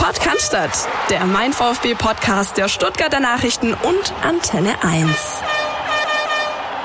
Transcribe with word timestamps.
Podcast, 0.00 0.56
der 1.10 1.26
Mein 1.26 1.52
VfB 1.52 1.94
Podcast 1.94 2.56
der 2.56 2.68
Stuttgarter 2.68 3.20
Nachrichten 3.20 3.74
und 3.74 4.14
Antenne 4.22 4.82
1. 4.82 5.10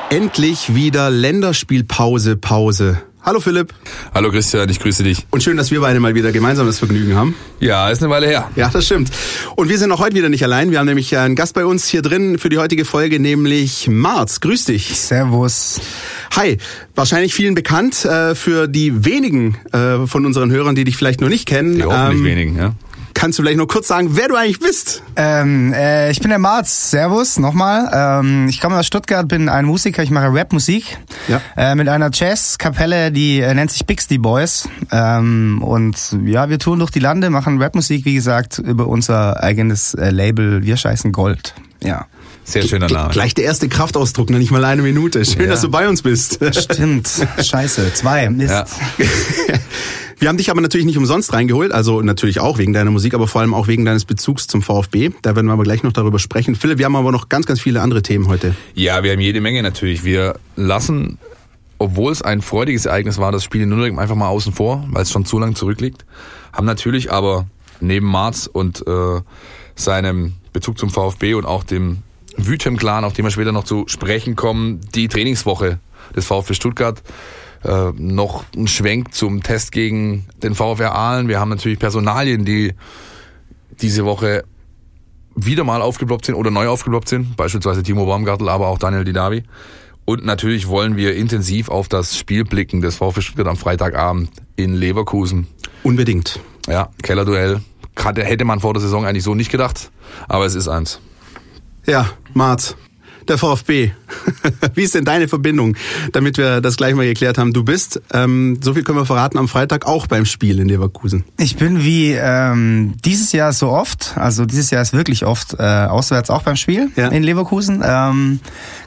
Endlich 0.10 0.76
wieder 0.76 1.10
Länderspielpause, 1.10 2.36
Pause. 2.36 3.02
Hallo 3.24 3.40
Philipp. 3.40 3.74
Hallo 4.14 4.30
Christian, 4.32 4.70
ich 4.70 4.80
grüße 4.82 5.04
dich. 5.04 5.26
Und 5.32 5.42
schön, 5.42 5.56
dass 5.56 5.72
wir 5.72 5.80
beide 5.80 6.00
mal 6.02 6.14
wieder 6.14 6.34
gemeinsam 6.34 6.68
das 6.68 6.78
Vergnügen 6.78 7.16
haben. 7.16 7.36
Ja, 7.62 7.90
ist 7.90 8.04
eine 8.04 8.12
Weile 8.12 8.28
her. 8.28 8.52
Ja, 8.58 8.70
das 8.70 8.86
stimmt. 8.86 9.10
Und 9.56 9.70
wir 9.70 9.80
sind 9.80 9.92
auch 9.94 10.00
heute 10.00 10.16
wieder 10.16 10.30
nicht 10.30 10.44
allein. 10.44 10.70
Wir 10.72 10.80
haben 10.80 10.86
nämlich 10.86 11.18
einen 11.18 11.36
Gast 11.36 11.56
bei 11.56 11.66
uns 11.66 11.88
hier 11.88 12.02
drin 12.02 12.38
für 12.38 12.50
die 12.50 12.58
heutige 12.58 12.84
Folge, 12.86 13.20
nämlich 13.20 13.88
Marz. 13.88 14.42
Grüß 14.42 14.66
dich. 14.66 15.00
Servus. 15.00 15.80
Hi. 16.36 16.58
Wahrscheinlich 16.94 17.34
vielen 17.34 17.56
bekannt 17.56 18.06
äh, 18.06 18.36
für 18.36 18.68
die 18.68 19.06
wenigen 19.06 19.58
äh, 19.72 20.06
von 20.06 20.26
unseren 20.26 20.52
Hörern, 20.52 20.76
die 20.76 20.84
dich 20.84 20.98
vielleicht 20.98 21.22
noch 21.22 21.30
nicht 21.30 21.48
kennen. 21.48 21.78
Die 21.78 21.84
hoffentlich 21.84 22.20
ähm, 22.20 22.26
wenigen, 22.26 22.58
ja. 22.58 22.74
Kannst 23.26 23.40
du 23.40 23.42
vielleicht 23.42 23.58
nur 23.58 23.68
kurz 23.68 23.88
sagen, 23.88 24.10
wer 24.12 24.28
du 24.28 24.36
eigentlich 24.36 24.60
bist? 24.60 25.02
Ähm, 25.16 25.74
äh, 25.74 26.12
ich 26.12 26.20
bin 26.20 26.30
der 26.30 26.38
Marz. 26.38 26.92
Servus, 26.92 27.40
nochmal. 27.40 27.90
Ähm, 27.92 28.48
ich 28.50 28.62
komme 28.62 28.78
aus 28.78 28.86
Stuttgart, 28.86 29.28
bin 29.28 29.50
ein 29.50 29.66
Musiker, 29.66 30.04
ich 30.04 30.12
mache 30.12 30.32
Rap-Musik. 30.32 31.00
Ja. 31.28 31.42
Äh, 31.58 31.74
mit 31.74 31.90
einer 31.90 32.12
Jazz-Kapelle, 32.14 33.12
die 33.12 33.40
äh, 33.40 33.52
nennt 33.56 33.72
sich 33.72 33.84
Bixby 33.88 34.20
Boys. 34.20 34.70
Ähm, 34.92 35.60
und 35.64 36.16
ja, 36.24 36.50
wir 36.52 36.60
touren 36.60 36.78
durch 36.78 36.92
die 36.92 37.00
Lande, 37.00 37.32
machen 37.32 37.60
Rap-Musik, 37.60 38.06
wie 38.06 38.14
gesagt, 38.14 38.60
über 38.60 38.86
unser 38.86 39.42
eigenes 39.42 39.96
äh, 39.96 40.12
Label 40.12 40.62
Wir 40.62 40.78
scheißen 40.78 41.12
Gold. 41.12 41.56
Ja. 41.84 42.06
Sehr 42.44 42.62
schöner 42.62 42.90
Name. 42.90 43.10
Gleich 43.10 43.34
der 43.34 43.46
erste 43.46 43.68
Kraftausdruck, 43.70 44.30
noch 44.30 44.38
nicht 44.38 44.52
mal 44.52 44.64
eine 44.64 44.84
Minute. 44.84 45.26
Schön, 45.26 45.46
ja. 45.46 45.48
dass 45.48 45.62
du 45.62 45.72
bei 45.72 45.90
uns 45.90 46.04
bist. 46.04 46.38
Stimmt. 46.56 47.10
Scheiße. 47.44 47.92
Zwei. 47.96 48.30
Mist. 48.30 48.52
Ja. 48.52 48.66
Wir 50.18 50.30
haben 50.30 50.38
dich 50.38 50.50
aber 50.50 50.62
natürlich 50.62 50.86
nicht 50.86 50.98
umsonst 50.98 51.34
reingeholt, 51.34 51.72
also 51.72 52.02
natürlich 52.02 52.40
auch 52.40 52.58
wegen 52.58 52.74
deiner 52.74 52.92
Musik, 52.92 53.14
aber 53.14 53.28
vor 53.28 53.42
allem 53.42 53.54
auch 53.54 53.68
wegen 53.68 53.86
deines 53.86 54.06
Bezugs 54.06 54.48
zum 54.48 54.62
VfB. 54.62 55.12
Da 55.22 55.36
werden 55.36 55.48
wir 55.48 55.54
aber 55.54 55.64
gleich 55.64 55.84
noch 55.84 55.92
darüber 55.92 56.20
sprechen. 56.20 56.56
Philipp, 56.56 56.78
wir 56.78 56.86
haben 56.86 56.96
aber 56.96 57.12
noch 57.12 57.28
ganz, 57.30 57.46
ganz 57.46 57.60
viele 57.60 57.82
andere 57.82 58.02
Themen 58.02 58.28
heute. 58.28 58.56
Ja, 58.76 59.04
wir 59.04 59.12
haben 59.12 59.20
jede 59.20 59.42
Menge 59.42 59.62
natürlich. 59.62 60.04
Wir 60.06 60.40
lassen, 60.56 61.18
obwohl 61.80 62.12
es 62.12 62.22
ein 62.22 62.42
freudiges 62.42 62.86
Ereignis 62.86 63.18
war, 63.18 63.32
das 63.32 63.44
Spiel 63.44 63.62
in 63.62 63.70
Nürnberg 63.70 64.00
einfach 64.00 64.16
mal 64.16 64.30
außen 64.30 64.54
vor, 64.54 64.86
weil 64.90 65.04
es 65.04 65.12
schon 65.12 65.26
zu 65.26 65.38
lang 65.38 65.56
zurückliegt. 65.56 66.06
Haben 66.54 66.66
natürlich 66.66 67.12
aber 67.12 67.48
neben 67.82 68.08
Marz 68.08 68.50
und 68.52 68.88
äh, 68.88 69.22
seinem 69.76 70.34
Bezug 70.54 70.78
zum 70.78 70.90
VfB 70.90 71.34
und 71.34 71.46
auch 71.46 71.66
dem 71.66 71.98
Wüthem-Clan, 72.38 73.04
auf 73.04 73.14
den 73.14 73.26
wir 73.26 73.32
später 73.32 73.52
noch 73.52 73.66
zu 73.66 73.86
sprechen 73.88 74.36
kommen, 74.36 74.80
die 74.94 75.08
Trainingswoche 75.10 75.80
des 76.16 76.26
VfB 76.26 76.54
Stuttgart 76.54 77.02
äh, 77.66 77.92
noch 77.98 78.46
ein 78.56 78.68
Schwenk 78.68 79.14
zum 79.14 79.44
Test 79.44 79.72
gegen 79.72 80.26
den 80.42 80.56
VfR 80.56 80.94
Aalen. 80.94 81.28
Wir 81.28 81.40
haben 81.40 81.50
natürlich 81.50 81.80
Personalien, 81.80 82.46
die 82.46 82.74
diese 83.82 84.06
Woche 84.06 84.44
wieder 85.36 85.64
mal 85.64 85.82
aufgeploppt 85.82 86.26
sind 86.26 86.36
oder 86.36 86.52
neu 86.52 86.68
aufgeploppt 86.68 87.10
sind, 87.10 87.36
beispielsweise 87.36 87.84
Timo 87.84 88.06
Baumgartel, 88.06 88.48
aber 88.50 88.68
auch 88.68 88.78
Daniel 88.78 89.04
Didavi. 89.04 89.44
Und 90.06 90.24
natürlich 90.24 90.68
wollen 90.68 90.96
wir 90.96 91.16
intensiv 91.16 91.70
auf 91.70 91.88
das 91.88 92.18
Spiel 92.18 92.44
blicken 92.44 92.82
des 92.82 92.98
VfB 92.98 93.22
Stuttgart 93.22 93.48
am 93.48 93.58
Freitagabend 93.58 94.30
in 94.56 94.76
Leverkusen. 94.76 95.48
Unbedingt. 95.84 96.40
Ja, 96.68 96.90
Kellerduell. 97.02 97.62
Hätte 97.98 98.46
man 98.46 98.60
vor 98.60 98.74
der 98.74 98.82
Saison 98.82 99.06
eigentlich 99.06 99.24
so 99.24 99.34
nicht 99.36 99.52
gedacht, 99.52 99.90
aber 100.28 100.46
es 100.46 100.54
ist 100.54 100.68
eins. 100.68 101.00
Ja, 101.86 102.10
Mart, 102.34 102.76
der 103.30 103.38
VfB. 103.38 103.92
Wie 104.76 104.84
ist 104.84 104.96
denn 104.96 105.06
deine 105.06 105.28
Verbindung, 105.28 105.76
damit 106.12 106.38
wir 106.38 106.62
das 106.62 106.78
gleich 106.78 106.96
mal 106.96 107.06
geklärt 107.06 107.38
haben? 107.38 107.54
Du 107.54 107.64
bist, 107.64 108.02
ähm, 108.14 108.60
so 108.62 108.74
viel 108.74 108.84
können 108.84 108.98
wir 108.98 109.06
verraten, 109.06 109.38
am 109.38 109.48
Freitag 109.48 109.86
auch 109.86 110.08
beim 110.08 110.26
Spiel 110.26 110.60
in 110.60 110.68
Leverkusen. 110.68 111.26
Ich 111.38 111.56
bin 111.58 111.84
wie 111.84 112.14
ähm, 112.14 112.94
dieses 113.04 113.32
Jahr 113.32 113.54
so 113.54 113.70
oft, 113.70 114.14
also 114.18 114.46
dieses 114.46 114.72
Jahr 114.72 114.82
ist 114.82 114.94
wirklich 114.94 115.26
oft 115.26 115.56
äh, 115.58 115.64
auswärts 115.64 116.30
auch 116.30 116.44
beim 116.44 116.56
Spiel 116.56 116.90
ja. 116.96 117.08
in 117.10 117.24
Leverkusen. 117.24 117.82
Ähm, 117.86 118.40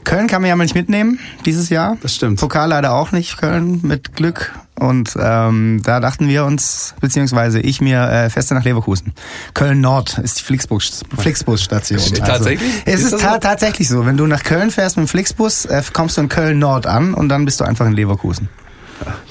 Köln 0.03 0.27
kann 0.27 0.41
man 0.41 0.49
ja 0.49 0.55
mal 0.55 0.63
nicht 0.63 0.75
mitnehmen 0.75 1.19
dieses 1.45 1.69
Jahr. 1.69 1.97
Das 2.01 2.15
stimmt. 2.15 2.39
Pokal 2.39 2.69
leider 2.69 2.93
auch 2.93 3.11
nicht, 3.11 3.37
Köln 3.37 3.79
mit 3.83 4.15
Glück. 4.15 4.53
Und 4.79 5.17
ähm, 5.19 5.81
da 5.83 5.99
dachten 5.99 6.27
wir 6.27 6.45
uns, 6.45 6.95
beziehungsweise 7.01 7.59
ich 7.59 7.81
mir, 7.81 8.01
äh, 8.09 8.29
feste 8.29 8.53
nach 8.53 8.63
Leverkusen. 8.63 9.13
Köln 9.53 9.81
Nord 9.81 10.17
ist 10.19 10.39
die 10.39 10.43
Flixbus, 10.43 11.03
Flixbus-Station. 11.17 11.99
Also, 11.99 12.15
tatsächlich? 12.15 12.71
Es 12.85 13.01
ist, 13.01 13.13
ist 13.13 13.21
ta 13.21 13.33
so? 13.33 13.39
tatsächlich 13.39 13.89
so. 13.89 14.05
Wenn 14.05 14.15
du 14.15 14.25
nach 14.25 14.43
Köln 14.43 14.71
fährst 14.71 14.95
mit 14.95 15.07
dem 15.07 15.09
Flixbus, 15.09 15.65
äh, 15.65 15.83
kommst 15.91 16.17
du 16.17 16.21
in 16.21 16.29
Köln 16.29 16.59
Nord 16.59 16.87
an 16.87 17.13
und 17.13 17.27
dann 17.29 17.43
bist 17.43 17.59
du 17.59 17.65
einfach 17.65 17.85
in 17.87 17.93
Leverkusen. 17.93 18.47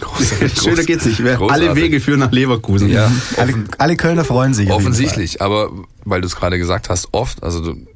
Großartig. 0.00 0.60
Schöner 0.60 0.84
geht's 0.84 1.04
nicht. 1.04 1.18
Großartig. 1.18 1.50
Alle 1.50 1.76
Wege 1.76 2.00
führen 2.00 2.20
nach 2.20 2.32
Leverkusen. 2.32 2.90
Ja. 2.90 3.10
Alle, 3.36 3.64
alle 3.78 3.96
Kölner 3.96 4.24
freuen 4.24 4.54
sich. 4.54 4.70
Offensichtlich, 4.70 5.42
aber 5.42 5.70
weil 6.04 6.20
du 6.20 6.26
es 6.26 6.36
gerade 6.36 6.58
gesagt 6.58 6.88
hast, 6.88 7.08
oft, 7.12 7.42
also 7.42 7.60
du, 7.60 7.86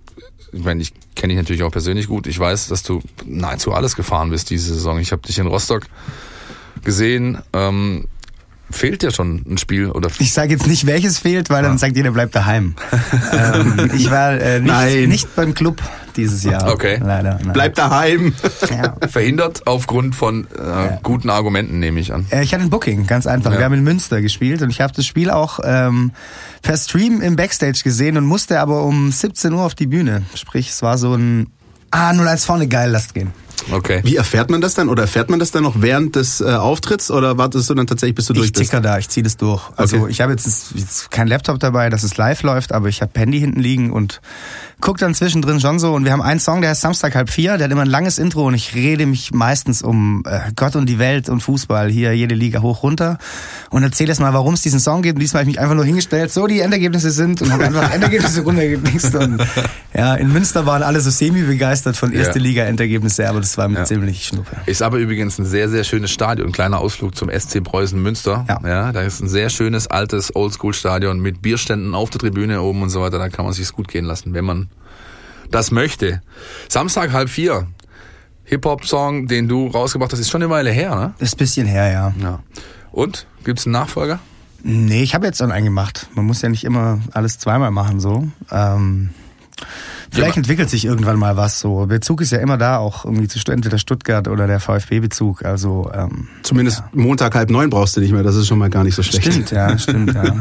ich 0.53 0.65
meine, 0.65 0.83
ich 0.83 0.93
kenne 1.15 1.33
dich 1.33 1.39
natürlich 1.43 1.63
auch 1.63 1.71
persönlich 1.71 2.09
gut. 2.09 2.27
Ich 2.27 2.39
weiß, 2.39 2.69
dass 2.69 2.83
du 2.83 3.01
nahezu 3.25 3.73
alles 3.73 3.97
gefahren 3.97 4.31
bist 4.31 4.51
diese 4.51 4.75
Saison. 4.75 4.99
Ich 4.99 5.13
habe 5.13 5.23
dich 5.23 5.39
in 5.39 5.47
Rostock 5.47 5.85
gesehen. 6.85 7.39
Ähm, 7.53 8.07
fehlt 8.71 9.03
dir 9.03 9.11
schon 9.11 9.45
ein 9.47 9.59
Spiel 9.59 9.91
oder? 9.91 10.09
Ich 10.19 10.33
sage 10.33 10.53
jetzt 10.53 10.67
nicht, 10.67 10.87
welches 10.87 11.19
fehlt, 11.19 11.51
weil 11.51 11.63
dann 11.63 11.79
sagt 11.79 11.97
jeder 11.97 12.11
bleibt 12.11 12.35
daheim. 12.35 12.75
ähm, 13.33 13.91
ich 13.95 14.11
war 14.11 14.33
äh, 14.41 14.61
nicht, 14.61 15.09
nicht, 15.09 15.37
beim 15.37 15.55
Club 15.55 15.83
dieses 16.17 16.43
Jahr. 16.45 16.73
Okay. 16.73 16.99
Leider. 17.03 17.39
Nein. 17.43 17.53
Bleib 17.53 17.75
daheim. 17.75 18.35
Ja. 18.71 18.97
Verhindert 19.09 19.67
aufgrund 19.67 20.15
von 20.15 20.47
äh, 20.57 20.63
ja. 20.63 20.99
guten 21.03 21.31
Argumenten, 21.31 21.79
nehme 21.79 22.01
ich 22.01 22.13
an. 22.13 22.27
Äh, 22.31 22.43
ich 22.43 22.55
hatte 22.55 22.65
ein 22.65 22.71
Booking, 22.71 23.07
ganz 23.07 23.27
einfach. 23.27 23.53
Ja. 23.53 23.59
Wir 23.59 23.65
haben 23.67 23.75
in 23.75 23.85
Münster 23.85 24.21
gespielt 24.23 24.63
und 24.63 24.71
ich 24.71 24.81
habe 24.81 24.93
das 24.95 25.07
Spiel 25.07 25.31
auch 25.31 25.61
ähm, 25.63 26.13
per 26.63 26.77
Stream 26.77 27.21
im 27.21 27.37
Backstage 27.37 27.81
gesehen 27.85 28.17
und 28.17 28.25
musste 28.25 28.61
aber 28.61 28.85
um 28.85 29.11
17 29.11 29.53
Uhr 29.53 29.63
auf 29.63 29.75
die 29.75 29.87
Bühne. 29.87 30.23
Sprich, 30.35 30.71
es 30.71 30.83
war 30.83 30.99
so 30.99 31.15
ein 31.15 31.49
Ah, 31.95 32.11
0-1 32.11 32.47
vorne, 32.47 32.69
geil, 32.69 32.91
lasst 32.91 33.13
gehen. 33.13 33.33
Okay. 33.71 34.01
Wie 34.05 34.17
erfährt 34.17 34.51
man 34.51 34.61
das 34.61 34.75
dann? 34.75 34.89
Oder 34.89 35.03
erfährt 35.03 35.31
man 35.31 35.39
das 35.39 35.51
dann 35.51 35.63
noch 35.63 35.81
während 35.81 36.17
des 36.17 36.41
äh, 36.41 36.45
Auftritts? 36.45 37.11
Oder 37.11 37.39
wartest 37.39 37.71
du 37.71 37.75
dann 37.75 37.87
tatsächlich, 37.87 38.17
bis 38.17 38.27
du 38.27 38.33
durch 38.33 38.47
ich 38.47 38.53
bist? 38.53 38.63
Ich 38.63 38.69
ticker 38.71 38.81
da, 38.81 38.99
ich 38.99 39.09
ziehe 39.09 39.23
das 39.25 39.37
durch. 39.37 39.63
Also 39.77 39.99
okay. 39.99 40.11
ich 40.11 40.21
habe 40.21 40.33
jetzt, 40.33 40.73
jetzt 40.75 41.11
kein 41.11 41.29
Laptop 41.29 41.59
dabei, 41.61 41.91
dass 41.91 42.03
es 42.03 42.17
live 42.17 42.43
läuft, 42.43 42.73
aber 42.73 42.89
ich 42.89 43.03
habe 43.03 43.13
Handy 43.19 43.41
hinten 43.41 43.61
liegen 43.61 43.93
und 43.93 44.21
guck 44.83 44.99
dann 44.99 45.15
zwischendrin 45.15 45.61
schon 45.61 45.79
so. 45.79 45.95
Und 45.95 46.05
wir 46.05 46.13
haben 46.13 46.21
einen 46.21 46.41
Song, 46.41 46.61
der 46.61 46.71
heißt 46.71 46.83
Samstag 46.83 47.15
halb 47.15 47.31
vier, 47.31 47.57
der 47.57 47.65
hat 47.65 47.73
immer 47.73 47.83
ein 47.83 47.89
langes 47.89 48.19
Intro 48.19 48.47
und 48.47 48.55
ich 48.55 48.75
rede 48.75 49.07
mich 49.07 49.33
meistens 49.33 49.81
um 49.81 50.25
äh, 50.27 50.51
Gott 50.57 50.77
und 50.77 50.87
die 50.87 50.99
Welt 50.99 51.29
und 51.29 51.41
Fußball, 51.41 51.89
hier 51.89 52.13
jede 52.13 52.35
Liga 52.35 52.61
hoch 52.61 52.83
runter 52.83 53.19
und 53.71 53.85
erzähle 53.85 54.09
jetzt 54.09 54.19
mal, 54.19 54.35
warum 54.35 54.55
es 54.55 54.63
diesen 54.63 54.81
Song 54.81 55.03
gibt. 55.03 55.15
Und 55.15 55.21
diesmal 55.21 55.43
habe 55.43 55.51
ich 55.51 55.57
mich 55.57 55.63
einfach 55.63 55.77
nur 55.77 55.85
hingestellt, 55.85 56.33
so 56.33 56.47
die 56.47 56.61
Endergebnisse 56.61 57.13
sind 57.13 57.41
und 57.41 57.53
habe 57.53 57.65
einfach 57.65 57.93
Endergebnisse 57.93 58.43
runtergeknickst. 58.45 59.15
Und 59.15 59.47
ja, 59.95 60.15
in 60.17 60.33
Münster 60.33 60.67
waren 60.67 60.83
alle 60.83 61.01
so 61.01 61.11
semi-begeistert 61.11 61.97
von 61.97 62.13
erste 62.13 62.41
ja. 62.41 62.45
Liga-Endergebnisse, 62.45 63.29
aber 63.29 63.41
das 63.41 63.57
war 63.57 63.69
mir 63.69 63.79
ja. 63.79 63.85
ziemlich 63.85 64.25
schnuppe. 64.27 64.57
Ist 64.67 64.83
aber 64.83 64.99
übrigens 64.99 65.39
ein 65.39 65.47
sehr, 65.47 65.69
sehr 65.69 65.85
schönes 65.85 66.11
Stadion. 66.11 66.49
Ein 66.49 66.53
kleiner 66.53 66.81
Ausflug 66.81 67.15
zum 67.15 67.31
SC 67.31 67.63
Preußen 67.63 68.03
Münster. 68.03 68.45
Ja. 68.49 68.59
ja 68.69 68.93
da 68.93 69.03
ist 69.03 69.21
ein 69.21 69.29
sehr 69.29 69.49
schönes, 69.49 69.87
altes 69.87 70.35
Oldschool-Stadion 70.35 71.21
mit 71.21 71.41
Bierständen 71.41 71.95
auf 71.95 72.11
der 72.11 72.19
Tribüne 72.19 72.61
oben 72.63 72.83
und 72.83 72.91
so 72.91 73.01
weiter. 73.01 73.19
Da 73.19 73.29
kann 73.29 73.45
man 73.45 73.55
sich's 73.55 73.73
gut 73.73 73.87
gehen 73.87 74.07
lassen, 74.07 74.35
wenn 74.35 74.45
man 74.45 74.69
das 75.53 75.71
möchte. 75.71 76.23
Samstag 76.69 77.13
halb 77.13 77.29
vier. 77.29 77.69
Hip-Hop-Song, 78.45 79.29
den 79.29 79.49
du 79.49 79.69
rausgebracht 79.69 80.13
hast, 80.13 80.19
ist 80.19 80.31
schon 80.31 80.43
eine 80.43 80.51
Weile 80.51 80.71
her, 80.71 80.95
ne? 80.95 81.15
Ist 81.19 81.35
ein 81.35 81.39
bisschen 81.39 81.67
her, 81.67 81.91
ja. 81.91 82.15
ja. 82.21 82.41
Und? 82.91 83.27
Gibt's 83.45 83.67
einen 83.67 83.73
Nachfolger? 83.73 84.19
Nee, 84.63 85.03
ich 85.03 85.15
habe 85.15 85.27
jetzt 85.27 85.39
schon 85.39 85.53
einen 85.53 85.65
gemacht. 85.65 86.09
Man 86.15 86.27
muss 86.27 86.43
ja 86.43 86.49
nicht 86.49 86.65
immer 86.65 87.01
alles 87.13 87.39
zweimal 87.39 87.71
machen, 87.71 88.01
so. 88.01 88.29
Ähm 88.51 89.11
Vielleicht 90.13 90.37
entwickelt 90.37 90.69
sich 90.69 90.85
irgendwann 90.85 91.19
mal 91.19 91.37
was 91.37 91.59
so. 91.59 91.87
Bezug 91.87 92.21
ist 92.21 92.33
ja 92.33 92.39
immer 92.39 92.59
da, 92.59 92.77
auch 92.77 93.05
irgendwie 93.05 93.29
zu 93.29 93.39
entweder 93.51 93.79
Stuttgart 93.79 94.29
oder 94.29 94.47
der 94.47 94.61
VfB-Bezug. 94.61 95.45
Also 95.45 95.91
ähm, 95.95 96.29
zumindest 96.43 96.81
ja. 96.81 96.89
Montag 96.93 97.35
halb 97.35 97.51
neun 97.51 97.71
brauchst 97.71 97.97
du 97.97 98.01
nicht 98.01 98.13
mehr. 98.13 98.23
Das 98.23 98.37
ist 98.37 98.47
schon 98.47 98.59
mal 98.59 98.71
gar 98.71 98.85
nicht 98.85 98.95
so 98.95 99.03
schlecht. 99.03 99.33
Stimmt, 99.33 99.51
ja, 99.51 99.79
stimmt. 99.79 100.15
Ja. 100.15 100.35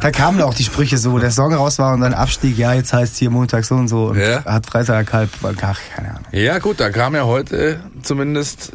da 0.00 0.10
kamen 0.10 0.42
auch 0.42 0.54
die 0.54 0.64
Sprüche 0.64 0.98
so, 0.98 1.18
der 1.18 1.30
Song 1.30 1.54
raus 1.54 1.78
war 1.78 1.94
und 1.94 2.02
dann 2.02 2.12
Abstieg. 2.12 2.58
Ja, 2.58 2.74
jetzt 2.74 2.92
heißt 2.92 3.16
hier 3.16 3.30
Montag 3.30 3.64
so 3.64 3.76
und 3.76 3.88
so. 3.88 4.08
Und 4.08 4.18
ja. 4.18 4.44
hat 4.44 4.66
Freitag 4.66 5.12
halb, 5.12 5.30
ach, 5.42 5.80
keine 5.94 6.10
Ahnung. 6.10 6.24
Ja, 6.32 6.58
gut, 6.58 6.78
da 6.78 6.90
kam 6.90 7.14
ja 7.14 7.24
heute 7.24 7.80
zumindest 8.02 8.72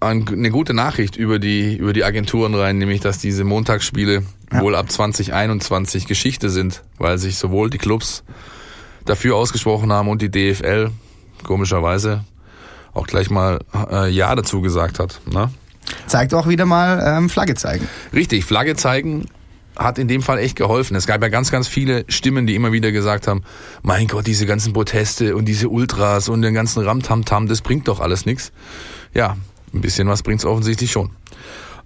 eine 0.00 0.50
gute 0.50 0.74
Nachricht 0.74 1.16
über 1.16 1.38
die 1.38 1.76
über 1.76 1.92
die 1.92 2.04
Agenturen 2.04 2.54
rein, 2.54 2.78
nämlich 2.78 3.00
dass 3.00 3.18
diese 3.18 3.44
Montagsspiele 3.44 4.24
ja. 4.52 4.60
wohl 4.60 4.74
ab 4.74 4.90
2021 4.90 6.06
Geschichte 6.06 6.50
sind, 6.50 6.82
weil 6.98 7.18
sich 7.18 7.36
sowohl 7.36 7.70
die 7.70 7.78
Clubs 7.78 8.24
dafür 9.04 9.36
ausgesprochen 9.36 9.92
haben 9.92 10.08
und 10.08 10.22
die 10.22 10.30
DFL 10.30 10.90
komischerweise 11.44 12.24
auch 12.94 13.06
gleich 13.06 13.30
mal 13.30 13.60
äh, 13.90 14.10
Ja 14.10 14.34
dazu 14.34 14.60
gesagt 14.60 14.98
hat. 14.98 15.20
Ne? 15.30 15.50
Zeigt 16.06 16.34
auch 16.34 16.48
wieder 16.48 16.66
mal 16.66 17.02
ähm, 17.04 17.30
Flagge 17.30 17.54
zeigen. 17.54 17.88
Richtig, 18.12 18.44
Flagge 18.44 18.76
zeigen 18.76 19.26
hat 19.76 19.98
in 19.98 20.08
dem 20.08 20.22
Fall 20.22 20.38
echt 20.38 20.56
geholfen. 20.56 20.96
Es 20.96 21.06
gab 21.06 21.22
ja 21.22 21.28
ganz, 21.28 21.50
ganz 21.50 21.66
viele 21.66 22.04
Stimmen, 22.08 22.46
die 22.46 22.54
immer 22.54 22.72
wieder 22.72 22.92
gesagt 22.92 23.26
haben, 23.26 23.42
mein 23.82 24.06
Gott, 24.06 24.26
diese 24.26 24.44
ganzen 24.44 24.74
Proteste 24.74 25.34
und 25.34 25.46
diese 25.46 25.68
Ultras 25.68 26.28
und 26.28 26.42
den 26.42 26.52
ganzen 26.52 26.84
Ramtamtam, 26.84 27.48
das 27.48 27.62
bringt 27.62 27.88
doch 27.88 28.00
alles 28.00 28.26
nichts. 28.26 28.52
Ja, 29.14 29.36
ein 29.72 29.80
bisschen 29.80 30.08
was 30.08 30.22
bringt's 30.22 30.44
offensichtlich 30.44 30.92
schon. 30.92 31.10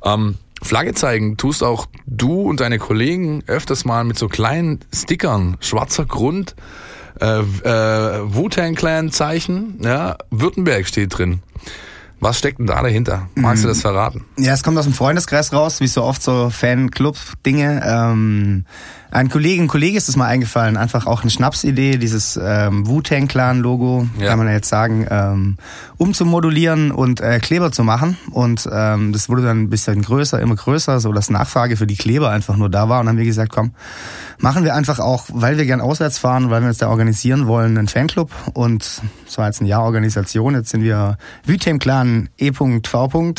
Ähm, 0.04 0.36
Flagge 0.62 0.94
zeigen 0.94 1.36
tust 1.36 1.62
auch 1.62 1.86
du 2.06 2.42
und 2.42 2.60
deine 2.60 2.78
Kollegen 2.78 3.42
öfters 3.46 3.84
mal 3.84 4.04
mit 4.04 4.18
so 4.18 4.26
kleinen 4.28 4.80
Stickern, 4.92 5.56
schwarzer 5.60 6.06
Grund, 6.06 6.56
äh, 7.20 7.40
äh, 7.40 8.34
Wu-Tang 8.34 8.74
Clan 8.74 9.10
Zeichen, 9.10 9.78
ja, 9.82 10.16
Württemberg 10.30 10.86
steht 10.86 11.16
drin. 11.16 11.40
Was 12.18 12.38
steckt 12.38 12.58
denn 12.58 12.66
da 12.66 12.82
dahinter? 12.82 13.28
Magst 13.34 13.62
du 13.62 13.68
das 13.68 13.82
verraten? 13.82 14.24
Ja, 14.38 14.54
es 14.54 14.62
kommt 14.62 14.78
aus 14.78 14.84
dem 14.86 14.94
Freundeskreis 14.94 15.52
raus, 15.52 15.80
wie 15.80 15.86
so 15.86 16.02
oft 16.02 16.22
so 16.22 16.48
Fanclub-Dinge. 16.48 17.82
Ähm, 17.84 18.64
ein 19.16 19.30
Kollege, 19.30 19.62
ein 19.62 19.68
Kollege 19.68 19.96
ist 19.96 20.08
es 20.08 20.16
mal 20.16 20.26
eingefallen, 20.26 20.76
einfach 20.76 21.06
auch 21.06 21.22
eine 21.22 21.30
Schnapsidee, 21.30 21.96
dieses 21.96 22.38
ähm, 22.42 22.86
Wu-Tang-Clan-Logo, 22.86 24.06
Ja. 24.18 24.28
kann 24.28 24.38
man 24.38 24.46
ja 24.46 24.52
jetzt 24.54 24.68
sagen, 24.68 25.06
ähm, 25.10 25.56
umzumodulieren 25.96 26.90
und 26.90 27.20
äh, 27.20 27.38
Kleber 27.40 27.72
zu 27.72 27.82
machen. 27.82 28.18
Und 28.30 28.68
ähm, 28.70 29.12
das 29.12 29.28
wurde 29.28 29.42
dann 29.42 29.62
ein 29.62 29.70
bisschen 29.70 30.02
größer, 30.02 30.38
immer 30.40 30.54
größer, 30.56 31.00
so 31.00 31.12
dass 31.12 31.30
Nachfrage 31.30 31.76
für 31.76 31.86
die 31.86 31.96
Kleber 31.96 32.30
einfach 32.30 32.56
nur 32.56 32.68
da 32.68 32.88
war. 32.88 33.00
Und 33.00 33.06
dann 33.06 33.14
haben 33.14 33.18
wir 33.18 33.24
gesagt, 33.24 33.52
komm, 33.52 33.72
machen 34.38 34.64
wir 34.64 34.74
einfach 34.74 34.98
auch, 34.98 35.24
weil 35.32 35.56
wir 35.56 35.64
gern 35.64 35.80
auswärts 35.80 36.18
fahren, 36.18 36.50
weil 36.50 36.60
wir 36.60 36.68
uns 36.68 36.78
da 36.78 36.88
organisieren 36.88 37.46
wollen, 37.46 37.78
einen 37.78 37.88
Fanclub. 37.88 38.30
Und 38.52 39.00
es 39.26 39.38
war 39.38 39.46
jetzt 39.46 39.62
ein 39.62 39.66
Jahr 39.66 39.82
Organisation. 39.82 40.54
Jetzt 40.54 40.68
sind 40.70 40.82
wir 40.82 41.16
Wu-Tang-Clan 41.46 42.28
E.V. 42.38 42.64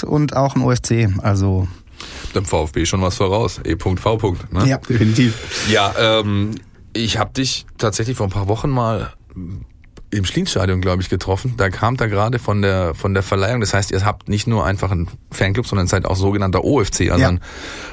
und 0.08 0.36
auch 0.36 0.56
ein 0.56 0.62
OFC. 0.64 1.10
Also 1.22 1.68
Dem 2.36 2.46
VfB 2.46 2.86
schon 2.86 3.02
was 3.02 3.16
voraus. 3.16 3.60
E.V. 3.64 4.36
Ne? 4.52 4.68
ja. 4.68 4.78
Definitiv. 4.78 5.68
Ja, 5.70 5.94
ähm, 5.98 6.56
ich 6.94 7.18
habe 7.18 7.32
dich 7.34 7.66
tatsächlich 7.78 8.18
vor 8.18 8.28
ein 8.28 8.32
paar 8.32 8.48
Wochen 8.48 8.70
mal 8.70 9.14
im 10.10 10.24
Schlienstadion, 10.26 10.80
glaube 10.82 11.02
ich, 11.02 11.10
getroffen. 11.10 11.56
Da 11.58 11.70
kam 11.70 11.98
da 11.98 12.08
gerade 12.08 12.40
von 12.40 12.62
der 12.62 12.94
von 12.96 13.14
der 13.14 13.24
Verleihung. 13.24 13.60
Das 13.62 13.74
heißt, 13.74 13.92
ihr 13.92 14.06
habt 14.06 14.30
nicht 14.30 14.48
nur 14.48 14.66
einfach 14.66 14.92
einen 14.92 15.08
Fanclub, 15.32 15.68
sondern 15.68 15.88
seid 15.88 16.06
auch 16.06 16.16
sogenannter 16.16 16.64
OFC, 16.64 17.10
also 17.12 17.22
Ja. 17.22 17.30
ein 17.30 17.42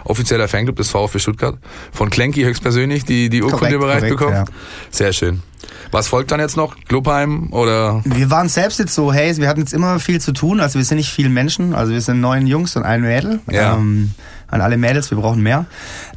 offizieller 0.05 0.47
Fanclub 0.49 0.77
des 0.77 0.91
VfB 0.91 1.19
Stuttgart. 1.19 1.59
Von 1.93 2.11
Klenki 2.11 2.43
höchstpersönlich 2.43 3.05
die 3.05 3.29
die 3.31 3.43
Urkunde 3.43 3.79
bereit 3.79 4.09
bekommen. 4.09 4.33
ja. 4.35 4.45
Sehr 4.91 5.13
schön. 5.13 5.43
Was 5.91 6.09
folgt 6.09 6.31
dann 6.31 6.41
jetzt 6.41 6.57
noch? 6.57 6.77
Clubheim 6.89 7.53
oder? 7.53 8.03
Wir 8.05 8.31
waren 8.31 8.49
selbst 8.49 8.79
jetzt 8.79 8.95
so, 8.95 9.13
hey, 9.13 9.37
wir 9.37 9.49
hatten 9.49 9.61
jetzt 9.61 9.73
immer 9.73 9.99
viel 9.99 10.21
zu 10.21 10.33
tun, 10.33 10.61
also 10.61 10.79
wir 10.79 10.85
sind 10.85 10.99
nicht 10.99 11.11
viele 11.11 11.31
Menschen, 11.31 11.75
also 11.75 11.93
wir 11.93 12.01
sind 12.01 12.21
neun 12.21 12.47
Jungs 12.47 12.77
und 12.77 12.83
ein 12.85 13.01
Mädel. 13.03 13.41
Ja. 13.51 13.75
Ähm, 13.75 14.13
an 14.55 14.61
alle 14.61 14.77
Mädels, 14.77 15.11
wir 15.11 15.19
brauchen 15.19 15.43
mehr. 15.43 15.67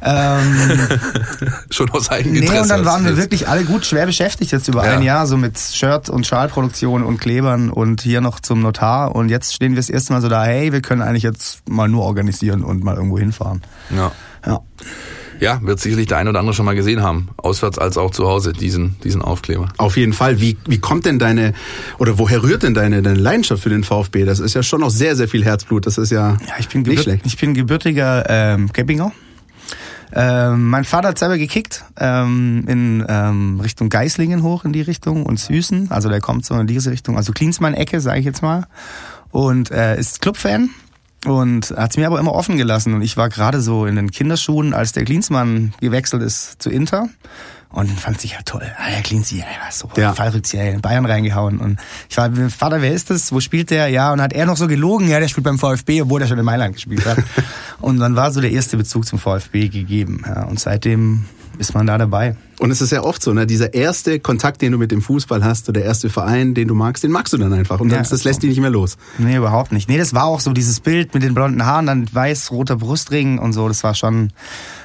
Ähm, 0.00 0.88
Schon 1.70 1.90
aus 1.90 2.08
eigenem 2.10 2.34
nee, 2.34 2.38
Interesse. 2.40 2.62
und 2.62 2.68
dann 2.68 2.84
waren 2.84 3.04
wir 3.04 3.16
wirklich 3.16 3.48
alle 3.48 3.64
gut 3.64 3.84
schwer 3.84 4.06
beschäftigt 4.06 4.52
jetzt 4.52 4.68
über 4.68 4.86
Ja. 4.86 4.92
ein 4.92 5.02
Jahr, 5.02 5.26
so 5.26 5.36
mit 5.36 5.58
Shirt- 5.58 6.08
und 6.08 6.26
Schalproduktion 6.26 7.02
und 7.02 7.18
Klebern 7.18 7.70
und 7.70 8.00
hier 8.00 8.20
noch 8.20 8.38
zum 8.40 8.62
Notar. 8.62 9.14
Und 9.14 9.28
jetzt 9.28 9.54
stehen 9.54 9.72
wir 9.72 9.76
das 9.76 9.90
erste 9.90 10.12
Mal 10.12 10.22
so 10.22 10.28
da, 10.28 10.44
hey, 10.44 10.72
wir 10.72 10.80
können 10.82 11.02
eigentlich 11.02 11.24
jetzt 11.24 11.68
mal 11.68 11.88
nur 11.88 12.04
organisieren 12.04 12.62
und 12.62 12.84
mal 12.84 12.94
irgendwo 12.94 13.18
hinfahren. 13.18 13.62
Ja. 13.94 14.12
Ja. 14.46 14.60
Ja, 15.40 15.60
wird 15.62 15.80
sicherlich 15.80 16.06
der 16.06 16.18
ein 16.18 16.28
oder 16.28 16.38
andere 16.40 16.54
schon 16.54 16.64
mal 16.64 16.74
gesehen 16.74 17.02
haben, 17.02 17.28
auswärts 17.36 17.78
als 17.78 17.96
auch 17.96 18.10
zu 18.10 18.26
Hause 18.26 18.52
diesen 18.52 18.96
diesen 19.04 19.22
Aufkleber. 19.22 19.68
Auf 19.76 19.96
jeden 19.96 20.12
Fall. 20.12 20.40
Wie, 20.40 20.56
wie 20.66 20.78
kommt 20.78 21.06
denn 21.06 21.18
deine, 21.18 21.54
oder 21.98 22.18
woher 22.18 22.42
rührt 22.42 22.62
denn 22.62 22.74
deine, 22.74 23.02
deine 23.02 23.18
Leidenschaft 23.18 23.62
für 23.62 23.70
den 23.70 23.84
VfB? 23.84 24.24
Das 24.24 24.40
ist 24.40 24.54
ja 24.54 24.62
schon 24.62 24.80
noch 24.80 24.90
sehr, 24.90 25.16
sehr 25.16 25.28
viel 25.28 25.44
Herzblut. 25.44 25.86
Das 25.86 25.98
ist 25.98 26.10
ja, 26.10 26.36
Ja, 26.46 26.54
ich 26.58 26.68
bin, 26.68 26.82
nicht 26.82 27.02
schlecht. 27.02 27.24
ich 27.26 27.36
bin 27.36 27.54
gebürtiger 27.54 28.24
ähm, 28.28 28.70
Geppinger. 28.72 29.12
Ähm, 30.12 30.68
mein 30.70 30.84
Vater 30.84 31.08
hat 31.08 31.18
selber 31.18 31.36
gekickt 31.36 31.84
ähm, 31.98 32.64
in 32.66 33.04
ähm, 33.08 33.60
Richtung 33.60 33.90
Geislingen 33.90 34.42
hoch 34.42 34.64
in 34.64 34.72
die 34.72 34.80
Richtung 34.80 35.26
und 35.26 35.38
Süßen. 35.38 35.90
Also 35.90 36.08
der 36.08 36.20
kommt 36.20 36.46
so 36.46 36.54
in 36.54 36.66
diese 36.66 36.90
Richtung, 36.90 37.16
also 37.16 37.32
Klinsmann-Ecke, 37.32 38.00
sage 38.00 38.20
ich 38.20 38.24
jetzt 38.24 38.42
mal. 38.42 38.66
Und 39.30 39.70
äh, 39.70 39.98
ist 39.98 40.22
Clubfan 40.22 40.70
und 41.26 41.74
hat 41.76 41.90
es 41.90 41.96
mir 41.96 42.06
aber 42.06 42.18
immer 42.18 42.32
offen 42.32 42.56
gelassen. 42.56 42.94
Und 42.94 43.02
ich 43.02 43.16
war 43.16 43.28
gerade 43.28 43.60
so 43.60 43.86
in 43.86 43.96
den 43.96 44.10
Kinderschuhen, 44.10 44.74
als 44.74 44.92
der 44.92 45.04
Klinsmann 45.04 45.74
gewechselt 45.80 46.22
ist 46.22 46.62
zu 46.62 46.70
Inter. 46.70 47.08
Und 47.70 47.88
fand 48.00 48.18
sich 48.18 48.32
ja 48.32 48.38
toll. 48.46 48.66
Ah, 48.78 48.90
der 48.90 49.02
Klinzi, 49.02 49.36
der 49.36 49.44
war 49.44 49.70
super. 49.70 50.00
Ja. 50.00 50.14
Fallrückzieher 50.14 50.72
in 50.72 50.80
Bayern 50.80 51.04
reingehauen. 51.04 51.58
Und 51.58 51.78
ich 52.08 52.16
war, 52.16 52.30
Vater, 52.48 52.80
wer 52.80 52.92
ist 52.92 53.10
das? 53.10 53.30
Wo 53.30 53.40
spielt 53.40 53.70
der? 53.70 53.88
Ja, 53.88 54.10
und 54.12 54.22
hat 54.22 54.32
er 54.32 54.46
noch 54.46 54.56
so 54.56 54.68
gelogen? 54.68 55.06
Ja, 55.08 55.20
der 55.20 55.28
spielt 55.28 55.44
beim 55.44 55.58
VfB, 55.58 56.00
obwohl 56.00 56.22
er 56.22 56.28
schon 56.28 56.38
in 56.38 56.46
Mailand 56.46 56.76
gespielt 56.76 57.04
hat. 57.04 57.18
und 57.80 57.98
dann 57.98 58.16
war 58.16 58.32
so 58.32 58.40
der 58.40 58.52
erste 58.52 58.78
Bezug 58.78 59.06
zum 59.06 59.18
VfB 59.18 59.68
gegeben. 59.68 60.22
Ja, 60.26 60.44
und 60.44 60.58
seitdem 60.58 61.26
ist 61.58 61.74
man 61.74 61.86
da 61.86 61.98
dabei. 61.98 62.36
Und 62.60 62.70
es 62.70 62.80
ist 62.80 62.90
ja 62.90 63.02
oft 63.04 63.22
so, 63.22 63.32
ne? 63.32 63.46
Dieser 63.46 63.74
erste 63.74 64.18
Kontakt, 64.20 64.62
den 64.62 64.72
du 64.72 64.78
mit 64.78 64.90
dem 64.90 65.00
Fußball 65.02 65.44
hast, 65.44 65.68
oder 65.68 65.80
der 65.80 65.88
erste 65.88 66.08
Verein, 66.10 66.54
den 66.54 66.66
du 66.68 66.74
magst, 66.74 67.04
den 67.04 67.12
magst 67.12 67.32
du 67.32 67.36
dann 67.38 67.52
einfach. 67.52 67.78
Und 67.80 67.90
Ja, 67.90 67.98
das, 67.98 68.08
das 68.08 68.24
lässt 68.24 68.40
so. 68.40 68.46
dich 68.46 68.56
nicht 68.56 68.60
mehr 68.60 68.70
los. 68.70 68.96
Nee, 69.18 69.36
überhaupt 69.36 69.70
nicht. 69.72 69.88
Nee, 69.88 69.98
das 69.98 70.14
war 70.14 70.24
auch 70.24 70.40
so 70.40 70.52
dieses 70.52 70.80
Bild 70.80 71.14
mit 71.14 71.22
den 71.22 71.34
blonden 71.34 71.64
Haaren, 71.64 71.86
dann 71.86 72.08
weiß, 72.12 72.50
roter 72.50 72.76
Brustring 72.76 73.38
und 73.38 73.52
so. 73.52 73.68
Das 73.68 73.84
war 73.84 73.94
schon, 73.94 74.32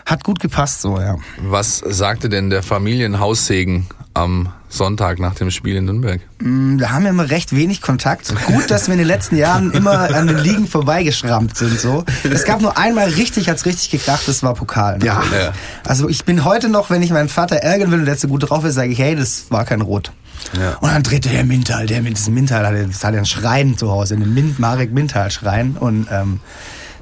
hat 0.05 0.23
gut 0.23 0.39
gepasst 0.39 0.81
so, 0.81 0.99
ja. 0.99 1.17
Was 1.41 1.79
sagte 1.79 2.29
denn 2.29 2.49
der 2.49 2.61
Familienhaussegen 2.63 3.87
am 4.13 4.49
Sonntag 4.75 5.19
nach 5.19 5.35
dem 5.35 5.51
Spiel 5.51 5.75
in 5.75 5.85
Nürnberg? 5.85 6.21
Mm, 6.39 6.77
Da 6.79 6.89
haben 6.91 7.03
wir 7.03 7.11
immer 7.11 7.29
recht 7.29 7.55
wenig 7.55 7.81
Kontakt. 7.81 8.33
Gut, 8.47 8.71
dass 8.71 8.87
wir 8.87 8.93
in 8.93 8.97
den 8.99 9.07
letzten 9.07 9.35
Jahren 9.37 9.71
immer 9.71 10.13
an 10.15 10.27
den 10.27 10.37
Ligen 10.39 10.67
vorbeigeschrammt 10.67 11.55
sind. 11.55 11.79
So. 11.79 12.03
Es 12.23 12.43
gab 12.43 12.61
nur 12.61 12.77
einmal 12.77 13.09
richtig, 13.09 13.49
hat's 13.49 13.65
richtig 13.65 13.91
gekracht, 13.91 14.27
das 14.27 14.41
war 14.43 14.53
Pokal. 14.55 14.97
ne? 14.97 15.05
Ja. 15.05 15.23
Ja. 15.31 15.53
Also 15.85 16.09
ich 16.09 16.25
bin 16.25 16.43
heute 16.43 16.69
noch, 16.69 16.89
wenn 16.89 17.01
ich 17.03 17.11
meinen 17.11 17.29
Vater 17.29 17.57
ärgern 17.57 17.91
will 17.91 17.99
und 17.99 18.05
der 18.05 18.17
zu 18.17 18.27
gut 18.27 18.49
drauf 18.49 18.65
ist, 18.65 18.73
sage 18.75 18.89
ich, 18.91 18.99
hey, 18.99 19.15
das 19.15 19.45
war 19.49 19.63
kein 19.65 19.81
Rot. 19.81 20.11
Ja. 20.59 20.75
Und 20.81 20.89
dann 20.91 21.03
drehte 21.03 21.29
der 21.29 21.45
Mintal, 21.45 21.85
der 21.85 22.01
mit 22.01 22.17
diesem 22.17 22.33
Mintal 22.33 22.65
hatte, 22.65 22.85
das 22.87 23.03
hatte 23.03 23.17
einen 23.17 23.25
Schrein 23.25 23.77
zu 23.77 23.91
Hause, 23.91 24.15
einen 24.15 24.33
Mint, 24.33 24.59
Marek 24.59 24.91
Mintal 24.91 25.29
Schrein 25.31 25.77
und 25.79 26.07
ähm, 26.11 26.39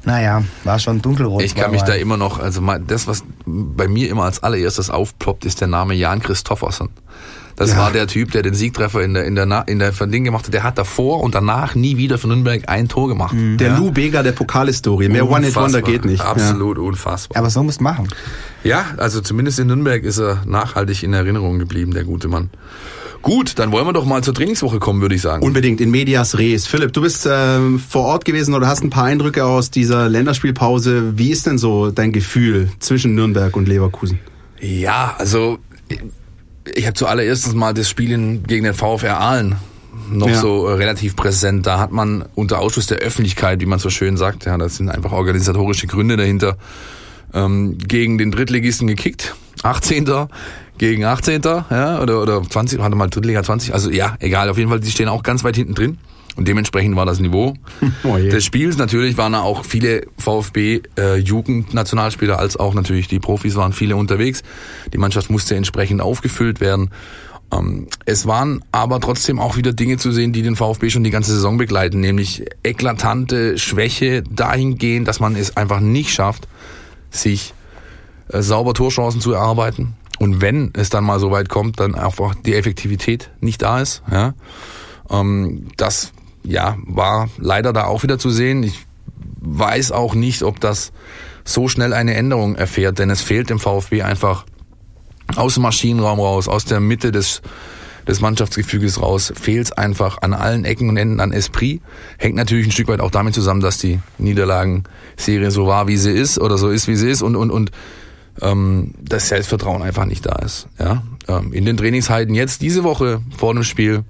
naja, 0.04 0.44
war 0.64 0.78
schon 0.80 1.02
dunkelrot. 1.02 1.42
Ich 1.44 1.56
kann 1.56 1.66
war 1.66 1.72
mich 1.72 1.82
mal- 1.82 1.88
da 1.88 1.94
immer 1.94 2.18
noch, 2.18 2.40
also 2.40 2.62
das, 2.86 3.08
was 3.08 3.24
bei 3.46 3.88
mir 3.88 4.10
immer 4.10 4.24
als 4.26 4.44
allererstes 4.44 4.90
aufploppt, 4.90 5.46
ist 5.46 5.62
der 5.62 5.68
Name 5.70 5.94
Jan 5.94 6.22
Christoffersen. 6.22 6.90
Das 7.62 7.72
Ja. 7.72 7.78
war 7.78 7.92
der 7.92 8.08
Typ, 8.08 8.32
der 8.32 8.42
den 8.42 8.56
Siegtreffer 8.56 9.02
in 9.04 9.14
der, 9.14 9.26
in 9.26 9.36
der, 9.36 9.46
Na- 9.46 9.62
in 9.62 9.78
der 9.78 9.94
von 9.94 10.12
Ding 10.12 10.24
gemacht 10.24 10.46
hat. 10.46 10.54
Der 10.56 10.64
hat 10.64 10.80
davor 10.80 11.22
und 11.22 11.36
danach 11.36 11.76
nie 11.76 11.96
wieder 11.98 12.18
für 12.18 12.28
Nürnberg 12.28 12.64
ein 12.68 12.88
Tor 12.88 13.08
gemacht. 13.08 13.36
Der 13.38 13.68
ja. 13.68 13.78
Lou 13.78 13.92
Bega 13.92 14.24
der 14.24 14.32
Pokalhistorie. 14.32 15.10
Mehr. 15.10 15.30
One-Hit-Wonder 15.30 15.84
geht 15.84 16.04
nicht. 16.04 16.22
Absolut 16.22 16.80
unfassbar. 16.80 17.38
Aber 17.38 17.52
so 17.52 17.62
musst 17.62 17.80
machen. 17.80 18.08
Ja, 18.64 18.86
also 18.98 19.22
zumindest 19.22 19.60
in 19.60 19.68
Nürnberg 19.68 20.04
ist 20.04 20.18
er 20.18 20.42
nachhaltig 20.48 21.04
in 21.04 21.14
Erinnerung 21.14 21.60
geblieben, 21.60 21.94
der 21.94 22.04
gute 22.04 22.28
Mann. 22.30 22.50
Gut, 23.22 23.60
dann 23.60 23.72
wollen 23.72 23.86
wir 23.86 23.94
doch 23.94 24.06
mal 24.06 24.24
zur 24.24 24.34
Trainingswoche 24.34 24.80
kommen, 24.80 25.02
würde 25.02 25.14
ich 25.14 25.22
sagen. 25.22 25.44
Unbedingt 25.44 25.80
in 25.82 25.92
Medias 25.92 26.40
Res. 26.40 26.66
Philipp, 26.66 26.94
du 26.94 27.02
bist 27.02 27.28
ähm, 27.32 27.78
vor 27.78 28.06
Ort 28.06 28.26
gewesen 28.26 28.56
oder 28.56 28.66
hast 28.68 28.84
ein 28.84 28.90
paar 28.90 29.04
Eindrücke 29.06 29.46
aus 29.46 29.70
dieser 29.70 30.10
Länderspielpause. 30.10 31.20
Wie 31.20 31.30
ist 31.30 31.46
denn 31.46 31.60
so 31.60 31.92
dein 31.92 32.12
Gefühl 32.12 32.72
zwischen 32.80 33.14
Nürnberg 33.14 33.56
und 33.56 33.68
Leverkusen? 33.68 34.20
Ja, 34.60 35.14
also 35.20 35.60
ich 36.76 36.86
habe 36.86 36.94
zuallererst 36.94 37.54
mal 37.56 37.74
das 37.74 37.90
Spiel 37.90 38.12
in, 38.12 38.44
gegen 38.44 38.64
den 38.64 38.74
VfR 38.74 39.20
Aalen 39.20 39.56
noch 40.10 40.28
Ja. 40.30 40.40
so 40.40 40.68
äh, 40.68 40.74
relativ 40.74 41.16
präsent. 41.16 41.66
Da 41.68 41.80
hat 41.80 41.92
man 41.92 42.26
unter 42.36 42.60
Ausschluss 42.60 42.88
der 42.88 43.00
Öffentlichkeit, 43.00 43.62
wie 43.62 43.66
man 43.66 43.80
so 43.80 43.90
schön 43.90 44.18
sagt, 44.18 44.46
ja, 44.46 44.58
das 44.58 44.78
sind 44.78 44.90
einfach 44.90 45.12
organisatorische 45.12 45.88
Gründe 45.88 46.18
dahinter, 46.18 46.58
ähm, 47.34 47.78
gegen 47.78 48.18
den 48.18 48.32
Drittligisten 48.32 48.88
gekickt. 48.88 49.36
18. 49.64 50.10
gegen 50.78 51.04
18. 51.06 51.42
Ja, 51.44 52.02
oder, 52.02 52.22
oder 52.22 52.42
20, 52.42 52.80
warte 52.80 52.96
mal, 52.96 53.08
Drittliga 53.08 53.44
20. 53.44 53.74
Also 53.74 53.92
ja, 53.92 54.16
egal, 54.20 54.50
auf 54.50 54.58
jeden 54.58 54.70
Fall, 54.70 54.80
die 54.80 54.92
stehen 54.92 55.08
auch 55.08 55.24
ganz 55.24 55.44
weit 55.44 55.56
hinten 55.56 55.76
drin. 55.76 55.98
Und 56.38 56.48
dementsprechend 56.48 56.96
war 56.96 57.06
das 57.06 57.20
Niveau 57.20 57.56
Oh 58.04 58.18
des 58.18 58.46
Spiels. 58.46 58.78
Natürlich 58.78 59.18
waren 59.18 59.34
da 59.34 59.42
auch 59.42 59.66
viele 59.66 60.08
VfB-Jugendnationalspieler, 60.18 62.40
als 62.40 62.58
auch 62.58 62.74
natürlich 62.74 63.08
die 63.08 63.20
Profis 63.20 63.56
waren 63.56 63.74
viele 63.74 63.96
unterwegs. 63.96 64.44
Die 64.94 64.98
Mannschaft 64.98 65.30
musste 65.30 65.56
entsprechend 65.56 66.02
aufgefüllt 66.02 66.62
werden. 66.62 66.90
Ähm, 67.52 67.88
Es 68.06 68.26
waren 68.26 68.64
aber 68.72 69.00
trotzdem 69.00 69.40
auch 69.40 69.58
wieder 69.58 69.74
Dinge 69.74 69.98
zu 69.98 70.12
sehen, 70.12 70.34
die 70.34 70.42
den 70.42 70.56
VfB 70.56 70.90
schon 70.90 71.04
die 71.04 71.12
ganze 71.12 71.34
Saison 71.34 71.58
begleiten, 71.58 72.00
nämlich 72.00 72.46
eklatante 72.64 73.58
Schwäche 73.58 74.24
dahingehend, 74.24 75.08
dass 75.08 75.20
man 75.20 75.36
es 75.36 75.58
einfach 75.58 75.82
nicht 75.82 76.14
schafft, 76.14 76.48
sich 77.10 77.54
äh, 78.30 78.42
sauber 78.42 78.74
Torchancen 78.74 79.22
zu 79.22 79.34
erarbeiten. 79.34 79.96
Und 80.20 80.40
wenn 80.40 80.72
es 80.76 80.90
dann 80.90 81.04
mal 81.04 81.20
so 81.20 81.32
weit 81.32 81.50
kommt, 81.50 81.80
dann 81.80 81.96
einfach 81.96 82.36
die 82.36 82.56
Effektivität 82.56 83.32
nicht 83.40 83.62
da 83.62 83.82
ist. 83.82 84.04
Ja? 84.12 84.34
Ähm, 85.10 85.68
das 85.78 86.12
ja, 86.44 86.78
war 86.86 87.30
leider 87.38 87.74
da 87.74 87.86
auch 87.86 88.04
wieder 88.04 88.20
zu 88.20 88.30
sehen. 88.30 88.64
Ich 88.64 88.86
weiß 89.40 89.92
auch 89.92 90.16
nicht, 90.16 90.44
ob 90.44 90.60
das 90.60 90.92
so 91.44 91.68
schnell 91.68 91.94
eine 91.94 92.14
Änderung 92.14 92.56
erfährt, 92.56 93.00
denn 93.00 93.10
es 93.10 93.22
fehlt 93.22 93.50
dem 93.50 93.60
VfB 93.60 94.04
einfach 94.04 94.46
aus 95.36 95.56
dem 95.56 95.64
Maschinenraum 95.64 96.20
raus, 96.20 96.48
aus 96.48 96.66
der 96.66 96.80
Mitte 96.80 97.12
des, 97.12 97.42
des 98.08 98.22
Mannschaftsgefüges 98.22 99.02
raus, 99.02 99.34
fehlt 99.40 99.68
es 99.68 99.72
einfach 99.72 100.22
an 100.22 100.34
allen 100.34 100.66
Ecken 100.66 100.90
und 100.90 100.98
Enden 100.98 101.20
an 101.20 101.32
Esprit. 101.32 101.82
Hängt 102.18 102.36
natürlich 102.36 102.68
ein 102.68 102.72
Stück 102.72 102.88
weit 102.88 103.00
auch 103.00 103.12
damit 103.12 103.34
zusammen, 103.34 103.62
dass 103.62 103.78
die 103.78 104.00
Niederlagenserie 104.18 105.52
so 105.52 105.68
war, 105.68 105.88
wie 105.88 105.98
sie 105.98 106.12
ist 106.12 106.40
oder 106.40 106.58
so 106.58 106.70
ist, 106.70 106.88
wie 106.88 106.96
sie 106.96 107.10
ist 107.10 107.22
und, 107.22 107.36
und, 107.36 107.52
und 107.52 107.72
ähm, 108.42 108.94
das 109.02 109.30
Selbstvertrauen 109.30 109.82
einfach 109.82 110.06
nicht 110.06 110.26
da 110.26 110.36
ist. 110.38 110.68
Ja? 110.80 111.04
Ähm, 111.28 111.54
in 111.54 111.66
den 111.66 111.78
Trainingsheiten 111.78 112.36
jetzt 112.36 112.62
diese 112.62 112.84
Woche 112.84 113.22
vor 113.36 113.54
dem 113.54 113.64
Spiel 113.64 114.04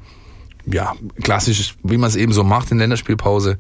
ja, 0.65 0.93
klassisch, 1.21 1.75
wie 1.83 1.97
man 1.97 2.09
es 2.09 2.15
eben 2.15 2.33
so 2.33 2.43
macht 2.43 2.71
in 2.71 2.77
Länderspielpause. 2.77 3.57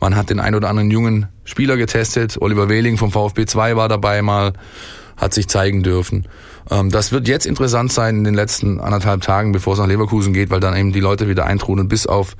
Man 0.00 0.16
hat 0.16 0.30
den 0.30 0.40
ein 0.40 0.54
oder 0.54 0.68
anderen 0.68 0.90
jungen 0.90 1.28
Spieler 1.44 1.76
getestet. 1.76 2.36
Oliver 2.40 2.68
Wehling 2.68 2.96
vom 2.96 3.10
VfB 3.10 3.46
2 3.46 3.76
war 3.76 3.88
dabei 3.88 4.22
mal, 4.22 4.52
hat 5.16 5.34
sich 5.34 5.48
zeigen 5.48 5.82
dürfen. 5.82 6.28
Ähm, 6.70 6.90
das 6.90 7.12
wird 7.12 7.28
jetzt 7.28 7.46
interessant 7.46 7.92
sein 7.92 8.18
in 8.18 8.24
den 8.24 8.34
letzten 8.34 8.80
anderthalb 8.80 9.22
Tagen, 9.22 9.52
bevor 9.52 9.74
es 9.74 9.78
nach 9.78 9.86
Leverkusen 9.86 10.32
geht, 10.32 10.50
weil 10.50 10.60
dann 10.60 10.76
eben 10.76 10.92
die 10.92 11.00
Leute 11.00 11.28
wieder 11.28 11.46
eintrudeln, 11.46 11.88
bis 11.88 12.06
auf 12.06 12.36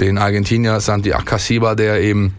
den 0.00 0.18
Argentinier 0.18 0.80
Santi 0.80 1.12
Akasiba, 1.12 1.74
der 1.74 2.00
eben 2.00 2.34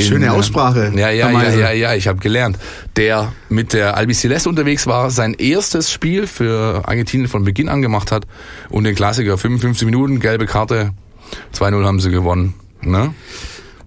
Schöne 0.00 0.26
in, 0.26 0.30
Aussprache. 0.30 0.92
Ja, 0.94 1.10
ja, 1.10 1.30
ja, 1.30 1.50
ja, 1.50 1.72
ja, 1.72 1.94
ich 1.94 2.08
habe 2.08 2.18
gelernt. 2.18 2.58
Der 2.96 3.32
mit 3.48 3.72
der 3.72 3.96
Albiceleste 3.96 4.48
unterwegs 4.48 4.86
war, 4.86 5.10
sein 5.10 5.34
erstes 5.34 5.90
Spiel 5.90 6.26
für 6.26 6.82
Argentinien 6.86 7.28
von 7.28 7.44
Beginn 7.44 7.68
an 7.68 7.82
gemacht 7.82 8.12
hat 8.12 8.26
und 8.68 8.84
den 8.84 8.94
Klassiker 8.94 9.38
55 9.38 9.84
Minuten, 9.86 10.20
gelbe 10.20 10.46
Karte, 10.46 10.92
2-0 11.54 11.84
haben 11.84 12.00
sie 12.00 12.10
gewonnen. 12.10 12.54
Ne? 12.80 13.12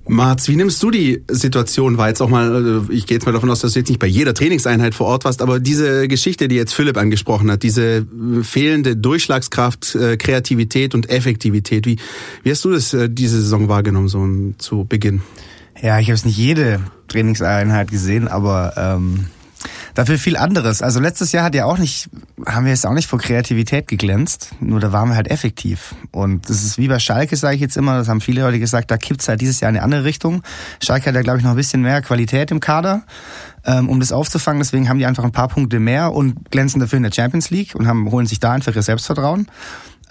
Marz, 0.07 0.47
wie 0.47 0.55
nimmst 0.55 0.81
du 0.81 0.91
die 0.91 1.23
Situation 1.29 1.97
wahr? 1.97 2.09
Jetzt 2.09 2.21
auch 2.21 2.29
mal, 2.29 2.83
äh, 2.89 2.93
ich 2.93 3.05
gehe 3.05 3.15
jetzt 3.15 3.25
mal 3.25 3.31
davon 3.31 3.49
aus, 3.49 3.61
dass 3.61 3.73
du 3.73 3.79
jetzt 3.79 3.89
nicht 3.89 3.99
bei 3.99 4.07
jeder 4.07 4.33
Trainingseinheit 4.33 4.95
vor 4.95 5.07
Ort 5.07 5.25
warst, 5.25 5.41
aber 5.41 5.59
diese 5.59 6.07
Geschichte, 6.07 6.47
die 6.47 6.55
jetzt 6.55 6.73
Philipp 6.73 6.97
angesprochen 6.97 7.51
hat, 7.51 7.63
diese 7.63 7.97
äh, 7.97 8.05
fehlende 8.43 8.97
Durchschlagskraft, 8.97 9.95
äh, 9.95 10.17
Kreativität 10.17 10.95
und 10.95 11.09
Effektivität, 11.09 11.85
wie, 11.85 11.97
wie 12.43 12.51
hast 12.51 12.65
du 12.65 12.71
das 12.71 12.95
diese 13.09 13.41
Saison 13.41 13.69
wahrgenommen, 13.69 14.07
so 14.07 14.27
zu 14.57 14.85
Beginn? 14.85 15.21
Ja, 15.81 15.99
ich 15.99 16.07
habe 16.07 16.13
es 16.13 16.25
nicht 16.25 16.37
jede 16.37 16.79
Trainingseinheit 17.07 17.89
gesehen, 17.89 18.27
aber 18.27 18.73
ähm, 18.77 19.27
dafür 19.95 20.19
viel 20.19 20.37
anderes. 20.37 20.83
Also 20.83 20.99
letztes 20.99 21.31
Jahr 21.31 21.43
hat 21.43 21.55
ja 21.55 21.65
auch 21.65 21.79
nicht, 21.79 22.07
haben 22.45 22.65
wir 22.65 22.71
jetzt 22.71 22.85
auch 22.85 22.93
nicht 22.93 23.07
vor 23.07 23.17
Kreativität 23.17 23.87
geglänzt, 23.87 24.51
nur 24.59 24.79
da 24.79 24.91
waren 24.91 25.09
wir 25.09 25.15
halt 25.15 25.29
effektiv. 25.29 25.95
Und 26.11 26.49
das 26.49 26.63
ist 26.63 26.77
wie 26.77 26.87
bei 26.87 26.99
Schalke, 26.99 27.35
sage 27.35 27.55
ich 27.55 27.61
jetzt 27.61 27.77
immer, 27.77 27.97
das 27.97 28.07
haben 28.09 28.21
viele 28.21 28.41
Leute 28.41 28.59
gesagt, 28.59 28.91
da 28.91 28.97
kippt's 28.97 29.27
halt 29.27 29.41
dieses 29.41 29.59
Jahr 29.59 29.69
in 29.69 29.77
eine 29.77 29.83
andere 29.83 30.03
Richtung. 30.03 30.43
Schalke 30.83 31.07
hat 31.07 31.15
ja, 31.15 31.21
glaube 31.21 31.39
ich, 31.39 31.43
noch 31.43 31.51
ein 31.51 31.57
bisschen 31.57 31.81
mehr 31.81 32.03
Qualität 32.03 32.51
im 32.51 32.59
Kader, 32.59 33.01
ähm, 33.65 33.89
um 33.89 33.99
das 33.99 34.11
aufzufangen. 34.11 34.59
Deswegen 34.59 34.87
haben 34.87 34.99
die 34.99 35.07
einfach 35.07 35.23
ein 35.23 35.31
paar 35.31 35.47
Punkte 35.47 35.79
mehr 35.79 36.13
und 36.13 36.51
glänzen 36.51 36.79
dafür 36.79 36.97
in 36.97 37.03
der 37.03 37.11
Champions 37.11 37.49
League 37.49 37.73
und 37.73 37.87
haben, 37.87 38.11
holen 38.11 38.27
sich 38.27 38.39
da 38.39 38.51
einfach 38.51 38.75
ihr 38.75 38.83
Selbstvertrauen. 38.83 39.47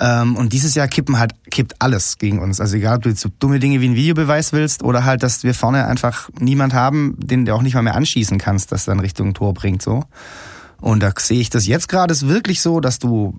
Ähm, 0.00 0.36
und 0.36 0.52
dieses 0.54 0.74
Jahr 0.74 0.88
kippen 0.88 1.18
halt, 1.18 1.34
kippt 1.50 1.74
alles 1.80 2.16
gegen 2.16 2.38
uns. 2.38 2.58
Also 2.58 2.76
egal, 2.76 2.96
ob 2.96 3.02
du 3.02 3.10
jetzt 3.10 3.20
so 3.20 3.28
dumme 3.38 3.58
Dinge 3.58 3.80
wie 3.82 3.88
ein 3.88 3.94
Videobeweis 3.94 4.52
willst 4.52 4.82
oder 4.82 5.04
halt, 5.04 5.22
dass 5.22 5.44
wir 5.44 5.54
vorne 5.54 5.86
einfach 5.86 6.30
niemand 6.40 6.72
haben, 6.72 7.16
den 7.18 7.44
du 7.44 7.54
auch 7.54 7.62
nicht 7.62 7.74
mal 7.74 7.82
mehr 7.82 7.94
anschießen 7.94 8.38
kannst, 8.38 8.72
das 8.72 8.86
dann 8.86 8.98
Richtung 8.98 9.34
Tor 9.34 9.52
bringt, 9.52 9.82
so. 9.82 10.04
Und 10.80 11.02
da 11.02 11.12
sehe 11.18 11.40
ich 11.40 11.50
das 11.50 11.66
jetzt 11.66 11.88
gerade 11.88 12.12
ist 12.12 12.26
wirklich 12.26 12.62
so, 12.62 12.80
dass 12.80 12.98
du 12.98 13.38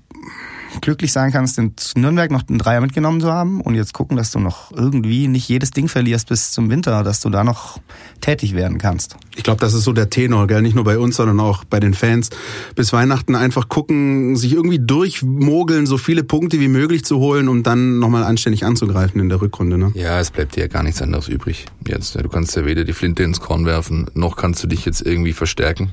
glücklich 0.79 1.11
sein 1.11 1.31
kannst, 1.31 1.57
in 1.57 1.73
Nürnberg 1.95 2.31
noch 2.31 2.47
einen 2.47 2.57
Dreier 2.57 2.81
mitgenommen 2.81 3.19
zu 3.19 3.31
haben 3.31 3.61
und 3.61 3.75
jetzt 3.75 3.93
gucken, 3.93 4.15
dass 4.15 4.31
du 4.31 4.39
noch 4.39 4.71
irgendwie 4.71 5.27
nicht 5.27 5.49
jedes 5.49 5.71
Ding 5.71 5.87
verlierst 5.87 6.29
bis 6.29 6.51
zum 6.51 6.69
Winter, 6.69 7.03
dass 7.03 7.19
du 7.19 7.29
da 7.29 7.43
noch 7.43 7.79
tätig 8.21 8.55
werden 8.55 8.77
kannst. 8.77 9.17
Ich 9.35 9.43
glaube, 9.43 9.59
das 9.59 9.73
ist 9.73 9.83
so 9.83 9.93
der 9.93 10.09
Tenor, 10.09 10.47
gell? 10.47 10.61
nicht 10.61 10.75
nur 10.75 10.83
bei 10.83 10.97
uns, 10.97 11.17
sondern 11.17 11.39
auch 11.39 11.63
bei 11.65 11.79
den 11.79 11.93
Fans. 11.93 12.29
Bis 12.75 12.93
Weihnachten 12.93 13.35
einfach 13.35 13.67
gucken, 13.67 14.35
sich 14.35 14.53
irgendwie 14.53 14.79
durchmogeln, 14.79 15.85
so 15.85 15.97
viele 15.97 16.23
Punkte 16.23 16.59
wie 16.59 16.67
möglich 16.67 17.03
zu 17.03 17.17
holen, 17.17 17.47
um 17.47 17.63
dann 17.63 17.99
nochmal 17.99 18.23
anständig 18.23 18.65
anzugreifen 18.65 19.19
in 19.19 19.29
der 19.29 19.41
Rückrunde. 19.41 19.77
Ne? 19.77 19.91
Ja, 19.95 20.19
es 20.19 20.31
bleibt 20.31 20.55
dir 20.55 20.61
ja 20.61 20.67
gar 20.67 20.83
nichts 20.83 21.01
anderes 21.01 21.27
übrig 21.27 21.65
jetzt. 21.87 22.15
Du 22.15 22.29
kannst 22.29 22.55
ja 22.55 22.65
weder 22.65 22.83
die 22.83 22.93
Flinte 22.93 23.23
ins 23.23 23.39
Korn 23.39 23.65
werfen, 23.65 24.09
noch 24.13 24.37
kannst 24.37 24.63
du 24.63 24.67
dich 24.67 24.85
jetzt 24.85 25.01
irgendwie 25.01 25.33
verstärken. 25.33 25.91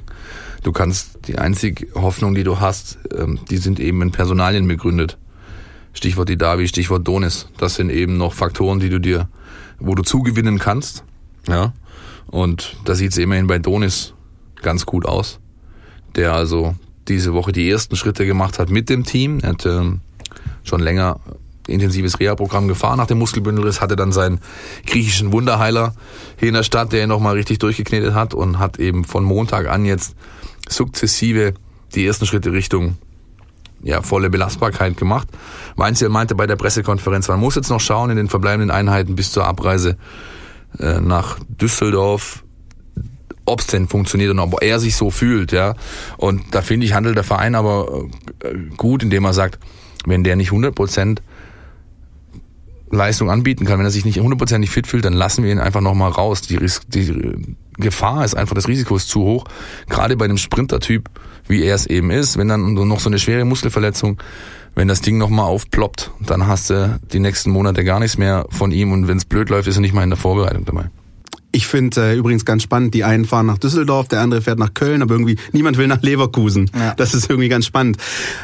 Du 0.62 0.72
kannst 0.72 1.26
die 1.28 1.38
einzige 1.38 1.86
Hoffnung, 1.94 2.34
die 2.34 2.44
du 2.44 2.60
hast, 2.60 2.98
ähm, 3.16 3.38
die 3.50 3.58
sind 3.58 3.80
eben 3.80 4.02
in 4.02 4.10
Personalien 4.10 4.66
begründet. 4.66 5.18
Stichwort 5.92 6.28
Didavi, 6.28 6.68
Stichwort 6.68 7.06
Donis. 7.06 7.48
Das 7.58 7.74
sind 7.74 7.90
eben 7.90 8.16
noch 8.16 8.32
Faktoren, 8.32 8.80
die 8.80 8.88
du 8.88 9.00
dir, 9.00 9.28
wo 9.78 9.94
du 9.94 10.02
zugewinnen 10.02 10.58
kannst. 10.58 11.04
Ja. 11.48 11.72
Und 12.26 12.76
da 12.84 12.94
sieht 12.94 13.12
es 13.12 13.18
immerhin 13.18 13.46
bei 13.46 13.58
Donis 13.58 14.14
ganz 14.62 14.86
gut 14.86 15.06
aus. 15.06 15.40
Der 16.14 16.34
also 16.34 16.74
diese 17.08 17.32
Woche 17.32 17.52
die 17.52 17.68
ersten 17.70 17.96
Schritte 17.96 18.26
gemacht 18.26 18.58
hat 18.58 18.70
mit 18.70 18.88
dem 18.88 19.04
Team. 19.04 19.40
Er 19.40 19.50
hat 19.50 19.66
ähm, 19.66 20.00
schon 20.62 20.80
länger 20.80 21.20
intensives 21.66 22.18
Reha-Programm 22.18 22.68
gefahren 22.68 22.96
nach 22.96 23.06
dem 23.06 23.18
Muskelbündelriss, 23.18 23.80
hatte 23.80 23.96
dann 23.96 24.12
seinen 24.12 24.40
griechischen 24.86 25.32
Wunderheiler 25.32 25.94
hier 26.38 26.48
in 26.48 26.54
der 26.54 26.62
Stadt, 26.62 26.92
der 26.92 27.02
ihn 27.02 27.08
nochmal 27.08 27.34
richtig 27.34 27.58
durchgeknetet 27.58 28.14
hat 28.14 28.34
und 28.34 28.58
hat 28.58 28.78
eben 28.78 29.04
von 29.04 29.24
Montag 29.24 29.68
an 29.68 29.84
jetzt 29.84 30.14
sukzessive 30.68 31.54
die 31.94 32.06
ersten 32.06 32.26
Schritte 32.26 32.52
Richtung 32.52 32.96
ja, 33.82 34.02
volle 34.02 34.30
Belastbarkeit 34.30 34.96
gemacht. 34.96 35.28
Weinziel 35.76 36.08
meinte 36.08 36.34
bei 36.34 36.46
der 36.46 36.56
Pressekonferenz, 36.56 37.28
man 37.28 37.40
muss 37.40 37.54
jetzt 37.54 37.70
noch 37.70 37.80
schauen 37.80 38.10
in 38.10 38.16
den 38.16 38.28
verbleibenden 38.28 38.70
Einheiten 38.70 39.14
bis 39.16 39.30
zur 39.30 39.46
Abreise 39.46 39.96
äh, 40.78 41.00
nach 41.00 41.38
Düsseldorf, 41.48 42.44
ob 43.44 43.60
es 43.60 43.68
denn 43.68 43.88
funktioniert 43.88 44.30
und 44.30 44.40
ob 44.40 44.62
er 44.62 44.80
sich 44.80 44.96
so 44.96 45.10
fühlt, 45.10 45.52
ja. 45.52 45.74
Und 46.16 46.54
da 46.54 46.62
finde 46.62 46.86
ich, 46.86 46.92
handelt 46.92 47.16
der 47.16 47.24
Verein 47.24 47.54
aber 47.54 48.04
äh, 48.42 48.54
gut, 48.76 49.02
indem 49.02 49.24
er 49.24 49.32
sagt, 49.32 49.58
wenn 50.04 50.24
der 50.24 50.36
nicht 50.36 50.48
100 50.48 50.74
Prozent 50.74 51.22
Leistung 52.90 53.30
anbieten 53.30 53.64
kann. 53.64 53.78
Wenn 53.78 53.86
er 53.86 53.90
sich 53.90 54.04
nicht 54.04 54.18
hundertprozentig 54.18 54.70
fit 54.70 54.86
fühlt, 54.86 55.04
dann 55.04 55.12
lassen 55.12 55.44
wir 55.44 55.52
ihn 55.52 55.58
einfach 55.58 55.80
nochmal 55.80 56.10
raus. 56.10 56.40
Die, 56.42 56.58
die 56.88 57.56
Gefahr 57.76 58.24
ist 58.24 58.34
einfach, 58.36 58.54
das 58.54 58.68
Risiko 58.68 58.96
ist 58.96 59.08
zu 59.08 59.22
hoch. 59.22 59.44
Gerade 59.88 60.16
bei 60.16 60.24
einem 60.24 60.38
Sprintertyp, 60.38 61.08
wie 61.46 61.62
er 61.62 61.74
es 61.74 61.86
eben 61.86 62.10
ist, 62.10 62.36
wenn 62.38 62.48
dann 62.48 62.74
noch 62.74 63.00
so 63.00 63.08
eine 63.08 63.18
schwere 63.18 63.44
Muskelverletzung, 63.44 64.20
wenn 64.74 64.88
das 64.88 65.00
Ding 65.00 65.18
nochmal 65.18 65.46
aufploppt, 65.46 66.12
dann 66.20 66.46
hast 66.46 66.70
du 66.70 67.00
die 67.12 67.20
nächsten 67.20 67.50
Monate 67.50 67.84
gar 67.84 68.00
nichts 68.00 68.18
mehr 68.18 68.46
von 68.50 68.70
ihm 68.70 68.92
und 68.92 69.08
wenn 69.08 69.16
es 69.16 69.24
blöd 69.24 69.50
läuft, 69.50 69.68
ist 69.68 69.76
er 69.76 69.80
nicht 69.80 69.94
mal 69.94 70.04
in 70.04 70.10
der 70.10 70.18
Vorbereitung 70.18 70.64
dabei. 70.64 70.90
Ich 71.58 71.66
finde 71.66 72.12
äh, 72.12 72.16
übrigens 72.16 72.44
ganz 72.44 72.62
spannend, 72.62 72.94
die 72.94 73.02
einen 73.02 73.24
fahren 73.24 73.46
nach 73.46 73.58
Düsseldorf, 73.58 74.06
der 74.06 74.20
andere 74.20 74.42
fährt 74.42 74.60
nach 74.60 74.74
Köln, 74.74 75.02
aber 75.02 75.14
irgendwie 75.14 75.38
niemand 75.50 75.76
will 75.76 75.88
nach 75.88 76.00
Leverkusen. 76.02 76.70
Ja. 76.72 76.94
Das 76.94 77.14
ist 77.14 77.28
irgendwie 77.28 77.48
ganz 77.48 77.66
spannend. 77.66 77.96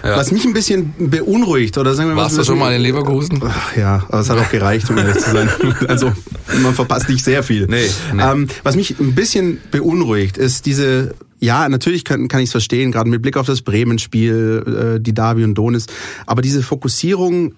Ja. 0.03 0.17
Was 0.17 0.33
mich 0.33 0.45
ein 0.45 0.53
bisschen 0.53 0.93
beunruhigt, 0.99 1.79
oder 1.79 1.95
sagen 1.95 2.09
wir 2.09 2.17
mal... 2.17 2.23
Warst 2.23 2.39
du 2.39 2.43
schon 2.43 2.59
mal 2.59 2.75
in 2.75 2.83
Leverkusen? 2.83 3.41
Ach, 3.47 3.77
ja, 3.77 4.05
aber 4.09 4.19
es 4.19 4.31
hat 4.31 4.39
auch 4.39 4.51
gereicht, 4.51 4.91
um 4.91 4.99
ehrlich 4.99 5.19
zu 5.19 5.31
sein. 5.31 5.49
Also 5.87 6.13
man 6.61 6.75
verpasst 6.75 7.09
nicht 7.09 7.25
sehr 7.25 7.45
viel. 7.45 7.67
Nee, 7.69 7.89
nee. 8.13 8.23
Ähm, 8.23 8.49
was 8.65 8.75
mich 8.75 8.99
ein 8.99 9.15
bisschen 9.15 9.59
beunruhigt, 9.71 10.37
ist 10.37 10.67
diese 10.67 11.15
ja, 11.39 11.69
natürlich 11.69 12.05
kann, 12.05 12.27
kann 12.27 12.41
ich 12.41 12.47
es 12.47 12.53
verstehen, 12.53 12.91
gerade 12.91 13.09
mit 13.11 13.23
Blick 13.23 13.37
auf 13.37 13.47
das 13.47 13.63
Bremen-Spiel, 13.63 14.97
äh, 14.97 15.01
die 15.01 15.15
Davi 15.15 15.45
und 15.45 15.55
Donis. 15.55 15.87
Aber 16.27 16.43
diese 16.43 16.63
Fokussierung 16.63 17.55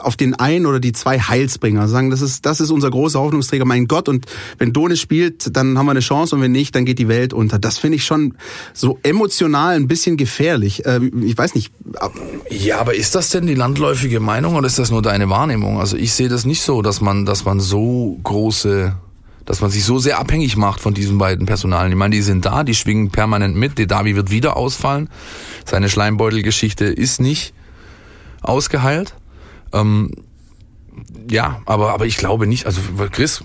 auf 0.00 0.16
den 0.16 0.34
einen 0.34 0.66
oder 0.66 0.80
die 0.80 0.92
zwei 0.92 1.18
Heilsbringer. 1.18 1.88
Sagen, 1.88 2.10
das 2.10 2.20
ist, 2.20 2.46
das 2.46 2.60
ist 2.60 2.70
unser 2.70 2.90
großer 2.90 3.20
Hoffnungsträger, 3.20 3.64
mein 3.64 3.86
Gott. 3.86 4.08
Und 4.08 4.26
wenn 4.58 4.72
Donis 4.72 5.00
spielt, 5.00 5.56
dann 5.56 5.78
haben 5.78 5.86
wir 5.86 5.92
eine 5.92 6.00
Chance 6.00 6.36
und 6.36 6.42
wenn 6.42 6.52
nicht, 6.52 6.74
dann 6.74 6.84
geht 6.84 6.98
die 6.98 7.08
Welt 7.08 7.32
unter. 7.32 7.58
Das 7.58 7.78
finde 7.78 7.96
ich 7.96 8.04
schon 8.04 8.34
so 8.72 8.98
emotional 9.02 9.74
ein 9.76 9.88
bisschen 9.88 10.16
gefährlich. 10.16 10.86
Äh, 10.86 11.00
ich 11.22 11.36
weiß 11.36 11.54
nicht. 11.54 11.72
Ja, 12.50 12.78
aber 12.78 12.94
ist 12.94 13.14
das 13.14 13.30
denn 13.30 13.46
die 13.46 13.54
landläufige 13.54 14.20
Meinung 14.20 14.56
oder 14.56 14.66
ist 14.66 14.78
das 14.78 14.90
nur 14.90 15.02
deine 15.02 15.28
Wahrnehmung? 15.28 15.78
Also 15.78 15.96
ich 15.96 16.12
sehe 16.12 16.28
das 16.28 16.44
nicht 16.44 16.62
so, 16.62 16.82
dass 16.82 17.00
man, 17.00 17.26
dass 17.26 17.44
man 17.44 17.60
so 17.60 18.18
große 18.22 18.94
dass 19.44 19.62
man 19.62 19.70
sich 19.70 19.82
so 19.82 19.98
sehr 19.98 20.18
abhängig 20.18 20.58
macht 20.58 20.78
von 20.78 20.92
diesen 20.92 21.16
beiden 21.16 21.46
Personalen. 21.46 21.90
Ich 21.90 21.96
meine, 21.96 22.14
die 22.14 22.20
sind 22.20 22.44
da, 22.44 22.64
die 22.64 22.74
schwingen 22.74 23.10
permanent 23.10 23.56
mit. 23.56 23.78
Der 23.78 23.86
Davi 23.86 24.14
wird 24.14 24.30
wieder 24.30 24.58
ausfallen. 24.58 25.08
Seine 25.64 25.88
Schleimbeutelgeschichte 25.88 26.84
ist 26.84 27.18
nicht 27.18 27.54
ausgeheilt. 28.42 29.14
Ähm, 29.72 30.10
ja, 31.30 31.60
aber, 31.66 31.92
aber 31.92 32.06
ich 32.06 32.16
glaube 32.16 32.46
nicht, 32.46 32.64
also 32.66 32.80
Chris, 33.10 33.42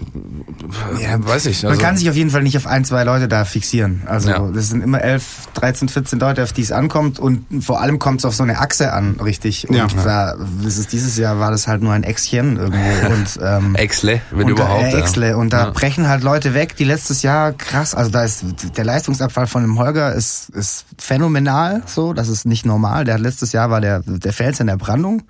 ja, 1.01 1.25
weiß 1.25 1.47
ich. 1.47 1.65
Also, 1.65 1.67
man 1.67 1.77
kann 1.77 1.97
sich 1.97 2.09
auf 2.09 2.15
jeden 2.15 2.29
Fall 2.29 2.41
nicht 2.41 2.55
auf 2.55 2.65
ein, 2.65 2.85
zwei 2.85 3.03
Leute 3.03 3.27
da 3.27 3.43
fixieren. 3.43 4.03
Also 4.05 4.29
ja. 4.29 4.39
das 4.53 4.69
sind 4.69 4.81
immer 4.81 5.01
elf, 5.01 5.47
13, 5.55 5.89
14 5.89 6.19
Leute, 6.19 6.43
auf 6.43 6.53
die 6.53 6.61
es 6.61 6.71
ankommt 6.71 7.19
und 7.19 7.45
vor 7.61 7.81
allem 7.81 7.99
kommt 7.99 8.19
es 8.21 8.25
auf 8.25 8.35
so 8.35 8.43
eine 8.43 8.59
Achse 8.59 8.93
an, 8.93 9.19
richtig. 9.21 9.69
Und 9.69 9.75
ja. 9.75 9.87
da, 10.03 10.35
ist, 10.65 10.93
dieses 10.93 11.17
Jahr 11.17 11.39
war 11.39 11.51
das 11.51 11.67
halt 11.67 11.81
nur 11.81 11.91
ein 11.91 12.03
Äxchen 12.03 12.57
irgendwo. 12.57 13.07
und, 13.13 13.39
ähm, 13.43 13.75
Exle, 13.75 14.21
wenn 14.31 14.45
und 14.45 14.51
überhaupt. 14.51 14.83
Da, 14.83 14.97
äh, 14.97 14.99
Exle. 14.99 15.37
Und 15.37 15.51
da 15.51 15.71
brechen 15.71 16.07
halt 16.07 16.23
Leute 16.23 16.53
weg, 16.53 16.77
die 16.77 16.85
letztes 16.85 17.21
Jahr 17.21 17.51
krass, 17.51 17.95
also 17.95 18.11
da 18.11 18.23
ist 18.23 18.45
der 18.77 18.85
Leistungsabfall 18.85 19.47
von 19.47 19.61
dem 19.61 19.77
Holger 19.77 20.13
ist, 20.13 20.49
ist 20.51 20.85
phänomenal, 20.97 21.83
so, 21.85 22.13
das 22.13 22.29
ist 22.29 22.45
nicht 22.45 22.65
normal. 22.65 23.03
Der 23.03 23.15
hat 23.15 23.21
letztes 23.21 23.51
Jahr 23.51 23.69
war 23.69 23.81
der, 23.81 24.01
der 24.05 24.31
Fels 24.31 24.59
in 24.61 24.67
der 24.67 24.77
Brandung 24.77 25.23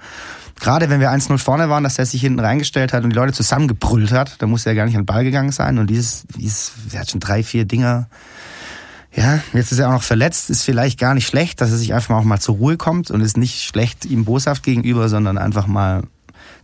gerade 0.59 0.89
wenn 0.89 0.99
wir 0.99 1.11
1-0 1.11 1.37
vorne 1.37 1.69
waren, 1.69 1.83
dass 1.83 1.99
er 1.99 2.05
sich 2.05 2.21
hinten 2.21 2.39
reingestellt 2.39 2.93
hat 2.93 3.03
und 3.03 3.11
die 3.11 3.15
Leute 3.15 3.33
zusammengebrüllt 3.33 4.11
hat. 4.11 4.41
Da 4.41 4.47
musste 4.47 4.69
er 4.69 4.75
gar 4.75 4.85
nicht 4.85 4.95
an 4.95 5.01
den 5.01 5.05
Ball 5.05 5.23
gegangen 5.23 5.51
sein. 5.51 5.77
Und 5.77 5.89
dieses, 5.89 6.25
dieses, 6.37 6.73
er 6.91 7.01
hat 7.01 7.11
schon 7.11 7.19
drei, 7.19 7.43
vier 7.43 7.65
Dinger. 7.65 8.07
Ja, 9.15 9.39
jetzt 9.53 9.71
ist 9.71 9.79
er 9.79 9.89
auch 9.89 9.93
noch 9.93 10.03
verletzt, 10.03 10.49
ist 10.49 10.63
vielleicht 10.63 10.99
gar 10.99 11.13
nicht 11.13 11.27
schlecht, 11.27 11.61
dass 11.61 11.69
er 11.69 11.77
sich 11.77 11.93
einfach 11.93 12.09
mal 12.09 12.17
auch 12.17 12.23
mal 12.23 12.39
zur 12.39 12.55
Ruhe 12.55 12.77
kommt 12.77 13.11
und 13.11 13.21
ist 13.21 13.37
nicht 13.37 13.61
schlecht 13.61 14.05
ihm 14.05 14.25
boshaft 14.25 14.63
gegenüber, 14.63 15.07
sondern 15.07 15.37
einfach 15.37 15.67
mal 15.67 16.03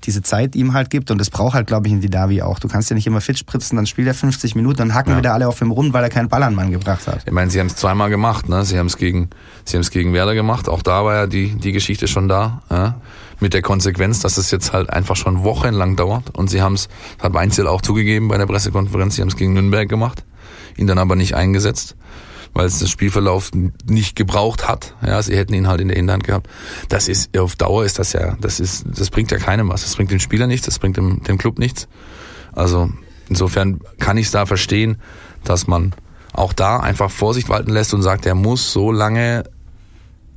diese 0.06 0.22
Zeit 0.22 0.56
ihm 0.56 0.74
halt 0.74 0.90
gibt. 0.90 1.12
Und 1.12 1.20
das 1.20 1.30
braucht 1.30 1.54
halt, 1.54 1.68
glaube 1.68 1.88
ich, 1.88 1.94
in 1.94 2.02
Didavi 2.02 2.42
auch. 2.42 2.60
Du 2.60 2.68
kannst 2.68 2.90
ja 2.90 2.96
nicht 2.96 3.08
immer 3.08 3.22
fit 3.22 3.38
spritzen, 3.38 3.76
dann 3.76 3.86
spielt 3.86 4.08
er 4.08 4.14
50 4.14 4.56
Minuten, 4.56 4.78
dann 4.78 4.94
hacken 4.94 5.14
ja. 5.14 5.18
wieder 5.18 5.34
alle 5.34 5.48
auf 5.48 5.60
dem 5.60 5.72
Rund, 5.72 5.94
weil 5.94 6.04
er 6.04 6.10
keinen 6.10 6.30
Ball 6.30 6.44
an 6.44 6.56
Mann 6.56 6.72
gebracht 6.72 7.06
hat. 7.08 7.22
Ich 7.26 7.32
meine, 7.32 7.52
sie 7.52 7.60
haben 7.60 7.68
es 7.68 7.76
zweimal 7.76 8.10
gemacht, 8.10 8.50
ne? 8.50 8.64
Sie 8.66 8.78
haben 8.78 8.88
es 8.88 8.98
gegen, 8.98 9.30
sie 9.66 9.76
haben 9.78 9.82
es 9.82 9.92
gegen 9.92 10.14
Werder 10.14 10.36
gemacht. 10.36 10.70
Auch 10.70 10.82
da 10.82 11.04
war 11.04 11.16
ja 11.16 11.28
die, 11.28 11.56
die 11.56 11.72
Geschichte 11.72 12.08
schon 12.08 12.28
da. 12.28 12.62
Ja? 12.70 12.96
Mit 13.40 13.54
der 13.54 13.62
Konsequenz, 13.62 14.20
dass 14.20 14.38
es 14.38 14.52
jetzt 14.52 14.74
halt 14.74 14.90
einfach 14.90 15.16
schon 15.16 15.44
wochenlang 15.44 15.96
dauert. 15.96 16.36
Und 16.36 16.50
sie 16.50 16.62
haben 16.62 16.74
es, 16.74 16.90
hat 17.22 17.34
Weinzel 17.34 17.68
auch 17.68 17.82
zugegeben 17.82 18.28
bei 18.28 18.38
der 18.38 18.46
Pressekonferenz, 18.46 19.16
sie 19.16 19.22
haben 19.22 19.30
es 19.30 19.38
gegen 19.38 19.54
Nürnberg 19.54 19.88
gemacht, 19.88 20.26
ihn 20.76 20.88
dann 20.88 20.98
aber 20.98 21.16
nicht 21.16 21.36
eingesetzt 21.36 21.96
weil 22.54 22.66
es 22.66 22.80
das 22.80 22.90
Spielverlauf 22.90 23.52
nicht 23.86 24.16
gebraucht 24.16 24.68
hat. 24.68 24.96
Ja, 25.06 25.22
sie 25.22 25.36
hätten 25.36 25.54
ihn 25.54 25.68
halt 25.68 25.82
in 25.82 25.88
der 25.88 25.98
Hinterhand 25.98 26.24
gehabt. 26.24 26.50
Das 26.90 27.08
ist 27.08 27.38
auf 27.38 27.56
Dauer 27.56 27.86
ist 27.86 28.00
das 28.00 28.14
ja, 28.14 28.36
das 28.42 28.60
ist, 28.60 28.86
das 28.86 29.10
bringt 29.10 29.32
ja 29.32 29.38
keinem 29.38 29.70
was. 29.70 29.84
Das 29.84 29.96
bringt 29.96 30.12
dem 30.12 30.20
Spieler 30.20 30.48
nichts, 30.48 30.66
das 30.66 30.80
bringt 30.80 30.98
dem, 30.98 31.24
dem 31.24 31.38
Club 31.38 31.60
nichts. 31.60 31.88
Also 32.54 32.90
insofern 33.30 33.80
kann 34.00 34.18
ich 34.18 34.28
es 34.28 34.32
da 34.32 34.46
verstehen, 34.46 34.98
dass 35.44 35.68
man 35.68 35.94
auch 36.34 36.54
da 36.54 36.78
einfach 36.80 37.12
Vorsicht 37.12 37.50
walten 37.50 37.72
lässt 37.72 37.94
und 37.94 38.02
sagt, 38.02 38.26
er 38.26 38.36
muss 38.36 38.72
so 38.72 38.92
lange 38.92 39.44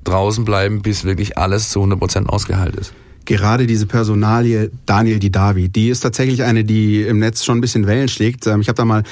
draußen 0.05 0.45
bleiben, 0.45 0.83
bis 0.83 1.05
wirklich 1.05 1.39
alles 1.39 1.71
zu 1.71 1.81
100 1.81 1.99
Prozent 1.99 2.29
ausgeheilt 2.29 2.77
ist 2.77 2.93
gerade 3.25 3.67
diese 3.67 3.87
Personalie 3.87 4.71
Daniel 4.87 5.19
Didavi, 5.19 5.69
die 5.69 5.91
ist 5.91 6.01
tatsächlich 6.01 6.43
eine, 6.43 6.65
die 6.65 7.03
im 7.03 7.19
Netz 7.19 7.45
schon 7.45 7.59
ein 7.59 7.61
bisschen 7.61 7.87
Wellen 7.87 8.09
schlägt. 8.09 8.47
Ähm, 8.47 8.61
ich 8.61 8.69
habe 8.69 8.77
da 8.77 8.85
mal 8.85 9.05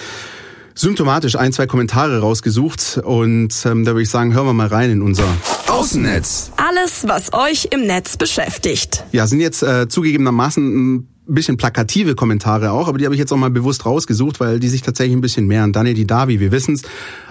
symptomatisch 0.75 1.37
ein, 1.37 1.52
zwei 1.52 1.66
Kommentare 1.66 2.20
rausgesucht 2.20 3.00
und 3.04 3.54
ähm, 3.66 3.85
da 3.85 3.92
würde 3.92 4.02
ich 4.02 4.11
sagen, 4.11 4.32
hören 4.35 4.47
wir 4.47 4.52
mal 4.52 4.68
rein 4.68 4.90
in 4.90 5.02
unser 5.02 5.26
Außennetz. 5.68 6.52
Alles, 6.56 7.06
was 7.06 7.32
euch 7.32 7.68
im 7.70 7.87
Netz 7.87 8.16
beschäftigt. 8.16 9.04
Ja, 9.12 9.26
sind 9.26 9.40
jetzt 9.40 9.62
äh, 9.62 9.88
zugegebenermaßen 9.88 10.94
ein 10.94 11.09
bisschen 11.34 11.56
plakative 11.56 12.14
Kommentare 12.14 12.72
auch, 12.72 12.88
aber 12.88 12.99
die 12.99 13.04
habe 13.04 13.14
ich 13.14 13.18
jetzt 13.18 13.32
auch 13.32 13.37
mal 13.37 13.50
bewusst 13.50 13.87
rausgesucht, 13.87 14.40
weil 14.40 14.60
die 14.60 14.68
sich 14.68 14.82
tatsächlich 14.82 15.16
ein 15.16 15.20
bisschen 15.20 15.46
mehr 15.46 15.62
an 15.62 15.72
Daniel 15.72 15.94
Didavi, 15.94 16.40
wir 16.40 16.52
wissen 16.52 16.75
es, 16.75 16.82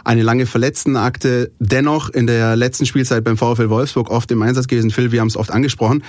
eine 0.03 0.24
lange 0.24 0.46
Verletztenakte, 0.46 1.51
dennoch 1.60 2.10
in 2.10 2.27
der 2.27 2.56
letzten 2.56 2.86
Spielzeit 2.86 3.24
beim 3.24 3.38
VfL 3.38 3.70
Wolfsburg 3.70 4.10
oft 4.10 4.32
im 4.32 4.41
Einsatz 4.41 4.68
gewesen. 4.68 4.91
Phil, 4.91 5.12
wir 5.12 5.22
haben 5.22 5.27
es 5.27 5.38
oft 5.38 5.51
angesprochen. 5.51 6.03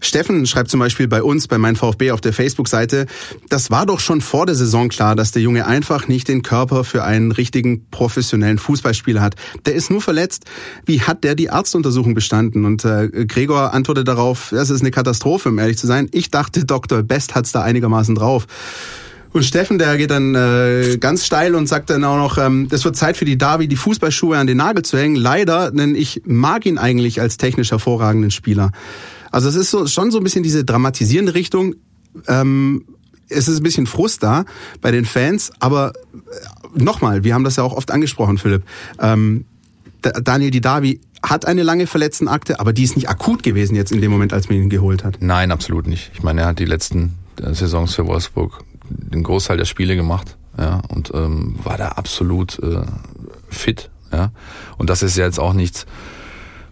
Steffen 0.00 0.44
schreibt 0.46 0.70
zum 0.70 0.80
Beispiel 0.80 1.08
bei 1.08 1.22
uns, 1.22 1.48
bei 1.48 1.58
meinem 1.58 1.76
VfB 1.76 2.10
auf 2.10 2.20
der 2.20 2.32
Facebook-Seite, 2.32 3.06
das 3.48 3.70
war 3.70 3.86
doch 3.86 4.00
schon 4.00 4.20
vor 4.20 4.46
der 4.46 4.54
Saison 4.54 4.88
klar, 4.88 5.16
dass 5.16 5.32
der 5.32 5.42
Junge 5.42 5.66
einfach 5.66 6.08
nicht 6.08 6.28
den 6.28 6.42
Körper 6.42 6.84
für 6.84 7.04
einen 7.04 7.32
richtigen 7.32 7.88
professionellen 7.90 8.58
Fußballspieler 8.58 9.20
hat. 9.20 9.36
Der 9.66 9.74
ist 9.74 9.90
nur 9.90 10.02
verletzt. 10.02 10.44
Wie 10.84 11.00
hat 11.00 11.24
der 11.24 11.34
die 11.34 11.50
Arztuntersuchung 11.50 12.14
bestanden? 12.14 12.64
Und 12.64 12.84
äh, 12.84 13.08
Gregor 13.26 13.72
antwortet 13.72 14.08
darauf, 14.08 14.48
das 14.50 14.70
ist 14.70 14.80
eine 14.80 14.90
Katastrophe, 14.90 15.48
um 15.48 15.58
ehrlich 15.58 15.78
zu 15.78 15.86
sein. 15.86 16.08
Ich 16.12 16.30
dachte, 16.30 16.64
Dr. 16.64 17.02
Best 17.12 17.34
hat's 17.34 17.52
da 17.52 17.60
einigermaßen 17.60 18.14
drauf. 18.14 18.46
Und 19.34 19.44
Steffen, 19.44 19.78
der 19.78 19.98
geht 19.98 20.10
dann 20.10 20.34
äh, 20.34 20.96
ganz 20.98 21.26
steil 21.26 21.54
und 21.54 21.66
sagt 21.66 21.90
dann 21.90 22.04
auch 22.04 22.16
noch, 22.16 22.38
ähm, 22.38 22.68
es 22.70 22.86
wird 22.86 22.96
Zeit 22.96 23.18
für 23.18 23.26
die 23.26 23.36
Davi, 23.36 23.68
die 23.68 23.76
Fußballschuhe 23.76 24.38
an 24.38 24.46
den 24.46 24.56
Nagel 24.56 24.82
zu 24.82 24.96
hängen. 24.96 25.16
Leider, 25.16 25.70
denn 25.70 25.94
ich 25.94 26.22
mag 26.24 26.64
ihn 26.64 26.78
eigentlich 26.78 27.20
als 27.20 27.36
technisch 27.36 27.70
hervorragenden 27.70 28.30
Spieler. 28.30 28.72
Also 29.30 29.50
es 29.50 29.56
ist 29.56 29.70
so, 29.70 29.86
schon 29.86 30.10
so 30.10 30.18
ein 30.18 30.24
bisschen 30.24 30.42
diese 30.42 30.64
dramatisierende 30.64 31.34
Richtung. 31.34 31.74
Ähm, 32.28 32.86
es 33.28 33.46
ist 33.46 33.58
ein 33.58 33.62
bisschen 33.62 33.86
Frust 33.86 34.22
da 34.22 34.46
bei 34.80 34.90
den 34.90 35.04
Fans, 35.04 35.50
aber 35.58 35.92
äh, 35.92 36.82
nochmal, 36.82 37.24
wir 37.24 37.34
haben 37.34 37.44
das 37.44 37.56
ja 37.56 37.62
auch 37.62 37.74
oft 37.74 37.90
angesprochen, 37.90 38.38
Philipp. 38.38 38.62
Ähm, 38.98 39.44
Daniel 40.00 40.50
Didavi 40.50 41.00
hat 41.22 41.46
eine 41.46 41.62
lange 41.62 41.86
Verletztenakte, 41.86 42.60
aber 42.60 42.72
die 42.72 42.82
ist 42.82 42.96
nicht 42.96 43.08
akut 43.08 43.42
gewesen 43.42 43.74
jetzt 43.74 43.92
in 43.92 44.00
dem 44.00 44.10
Moment, 44.10 44.32
als 44.32 44.48
man 44.48 44.58
ihn 44.58 44.70
geholt 44.70 45.04
hat. 45.04 45.18
Nein, 45.20 45.50
absolut 45.50 45.86
nicht. 45.86 46.10
Ich 46.14 46.22
meine, 46.22 46.42
er 46.42 46.46
hat 46.48 46.58
die 46.58 46.64
letzten 46.64 47.16
äh, 47.40 47.54
Saisons 47.54 47.94
für 47.94 48.06
Wolfsburg 48.06 48.64
den 48.88 49.22
Großteil 49.22 49.56
der 49.56 49.64
Spiele 49.64 49.96
gemacht 49.96 50.36
ja, 50.58 50.82
und 50.88 51.12
ähm, 51.14 51.54
war 51.62 51.78
da 51.78 51.88
absolut 51.88 52.58
äh, 52.58 52.82
fit. 53.48 53.90
Ja. 54.12 54.32
Und 54.76 54.90
das 54.90 55.02
ist 55.02 55.16
ja 55.16 55.24
jetzt 55.24 55.40
auch 55.40 55.54
nichts, 55.54 55.86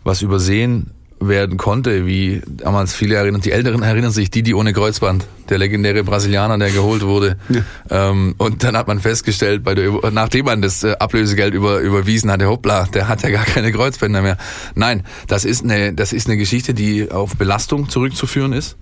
was 0.04 0.22
übersehen 0.22 0.90
werden 1.20 1.58
konnte, 1.58 2.06
wie 2.06 2.42
damals 2.46 2.94
viele 2.94 3.16
erinnern, 3.16 3.40
die 3.40 3.52
Älteren 3.52 3.82
erinnern 3.82 4.10
sich, 4.10 4.30
die, 4.30 4.42
die 4.42 4.54
ohne 4.54 4.72
Kreuzband, 4.72 5.26
der 5.48 5.58
legendäre 5.58 6.02
Brasilianer, 6.02 6.58
der 6.58 6.70
geholt 6.70 7.02
wurde. 7.02 7.36
Ja. 7.48 8.10
Ähm, 8.10 8.34
und 8.38 8.64
dann 8.64 8.76
hat 8.76 8.88
man 8.88 9.00
festgestellt, 9.00 9.62
bei 9.62 9.74
der, 9.74 9.92
nachdem 10.10 10.46
man 10.46 10.62
das 10.62 10.82
äh, 10.82 10.96
Ablösegeld 10.98 11.54
über, 11.54 11.80
überwiesen 11.80 12.30
hatte, 12.30 12.48
hoppla, 12.48 12.86
der 12.86 13.08
hat 13.08 13.22
ja 13.22 13.30
gar 13.30 13.44
keine 13.44 13.70
Kreuzbänder 13.70 14.22
mehr. 14.22 14.38
Nein, 14.74 15.02
das 15.28 15.44
ist 15.44 15.62
eine, 15.62 15.92
das 15.92 16.12
ist 16.12 16.26
eine 16.26 16.36
Geschichte, 16.36 16.74
die 16.74 17.10
auf 17.10 17.36
Belastung 17.36 17.88
zurückzuführen 17.88 18.52
ist 18.52 18.76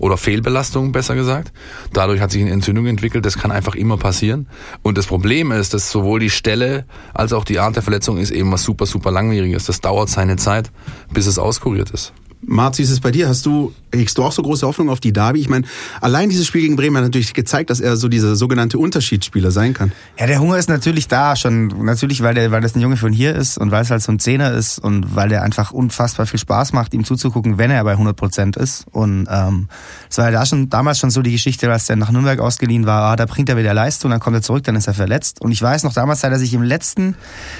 oder 0.00 0.16
Fehlbelastung 0.16 0.92
besser 0.92 1.14
gesagt. 1.14 1.52
Dadurch 1.92 2.20
hat 2.20 2.32
sich 2.32 2.40
eine 2.40 2.50
Entzündung 2.50 2.86
entwickelt. 2.86 3.24
Das 3.24 3.38
kann 3.38 3.52
einfach 3.52 3.74
immer 3.74 3.98
passieren. 3.98 4.48
Und 4.82 4.98
das 4.98 5.06
Problem 5.06 5.52
ist, 5.52 5.74
dass 5.74 5.90
sowohl 5.90 6.18
die 6.20 6.30
Stelle 6.30 6.86
als 7.14 7.32
auch 7.32 7.44
die 7.44 7.60
Art 7.60 7.76
der 7.76 7.82
Verletzung 7.82 8.18
ist 8.18 8.30
eben 8.30 8.50
was 8.50 8.64
super, 8.64 8.86
super 8.86 9.12
langwieriges. 9.12 9.66
Das 9.66 9.80
dauert 9.80 10.08
seine 10.08 10.36
Zeit, 10.36 10.72
bis 11.12 11.26
es 11.26 11.38
auskuriert 11.38 11.90
ist. 11.90 12.12
Marz, 12.42 12.78
wie 12.78 12.82
ist 12.82 12.90
es 12.90 13.00
bei 13.00 13.10
dir? 13.10 13.28
Hast 13.28 13.44
du, 13.44 13.72
hegst 13.92 14.16
du 14.16 14.24
auch 14.24 14.32
so 14.32 14.42
große 14.42 14.66
Hoffnung 14.66 14.88
auf 14.88 14.98
die 14.98 15.12
Davi? 15.12 15.40
Ich 15.40 15.48
meine, 15.48 15.66
allein 16.00 16.30
dieses 16.30 16.46
Spiel 16.46 16.62
gegen 16.62 16.76
Bremen 16.76 16.96
hat 16.96 17.04
natürlich 17.04 17.34
gezeigt, 17.34 17.68
dass 17.68 17.80
er 17.80 17.96
so 17.96 18.08
dieser 18.08 18.34
sogenannte 18.34 18.78
Unterschiedsspieler 18.78 19.50
sein 19.50 19.74
kann. 19.74 19.92
Ja, 20.18 20.26
der 20.26 20.40
Hunger 20.40 20.56
ist 20.56 20.68
natürlich 20.68 21.06
da, 21.06 21.36
schon 21.36 21.84
natürlich, 21.84 22.22
weil 22.22 22.34
der, 22.34 22.50
weil 22.50 22.62
das 22.62 22.74
ein 22.74 22.80
Junge 22.80 22.96
von 22.96 23.12
hier 23.12 23.34
ist 23.34 23.58
und 23.58 23.70
weil 23.70 23.82
es 23.82 23.90
halt 23.90 24.02
so 24.02 24.10
ein 24.10 24.18
Zehner 24.18 24.52
ist 24.52 24.78
und 24.78 25.14
weil 25.14 25.28
der 25.28 25.42
einfach 25.42 25.72
unfassbar 25.72 26.24
viel 26.26 26.40
Spaß 26.40 26.72
macht, 26.72 26.94
ihm 26.94 27.04
zuzugucken, 27.04 27.58
wenn 27.58 27.70
er 27.70 27.84
bei 27.84 27.92
100 27.92 28.16
Prozent 28.16 28.56
ist. 28.56 28.86
Und 28.90 29.28
ähm, 29.30 29.68
es 30.08 30.16
war 30.16 30.26
ja 30.26 30.30
da 30.30 30.46
schon 30.46 30.70
damals 30.70 30.98
schon 30.98 31.10
so 31.10 31.20
die 31.20 31.32
Geschichte, 31.32 31.70
als 31.70 31.86
der 31.86 31.96
nach 31.96 32.10
Nürnberg 32.10 32.40
ausgeliehen 32.40 32.86
war, 32.86 33.12
ah, 33.12 33.16
da 33.16 33.26
bringt 33.26 33.50
er 33.50 33.58
wieder 33.58 33.74
Leistung, 33.74 34.10
dann 34.10 34.20
kommt 34.20 34.36
er 34.36 34.42
zurück, 34.42 34.64
dann 34.64 34.76
ist 34.76 34.86
er 34.86 34.94
verletzt. 34.94 35.42
Und 35.42 35.52
ich 35.52 35.60
weiß 35.60 35.84
noch 35.84 35.92
damals, 35.92 36.24
hat 36.24 36.32
er 36.32 36.38
sich 36.38 36.54
im 36.54 36.62
letzten, 36.62 37.16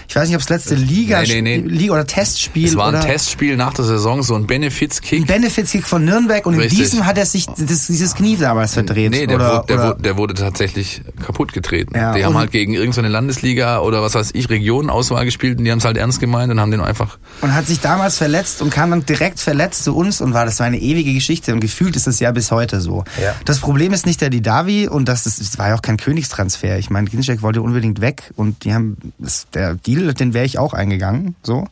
ich 0.08 0.16
weiß 0.16 0.28
nicht, 0.28 0.36
ob 0.36 0.42
es 0.42 0.48
letzte 0.48 0.74
Liga, 0.74 1.20
nee, 1.22 1.42
nee, 1.42 1.58
nee. 1.58 1.68
Liga 1.68 1.92
oder 1.92 2.06
Testspiel. 2.06 2.66
Es 2.66 2.76
war 2.76 2.94
ein 2.94 3.00
Testspiel 3.00 3.56
nach 3.56 3.74
der 3.74 3.84
Saison, 3.84 4.22
so 4.22 4.34
ein 4.34 4.46
Benefits-Kick. 4.70 5.20
Ein 5.20 5.26
Benefits-Kick 5.26 5.86
von 5.86 6.04
Nürnberg 6.04 6.46
und 6.46 6.54
Richtig. 6.54 6.78
in 6.78 6.84
diesem 6.84 7.06
hat 7.06 7.18
er 7.18 7.26
sich 7.26 7.46
das, 7.46 7.86
dieses 7.86 8.14
Knie 8.14 8.36
damals 8.36 8.74
verdreht. 8.74 9.10
Nee, 9.10 9.26
der, 9.26 9.36
oder, 9.36 9.52
wurde, 9.52 9.66
der, 9.66 9.76
oder? 9.76 9.88
Wurde, 9.88 10.02
der 10.02 10.16
wurde 10.16 10.34
tatsächlich 10.34 11.02
kaputt 11.24 11.52
getreten. 11.52 11.94
Ja, 11.94 12.14
die 12.14 12.24
haben 12.24 12.36
halt 12.38 12.52
gegen 12.52 12.74
irgendeine 12.74 13.08
Landesliga 13.08 13.80
oder 13.80 14.02
was 14.02 14.14
weiß 14.14 14.30
ich, 14.34 14.48
Regionenauswahl 14.48 15.24
gespielt 15.24 15.58
und 15.58 15.64
die 15.64 15.72
haben 15.72 15.78
es 15.78 15.84
halt 15.84 15.96
ernst 15.96 16.20
gemeint 16.20 16.52
und 16.52 16.60
haben 16.60 16.70
den 16.70 16.80
einfach. 16.80 17.18
Und 17.40 17.54
hat 17.54 17.66
sich 17.66 17.80
damals 17.80 18.16
verletzt 18.16 18.62
und 18.62 18.70
kam 18.70 18.90
dann 18.90 19.04
direkt 19.04 19.40
verletzt 19.40 19.84
zu 19.84 19.96
uns 19.96 20.20
und 20.20 20.34
war, 20.34 20.44
das 20.44 20.60
war 20.60 20.66
eine 20.66 20.78
ewige 20.78 21.12
Geschichte 21.12 21.52
und 21.52 21.60
gefühlt 21.60 21.96
ist 21.96 22.06
es 22.06 22.20
ja 22.20 22.30
bis 22.30 22.50
heute 22.50 22.80
so. 22.80 23.04
Ja. 23.20 23.34
Das 23.44 23.58
Problem 23.58 23.92
ist 23.92 24.06
nicht 24.06 24.20
der 24.20 24.30
Didavi 24.30 24.88
und 24.88 25.08
das, 25.08 25.26
ist, 25.26 25.40
das 25.40 25.58
war 25.58 25.68
ja 25.68 25.74
auch 25.74 25.82
kein 25.82 25.96
Königstransfer. 25.96 26.78
Ich 26.78 26.90
meine, 26.90 27.08
Ginczek 27.08 27.42
wollte 27.42 27.62
unbedingt 27.62 28.00
weg 28.00 28.30
und 28.36 28.64
die 28.64 28.72
haben, 28.72 28.96
das, 29.18 29.46
der 29.52 29.74
Deal, 29.74 30.14
den 30.14 30.32
wäre 30.34 30.46
ich 30.46 30.58
auch 30.58 30.74
eingegangen, 30.74 31.34
so. 31.42 31.66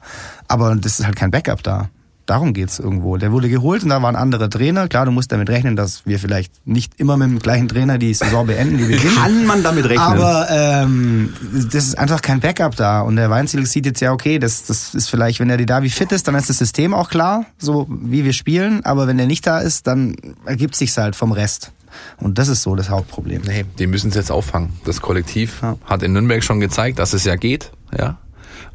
Aber 0.48 0.74
das 0.76 0.98
ist 0.98 1.06
halt 1.06 1.16
kein 1.16 1.30
Backup 1.30 1.62
da. 1.62 1.90
Darum 2.28 2.52
geht's 2.52 2.78
irgendwo. 2.78 3.16
Der 3.16 3.32
wurde 3.32 3.48
geholt 3.48 3.84
und 3.84 3.88
da 3.88 4.02
waren 4.02 4.14
andere 4.14 4.50
Trainer. 4.50 4.86
Klar, 4.86 5.06
du 5.06 5.12
musst 5.12 5.32
damit 5.32 5.48
rechnen, 5.48 5.76
dass 5.76 6.04
wir 6.04 6.18
vielleicht 6.18 6.66
nicht 6.66 7.00
immer 7.00 7.16
mit 7.16 7.30
dem 7.30 7.38
gleichen 7.38 7.68
Trainer 7.68 7.96
die 7.96 8.12
Saison 8.12 8.46
beenden, 8.46 8.78
wie 8.78 8.86
wir 8.86 8.98
sind. 8.98 9.14
Kann 9.14 9.46
man 9.46 9.62
damit 9.62 9.86
rechnen. 9.86 9.98
Aber 9.98 10.46
ähm, 10.50 11.32
das 11.72 11.86
ist 11.86 11.98
einfach 11.98 12.20
kein 12.20 12.40
Backup 12.40 12.76
da. 12.76 13.00
Und 13.00 13.16
der 13.16 13.30
Weinziel 13.30 13.64
sieht 13.64 13.86
jetzt 13.86 14.00
ja, 14.00 14.12
okay, 14.12 14.38
das, 14.38 14.64
das 14.64 14.94
ist 14.94 15.08
vielleicht, 15.08 15.40
wenn 15.40 15.48
er 15.48 15.56
die 15.56 15.64
da 15.64 15.82
wie 15.82 15.88
fit 15.88 16.12
ist, 16.12 16.28
dann 16.28 16.34
ist 16.34 16.50
das 16.50 16.58
System 16.58 16.92
auch 16.92 17.08
klar, 17.08 17.46
so 17.56 17.86
wie 17.88 18.26
wir 18.26 18.34
spielen. 18.34 18.84
Aber 18.84 19.06
wenn 19.06 19.18
er 19.18 19.26
nicht 19.26 19.46
da 19.46 19.60
ist, 19.60 19.86
dann 19.86 20.14
ergibt 20.44 20.76
sich's 20.76 20.98
halt 20.98 21.16
vom 21.16 21.32
Rest. 21.32 21.72
Und 22.18 22.36
das 22.36 22.48
ist 22.48 22.62
so 22.62 22.76
das 22.76 22.90
Hauptproblem. 22.90 23.40
Nee, 23.46 23.64
die 23.78 23.86
müssen 23.86 24.10
es 24.10 24.16
jetzt 24.16 24.30
auffangen. 24.30 24.74
Das 24.84 25.00
Kollektiv 25.00 25.62
ja. 25.62 25.78
hat 25.86 26.02
in 26.02 26.12
Nürnberg 26.12 26.44
schon 26.44 26.60
gezeigt, 26.60 26.98
dass 26.98 27.14
es 27.14 27.24
ja 27.24 27.36
geht. 27.36 27.72
Ja, 27.98 28.18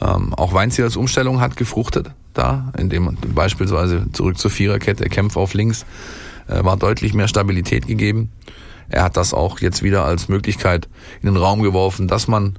ähm, 0.02 0.34
auch 0.34 0.54
Weinziel 0.54 0.86
als 0.86 0.96
Umstellung 0.96 1.40
hat 1.40 1.56
gefruchtet 1.56 2.10
da, 2.34 2.72
indem 2.78 3.18
beispielsweise 3.34 4.06
zurück 4.12 4.38
zur 4.38 4.52
Viererkette, 4.52 5.06
Kämpfe 5.06 5.40
auf 5.40 5.54
links, 5.54 5.86
äh, 6.48 6.64
war 6.64 6.78
deutlich 6.78 7.14
mehr 7.14 7.28
Stabilität 7.28 7.88
gegeben. 7.88 8.32
Er 8.90 9.04
hat 9.04 9.18
das 9.18 9.34
auch 9.34 9.60
jetzt 9.60 9.84
wieder 9.84 10.06
als 10.06 10.30
Möglichkeit 10.30 10.88
in 11.22 11.28
den 11.28 11.38
Raum 11.38 11.64
geworfen, 11.64 12.08
dass 12.08 12.28
man 12.28 12.56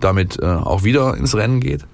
damit 0.00 0.38
äh, 0.40 0.46
auch 0.46 0.84
wieder 0.84 1.16
ins 1.16 1.34
Rennen 1.34 1.60
geht. 1.60 1.86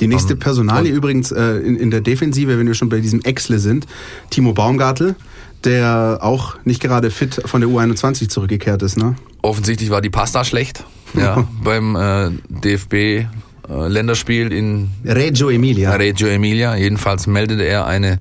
Die 0.00 0.06
nächste 0.06 0.34
um, 0.34 0.38
Personalie 0.38 0.92
übrigens 0.92 1.32
äh, 1.32 1.56
in, 1.56 1.76
in 1.76 1.90
der 1.90 2.00
Defensive, 2.00 2.56
wenn 2.58 2.66
wir 2.66 2.74
schon 2.74 2.88
bei 2.88 3.00
diesem 3.00 3.20
Exle 3.22 3.58
sind, 3.58 3.86
Timo 4.30 4.52
Baumgartel, 4.52 5.16
der 5.64 6.18
auch 6.22 6.56
nicht 6.64 6.80
gerade 6.80 7.10
fit 7.10 7.42
von 7.44 7.60
der 7.60 7.68
U21 7.68 8.28
zurückgekehrt 8.28 8.82
ist, 8.82 8.96
ne? 8.96 9.16
Offensichtlich 9.42 9.90
war 9.90 10.00
die 10.00 10.10
Pasta 10.10 10.44
schlecht. 10.44 10.84
Ja, 11.14 11.48
beim 11.62 11.96
äh, 11.96 12.30
DFB 12.48 13.26
Länderspiel 13.68 14.52
in 14.52 14.90
Reggio 15.04 15.50
Emilia. 15.50 15.94
Reggio 15.94 16.28
Emilia. 16.28 16.76
Jedenfalls 16.76 17.26
meldete 17.26 17.64
er 17.64 17.86
eine 17.86 18.20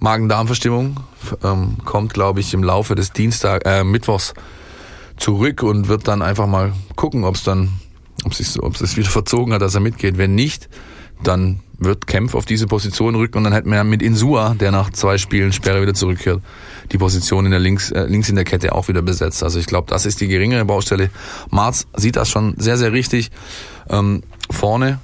Magen-Darm-Verstimmung, 0.00 1.00
ähm, 1.42 1.76
kommt, 1.84 2.14
glaube 2.14 2.40
ich, 2.40 2.54
im 2.54 2.62
Laufe 2.62 2.94
des 2.94 3.12
Dienstag, 3.12 3.66
äh, 3.66 3.84
Mittwochs 3.84 4.34
zurück 5.16 5.62
und 5.62 5.88
wird 5.88 6.06
dann 6.06 6.22
einfach 6.22 6.46
mal 6.46 6.72
gucken, 6.94 7.24
ob 7.24 7.34
es 7.34 7.42
dann, 7.42 7.72
ob 8.24 8.32
es 8.32 8.60
ob 8.60 8.80
es 8.80 8.96
wieder 8.96 9.10
verzogen 9.10 9.52
hat, 9.52 9.62
dass 9.62 9.74
er 9.74 9.80
mitgeht. 9.80 10.18
Wenn 10.18 10.34
nicht, 10.34 10.68
dann 11.22 11.60
wird 11.78 12.06
Kempf 12.06 12.34
auf 12.34 12.44
diese 12.44 12.66
Position 12.66 13.14
rücken 13.14 13.38
und 13.38 13.44
dann 13.44 13.52
hätten 13.52 13.70
wir 13.70 13.82
mit 13.84 14.02
Insua, 14.02 14.54
der 14.54 14.72
nach 14.72 14.90
zwei 14.90 15.16
Spielen 15.16 15.52
Sperre 15.52 15.80
wieder 15.80 15.94
zurückkehrt, 15.94 16.42
die 16.90 16.98
Position 16.98 17.44
in 17.44 17.52
der 17.52 17.60
links, 17.60 17.90
äh, 17.90 18.04
links 18.06 18.28
in 18.28 18.34
der 18.34 18.44
Kette 18.44 18.74
auch 18.74 18.88
wieder 18.88 19.02
besetzt. 19.02 19.42
Also 19.42 19.58
ich 19.58 19.66
glaube, 19.66 19.88
das 19.88 20.06
ist 20.06 20.20
die 20.20 20.28
geringere 20.28 20.64
Baustelle. 20.64 21.10
Marz 21.50 21.86
sieht 21.96 22.16
das 22.16 22.30
schon 22.30 22.54
sehr, 22.58 22.76
sehr 22.78 22.92
richtig. 22.92 23.30
Ähm, 23.88 24.22
vorne 24.50 24.98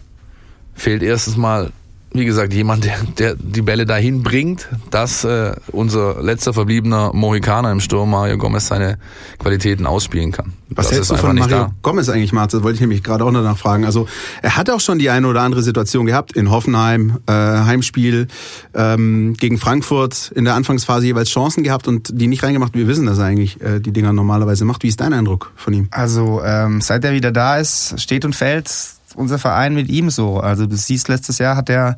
fehlt 0.74 1.02
erstens 1.02 1.36
mal 1.36 1.72
wie 2.14 2.24
gesagt, 2.24 2.54
jemand, 2.54 2.84
der, 2.84 2.96
der 3.18 3.34
die 3.34 3.60
Bälle 3.60 3.86
dahin 3.86 4.22
bringt, 4.22 4.68
dass 4.90 5.24
äh, 5.24 5.52
unser 5.72 6.22
letzter 6.22 6.54
verbliebener 6.54 7.12
Mohikaner 7.12 7.72
im 7.72 7.80
Sturm, 7.80 8.10
Mario 8.10 8.38
Gomez, 8.38 8.68
seine 8.68 8.98
Qualitäten 9.40 9.84
ausspielen 9.84 10.30
kann. 10.30 10.52
Was 10.70 10.86
das 10.86 10.94
hältst 10.94 11.10
du 11.10 11.16
von 11.16 11.36
Mario 11.36 11.72
Gomez 11.82 12.08
eigentlich, 12.08 12.32
Marz? 12.32 12.52
Das 12.52 12.62
wollte 12.62 12.76
ich 12.76 12.80
nämlich 12.80 13.02
gerade 13.02 13.24
auch 13.24 13.32
noch 13.32 13.42
nachfragen. 13.42 13.84
Also 13.84 14.06
er 14.42 14.56
hat 14.56 14.70
auch 14.70 14.78
schon 14.78 15.00
die 15.00 15.10
eine 15.10 15.26
oder 15.26 15.42
andere 15.42 15.62
Situation 15.62 16.06
gehabt 16.06 16.32
in 16.32 16.52
Hoffenheim, 16.52 17.18
äh, 17.26 17.32
Heimspiel 17.32 18.28
ähm, 18.74 19.34
gegen 19.36 19.58
Frankfurt, 19.58 20.30
in 20.36 20.44
der 20.44 20.54
Anfangsphase 20.54 21.06
jeweils 21.06 21.30
Chancen 21.30 21.64
gehabt 21.64 21.88
und 21.88 22.10
die 22.12 22.28
nicht 22.28 22.44
reingemacht. 22.44 22.74
Wir 22.74 22.86
wissen, 22.86 23.06
dass 23.06 23.18
er 23.18 23.24
eigentlich 23.24 23.60
äh, 23.60 23.80
die 23.80 23.92
Dinger 23.92 24.12
normalerweise 24.12 24.64
macht. 24.64 24.84
Wie 24.84 24.88
ist 24.88 25.00
dein 25.00 25.12
Eindruck 25.12 25.50
von 25.56 25.74
ihm? 25.74 25.88
Also 25.90 26.42
ähm, 26.44 26.80
seit 26.80 27.04
er 27.04 27.12
wieder 27.12 27.32
da 27.32 27.58
ist, 27.58 28.00
steht 28.00 28.24
und 28.24 28.36
fällt 28.36 28.70
unser 29.16 29.38
Verein 29.38 29.74
mit 29.74 29.88
ihm 29.88 30.10
so. 30.10 30.38
Also 30.38 30.66
du 30.66 30.76
siehst, 30.76 31.08
letztes 31.08 31.38
Jahr 31.38 31.56
hat 31.56 31.68
er, 31.68 31.96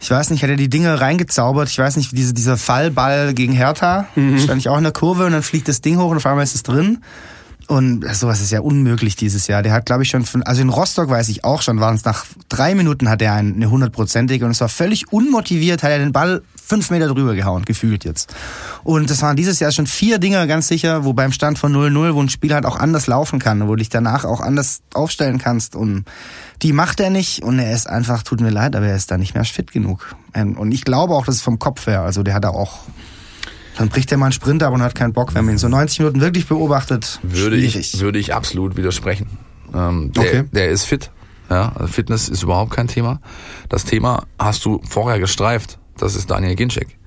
ich 0.00 0.10
weiß 0.10 0.30
nicht, 0.30 0.42
hat 0.42 0.50
er 0.50 0.56
die 0.56 0.68
Dinge 0.68 1.00
reingezaubert. 1.00 1.68
Ich 1.68 1.78
weiß 1.78 1.96
nicht, 1.96 2.16
diese, 2.16 2.34
dieser 2.34 2.56
Fallball 2.56 3.34
gegen 3.34 3.52
Hertha, 3.52 4.06
mhm. 4.14 4.38
stand 4.38 4.60
ich 4.60 4.68
auch 4.68 4.78
in 4.78 4.84
der 4.84 4.92
Kurve 4.92 5.26
und 5.26 5.32
dann 5.32 5.42
fliegt 5.42 5.68
das 5.68 5.80
Ding 5.80 5.98
hoch 5.98 6.10
und 6.10 6.18
auf 6.18 6.26
einmal 6.26 6.44
ist 6.44 6.54
es 6.54 6.62
drin. 6.62 6.98
Und 7.66 8.04
sowas 8.14 8.42
ist 8.42 8.52
ja 8.52 8.60
unmöglich 8.60 9.16
dieses 9.16 9.46
Jahr. 9.46 9.62
Der 9.62 9.72
hat, 9.72 9.86
glaube 9.86 10.02
ich, 10.02 10.10
schon, 10.10 10.24
von, 10.24 10.42
also 10.42 10.60
in 10.60 10.68
Rostock 10.68 11.08
weiß 11.08 11.30
ich 11.30 11.44
auch 11.44 11.62
schon, 11.62 11.80
waren 11.80 11.94
es 11.94 12.04
nach 12.04 12.26
drei 12.50 12.74
Minuten 12.74 13.08
hat 13.08 13.22
er 13.22 13.32
eine 13.34 13.70
hundertprozentige 13.70 14.44
und 14.44 14.50
es 14.50 14.60
war 14.60 14.68
völlig 14.68 15.12
unmotiviert, 15.12 15.82
hat 15.82 15.90
er 15.90 15.98
den 15.98 16.12
Ball 16.12 16.42
fünf 16.66 16.90
Meter 16.90 17.08
drüber 17.08 17.34
gehauen, 17.34 17.64
gefühlt 17.64 18.04
jetzt. 18.04 18.34
Und 18.82 19.10
das 19.10 19.20
waren 19.22 19.36
dieses 19.36 19.60
Jahr 19.60 19.70
schon 19.70 19.86
vier 19.86 20.18
Dinge 20.18 20.46
ganz 20.46 20.68
sicher, 20.68 21.04
wo 21.04 21.12
beim 21.12 21.32
Stand 21.32 21.58
von 21.58 21.74
0-0, 21.74 22.14
wo 22.14 22.22
ein 22.22 22.28
Spiel 22.28 22.54
halt 22.54 22.64
auch 22.64 22.76
anders 22.76 23.06
laufen 23.06 23.38
kann, 23.38 23.62
wo 23.62 23.72
du 23.72 23.76
dich 23.76 23.90
danach 23.90 24.24
auch 24.24 24.40
anders 24.40 24.80
aufstellen 24.94 25.38
kannst. 25.38 25.76
Und 25.76 26.04
die 26.62 26.72
macht 26.72 27.00
er 27.00 27.10
nicht 27.10 27.42
und 27.42 27.58
er 27.58 27.72
ist 27.72 27.88
einfach, 27.88 28.22
tut 28.22 28.40
mir 28.40 28.50
leid, 28.50 28.76
aber 28.76 28.86
er 28.86 28.96
ist 28.96 29.10
da 29.10 29.18
nicht 29.18 29.34
mehr 29.34 29.44
fit 29.44 29.72
genug. 29.72 30.14
Ähm, 30.32 30.56
und 30.56 30.72
ich 30.72 30.84
glaube 30.84 31.14
auch, 31.14 31.26
dass 31.26 31.36
es 31.36 31.42
vom 31.42 31.58
Kopf 31.58 31.86
her, 31.86 32.02
also 32.02 32.22
der 32.22 32.34
hat 32.34 32.44
da 32.44 32.50
auch 32.50 32.80
dann 33.76 33.88
bricht 33.88 34.12
er 34.12 34.18
mal 34.18 34.26
einen 34.26 34.32
Sprint 34.32 34.62
ab 34.62 34.72
und 34.72 34.82
hat 34.82 34.94
keinen 34.94 35.12
Bock. 35.12 35.34
Wenn 35.34 35.44
man 35.44 35.54
ihn 35.54 35.58
so 35.58 35.68
90 35.68 35.98
Minuten 35.98 36.20
wirklich 36.20 36.46
beobachtet, 36.46 37.18
würde 37.24 37.56
ich 37.56 38.00
würde 38.00 38.20
ich 38.20 38.32
absolut 38.32 38.76
widersprechen. 38.76 39.26
Ähm, 39.74 40.12
der, 40.12 40.22
okay. 40.22 40.44
der 40.52 40.70
ist 40.70 40.84
fit. 40.84 41.10
Ja, 41.50 41.72
Fitness 41.86 42.28
ist 42.28 42.42
überhaupt 42.42 42.70
kein 42.70 42.88
Thema. 42.88 43.20
Das 43.68 43.84
Thema 43.84 44.26
hast 44.38 44.64
du 44.64 44.80
vorher 44.88 45.18
gestreift. 45.18 45.78
Das 45.98 46.16
ist 46.16 46.30
Daniel 46.30 46.54
Ginczek. 46.54 46.98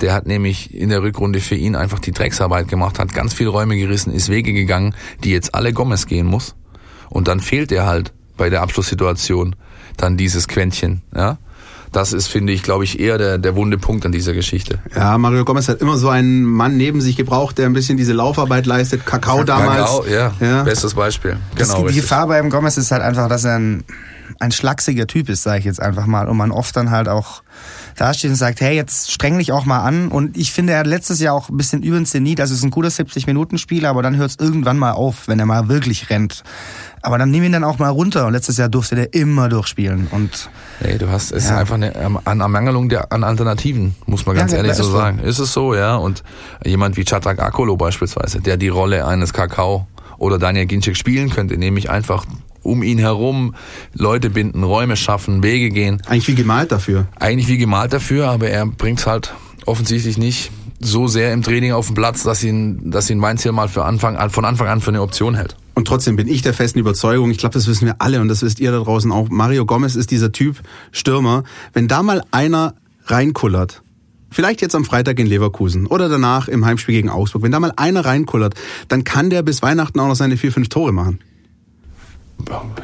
Der 0.00 0.14
hat 0.14 0.26
nämlich 0.26 0.74
in 0.74 0.88
der 0.88 1.02
Rückrunde 1.02 1.40
für 1.40 1.54
ihn 1.54 1.76
einfach 1.76 1.98
die 1.98 2.12
Drecksarbeit 2.12 2.68
gemacht, 2.68 2.98
hat 2.98 3.12
ganz 3.12 3.34
viele 3.34 3.50
Räume 3.50 3.76
gerissen, 3.76 4.12
ist 4.12 4.30
Wege 4.30 4.52
gegangen, 4.52 4.94
die 5.22 5.32
jetzt 5.32 5.54
alle 5.54 5.72
Gomez 5.72 6.06
gehen 6.06 6.26
muss. 6.26 6.54
Und 7.10 7.28
dann 7.28 7.40
fehlt 7.40 7.72
er 7.72 7.86
halt 7.86 8.12
bei 8.36 8.48
der 8.48 8.62
Abschlusssituation 8.62 9.54
dann 9.98 10.16
dieses 10.16 10.48
Quäntchen, 10.48 11.02
ja 11.14 11.38
das 11.92 12.14
ist, 12.14 12.28
finde 12.28 12.54
ich, 12.54 12.62
glaube 12.62 12.84
ich, 12.84 12.98
eher 12.98 13.18
der, 13.18 13.38
der 13.38 13.54
wunde 13.54 13.76
Punkt 13.76 14.06
an 14.06 14.12
dieser 14.12 14.32
Geschichte. 14.32 14.78
Ja, 14.96 15.16
Mario 15.18 15.44
Gomez 15.44 15.68
hat 15.68 15.80
immer 15.82 15.98
so 15.98 16.08
einen 16.08 16.42
Mann 16.42 16.78
neben 16.78 17.02
sich 17.02 17.16
gebraucht, 17.16 17.58
der 17.58 17.66
ein 17.66 17.74
bisschen 17.74 17.98
diese 17.98 18.14
Laufarbeit 18.14 18.64
leistet. 18.64 19.04
Kakao 19.04 19.44
damals. 19.44 19.90
Kakao, 19.90 20.06
ja, 20.06 20.32
ja. 20.40 20.62
bestes 20.62 20.94
Beispiel. 20.94 21.36
Genau, 21.54 21.82
das, 21.82 21.92
die 21.92 22.00
Gefahr 22.00 22.26
beim 22.26 22.48
Gomez 22.48 22.78
ist 22.78 22.90
halt 22.90 23.02
einfach, 23.02 23.28
dass 23.28 23.44
er 23.44 23.56
ein, 23.56 23.84
ein 24.40 24.52
schlachsiger 24.52 25.06
Typ 25.06 25.28
ist, 25.28 25.42
sage 25.42 25.58
ich 25.58 25.64
jetzt 25.66 25.82
einfach 25.82 26.06
mal. 26.06 26.28
Und 26.28 26.38
man 26.38 26.50
oft 26.50 26.74
dann 26.74 26.90
halt 26.90 27.08
auch 27.08 27.42
da 27.96 28.14
steht 28.14 28.30
und 28.30 28.36
sagt, 28.36 28.60
hey, 28.60 28.74
jetzt 28.74 29.10
streng 29.10 29.38
dich 29.38 29.52
auch 29.52 29.64
mal 29.64 29.80
an. 29.80 30.08
Und 30.08 30.36
ich 30.36 30.52
finde, 30.52 30.72
er 30.72 30.80
hat 30.80 30.86
letztes 30.86 31.20
Jahr 31.20 31.34
auch 31.34 31.48
ein 31.48 31.56
bisschen 31.56 31.82
überinszeniert. 31.82 32.40
Also 32.40 32.52
es 32.52 32.60
ist 32.60 32.64
ein 32.64 32.70
guter 32.70 32.88
70-Minuten-Spiel, 32.88 33.86
aber 33.86 34.02
dann 34.02 34.16
hört 34.16 34.30
es 34.30 34.36
irgendwann 34.38 34.78
mal 34.78 34.92
auf, 34.92 35.28
wenn 35.28 35.38
er 35.38 35.46
mal 35.46 35.68
wirklich 35.68 36.10
rennt. 36.10 36.42
Aber 37.02 37.18
dann 37.18 37.30
nimm 37.30 37.42
ihn 37.42 37.52
dann 37.52 37.64
auch 37.64 37.78
mal 37.78 37.88
runter. 37.88 38.26
Und 38.26 38.32
letztes 38.32 38.56
Jahr 38.56 38.68
durfte 38.68 38.94
der 38.94 39.12
immer 39.14 39.48
durchspielen. 39.48 40.08
Und 40.10 40.50
nee, 40.80 40.98
du 40.98 41.10
hast 41.10 41.32
es 41.32 41.44
ja. 41.44 41.50
ist 41.50 41.58
einfach 41.58 41.74
eine, 41.74 41.94
ähm, 41.96 42.18
Ermangelung 42.24 42.88
der, 42.88 43.12
an 43.12 43.24
Alternativen, 43.24 43.94
muss 44.06 44.26
man 44.26 44.36
ganz 44.36 44.52
ja, 44.52 44.58
ehrlich 44.58 44.74
so 44.74 44.90
sagen. 44.90 45.18
Ist 45.18 45.38
es 45.38 45.52
so, 45.52 45.74
ja. 45.74 45.96
Und 45.96 46.22
jemand 46.64 46.96
wie 46.96 47.04
Chatak 47.04 47.40
Akolo 47.40 47.76
beispielsweise, 47.76 48.40
der 48.40 48.56
die 48.56 48.68
Rolle 48.68 49.06
eines 49.06 49.32
Kakao 49.32 49.86
oder 50.18 50.38
Daniel 50.38 50.66
Ginczek 50.66 50.96
spielen 50.96 51.30
könnte, 51.30 51.58
nämlich 51.58 51.90
einfach 51.90 52.24
um 52.62 52.82
ihn 52.82 52.98
herum 52.98 53.54
Leute 53.94 54.30
binden, 54.30 54.64
Räume 54.64 54.96
schaffen, 54.96 55.42
Wege 55.42 55.70
gehen. 55.70 56.02
Eigentlich 56.06 56.28
wie 56.28 56.34
gemalt 56.34 56.72
dafür. 56.72 57.06
Eigentlich 57.18 57.48
wie 57.48 57.58
gemalt 57.58 57.92
dafür, 57.92 58.28
aber 58.28 58.48
er 58.48 58.66
bringt 58.66 59.00
es 59.00 59.06
halt 59.06 59.34
offensichtlich 59.66 60.18
nicht 60.18 60.50
so 60.80 61.06
sehr 61.06 61.32
im 61.32 61.42
Training 61.42 61.72
auf 61.72 61.86
den 61.86 61.94
Platz, 61.94 62.22
dass 62.24 62.42
ihn, 62.42 62.90
dass 62.90 63.08
ihn 63.08 63.22
Weinziel 63.22 63.52
mal 63.52 63.68
für 63.68 63.84
Anfang 63.84 64.16
an, 64.16 64.30
von 64.30 64.44
Anfang 64.44 64.66
an 64.66 64.80
für 64.80 64.90
eine 64.90 65.02
Option 65.02 65.34
hält. 65.34 65.56
Und 65.74 65.86
trotzdem 65.86 66.16
bin 66.16 66.28
ich 66.28 66.42
der 66.42 66.52
festen 66.52 66.78
Überzeugung, 66.78 67.30
ich 67.30 67.38
glaube, 67.38 67.54
das 67.54 67.66
wissen 67.66 67.86
wir 67.86 67.96
alle 67.98 68.20
und 68.20 68.28
das 68.28 68.42
wisst 68.42 68.60
ihr 68.60 68.72
da 68.72 68.78
draußen 68.78 69.10
auch, 69.10 69.28
Mario 69.30 69.64
Gomez 69.64 69.94
ist 69.94 70.10
dieser 70.10 70.32
Typ 70.32 70.60
Stürmer. 70.90 71.44
Wenn 71.72 71.88
da 71.88 72.02
mal 72.02 72.22
einer 72.30 72.74
reinkullert, 73.06 73.82
vielleicht 74.30 74.60
jetzt 74.60 74.74
am 74.74 74.84
Freitag 74.84 75.18
in 75.18 75.26
Leverkusen 75.26 75.86
oder 75.86 76.08
danach 76.08 76.48
im 76.48 76.64
Heimspiel 76.64 76.94
gegen 76.94 77.10
Augsburg, 77.10 77.42
wenn 77.42 77.52
da 77.52 77.60
mal 77.60 77.72
einer 77.76 78.04
reinkullert, 78.04 78.54
dann 78.88 79.04
kann 79.04 79.30
der 79.30 79.42
bis 79.42 79.62
Weihnachten 79.62 79.98
auch 80.00 80.08
noch 80.08 80.16
seine 80.16 80.36
vier, 80.36 80.52
fünf 80.52 80.68
Tore 80.68 80.92
machen. 80.92 81.20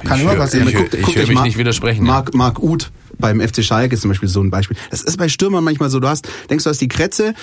Kann 0.04 0.20
immer 0.20 0.34
passieren. 0.34 0.68
Ich, 0.68 0.74
guckt, 0.74 0.94
ich, 0.94 1.08
ich 1.08 1.16
höre 1.16 1.26
mich 1.26 1.34
Mark, 1.34 1.46
nicht 1.46 1.58
widersprechen. 1.58 2.04
Marc, 2.04 2.30
ja. 2.32 2.38
Marc 2.38 2.58
Uth 2.60 2.90
beim 3.18 3.40
FC 3.40 3.64
Schalke 3.64 3.94
ist 3.94 4.02
zum 4.02 4.10
Beispiel 4.10 4.28
so 4.28 4.40
ein 4.40 4.50
Beispiel. 4.50 4.76
Das 4.90 5.02
ist 5.02 5.16
bei 5.16 5.28
Stürmern 5.28 5.64
manchmal 5.64 5.90
so, 5.90 6.00
du 6.00 6.08
hast, 6.08 6.28
denkst 6.48 6.64
du 6.64 6.70
hast 6.70 6.80
die 6.80 6.88
Kretze, 6.88 7.34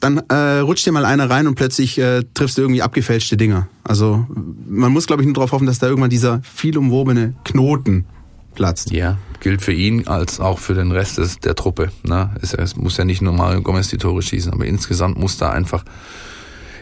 dann 0.00 0.18
äh, 0.28 0.60
rutscht 0.60 0.86
dir 0.86 0.92
mal 0.92 1.04
einer 1.04 1.28
rein 1.28 1.46
und 1.46 1.54
plötzlich 1.54 1.98
äh, 1.98 2.22
triffst 2.34 2.56
du 2.58 2.62
irgendwie 2.62 2.82
abgefälschte 2.82 3.36
Dinger. 3.36 3.68
Also 3.84 4.26
man 4.66 4.92
muss, 4.92 5.06
glaube 5.06 5.22
ich, 5.22 5.26
nur 5.26 5.34
darauf 5.34 5.52
hoffen, 5.52 5.66
dass 5.66 5.78
da 5.78 5.86
irgendwann 5.86 6.10
dieser 6.10 6.40
viel 6.42 6.76
umwobene 6.78 7.34
Knoten 7.44 8.06
platzt. 8.54 8.90
Ja, 8.90 9.18
gilt 9.40 9.62
für 9.62 9.72
ihn 9.72 10.08
als 10.08 10.40
auch 10.40 10.58
für 10.58 10.74
den 10.74 10.90
Rest 10.90 11.18
des, 11.18 11.38
der 11.38 11.54
Truppe. 11.54 11.92
Ne? 12.02 12.34
Es, 12.42 12.54
es 12.54 12.76
muss 12.76 12.96
ja 12.96 13.04
nicht 13.04 13.22
nur 13.22 13.32
Mario 13.32 13.62
Gomez 13.62 13.88
die 13.88 13.98
Tore 13.98 14.22
schießen, 14.22 14.52
aber 14.52 14.64
insgesamt 14.64 15.18
muss 15.18 15.36
da 15.36 15.50
einfach, 15.50 15.84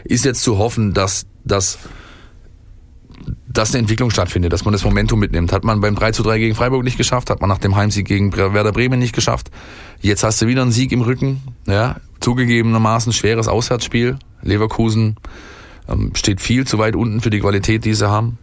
ist 0.03 0.25
jetzt 0.25 0.41
zu 0.41 0.57
hoffen, 0.57 0.93
dass 0.93 1.27
das 1.43 1.77
dass 3.47 3.71
eine 3.71 3.79
Entwicklung 3.79 4.09
stattfindet, 4.09 4.53
dass 4.53 4.65
man 4.65 4.71
das 4.71 4.83
Momentum 4.83 5.19
mitnimmt. 5.19 5.51
Hat 5.51 5.63
man 5.63 5.81
beim 5.81 5.95
3 5.95 6.11
zu 6.11 6.23
3 6.23 6.39
gegen 6.39 6.55
Freiburg 6.55 6.83
nicht 6.83 6.97
geschafft, 6.97 7.29
hat 7.29 7.41
man 7.41 7.49
nach 7.49 7.57
dem 7.57 7.75
Heimsieg 7.75 8.07
gegen 8.07 8.35
Werder 8.35 8.71
Bremen 8.71 8.99
nicht 8.99 9.13
geschafft. 9.13 9.49
Jetzt 10.01 10.23
hast 10.23 10.41
du 10.41 10.47
wieder 10.47 10.61
einen 10.61 10.71
Sieg 10.71 10.91
im 10.91 11.01
Rücken, 11.01 11.41
ja, 11.65 11.97
zugegebenermaßen 12.19 13.13
schweres 13.13 13.47
Auswärtsspiel. 13.47 14.17
Leverkusen 14.41 15.15
ähm, 15.89 16.11
steht 16.15 16.41
viel 16.41 16.65
zu 16.65 16.77
weit 16.77 16.95
unten 16.95 17.21
für 17.21 17.29
die 17.29 17.39
Qualität, 17.39 17.85
die 17.85 17.93
sie 17.93 18.09
haben. 18.09 18.37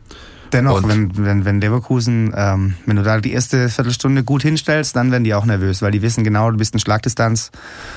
Dennoch, 0.54 0.86
wenn, 0.86 1.10
wenn, 1.16 1.44
wenn 1.44 1.60
Leverkusen, 1.60 2.32
ähm, 2.36 2.74
wenn 2.86 2.96
du 2.96 3.02
da 3.02 3.20
die 3.20 3.32
erste 3.32 3.68
Viertelstunde 3.68 4.22
gut 4.22 4.42
hinstellst, 4.42 4.94
dann 4.94 5.10
werden 5.10 5.24
die 5.24 5.34
auch 5.34 5.44
nervös, 5.44 5.82
weil 5.82 5.90
die 5.90 6.00
wissen 6.00 6.22
genau, 6.22 6.50
du 6.50 6.56
bist 6.56 6.74
in 6.74 6.80
Schlagdistanz 6.80 7.50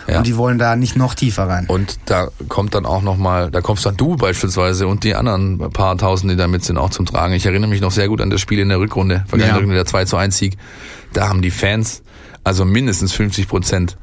ja. 0.07 0.17
und 0.17 0.27
die 0.27 0.35
wollen 0.37 0.57
da 0.57 0.75
nicht 0.75 0.95
noch 0.95 1.13
tiefer 1.13 1.47
rein. 1.47 1.67
Und 1.67 1.99
da 2.05 2.29
kommt 2.49 2.73
dann 2.73 2.87
auch 2.87 3.03
nochmal, 3.03 3.51
da 3.51 3.61
kommst 3.61 3.85
dann 3.85 3.95
du 3.95 4.17
beispielsweise 4.17 4.87
und 4.87 5.03
die 5.03 5.13
anderen 5.13 5.59
paar 5.71 5.97
Tausend, 5.97 6.31
die 6.31 6.35
da 6.35 6.47
mit 6.47 6.63
sind, 6.63 6.77
auch 6.77 6.89
zum 6.89 7.05
Tragen. 7.05 7.33
Ich 7.33 7.45
erinnere 7.45 7.69
mich 7.69 7.81
noch 7.81 7.91
sehr 7.91 8.07
gut 8.07 8.21
an 8.21 8.31
das 8.31 8.41
Spiel 8.41 8.59
in 8.59 8.69
der 8.69 8.79
Rückrunde, 8.79 9.23
vergangene 9.27 9.49
ja. 9.49 9.55
Rückrunde, 9.55 9.75
der 9.75 9.85
2 9.85 10.05
zu 10.05 10.17
1 10.17 10.35
Sieg. 10.35 10.57
Da 11.13 11.29
haben 11.29 11.43
die 11.43 11.51
Fans 11.51 12.01
also 12.43 12.65
mindestens 12.65 13.13
50 13.13 13.47
Prozent 13.47 13.97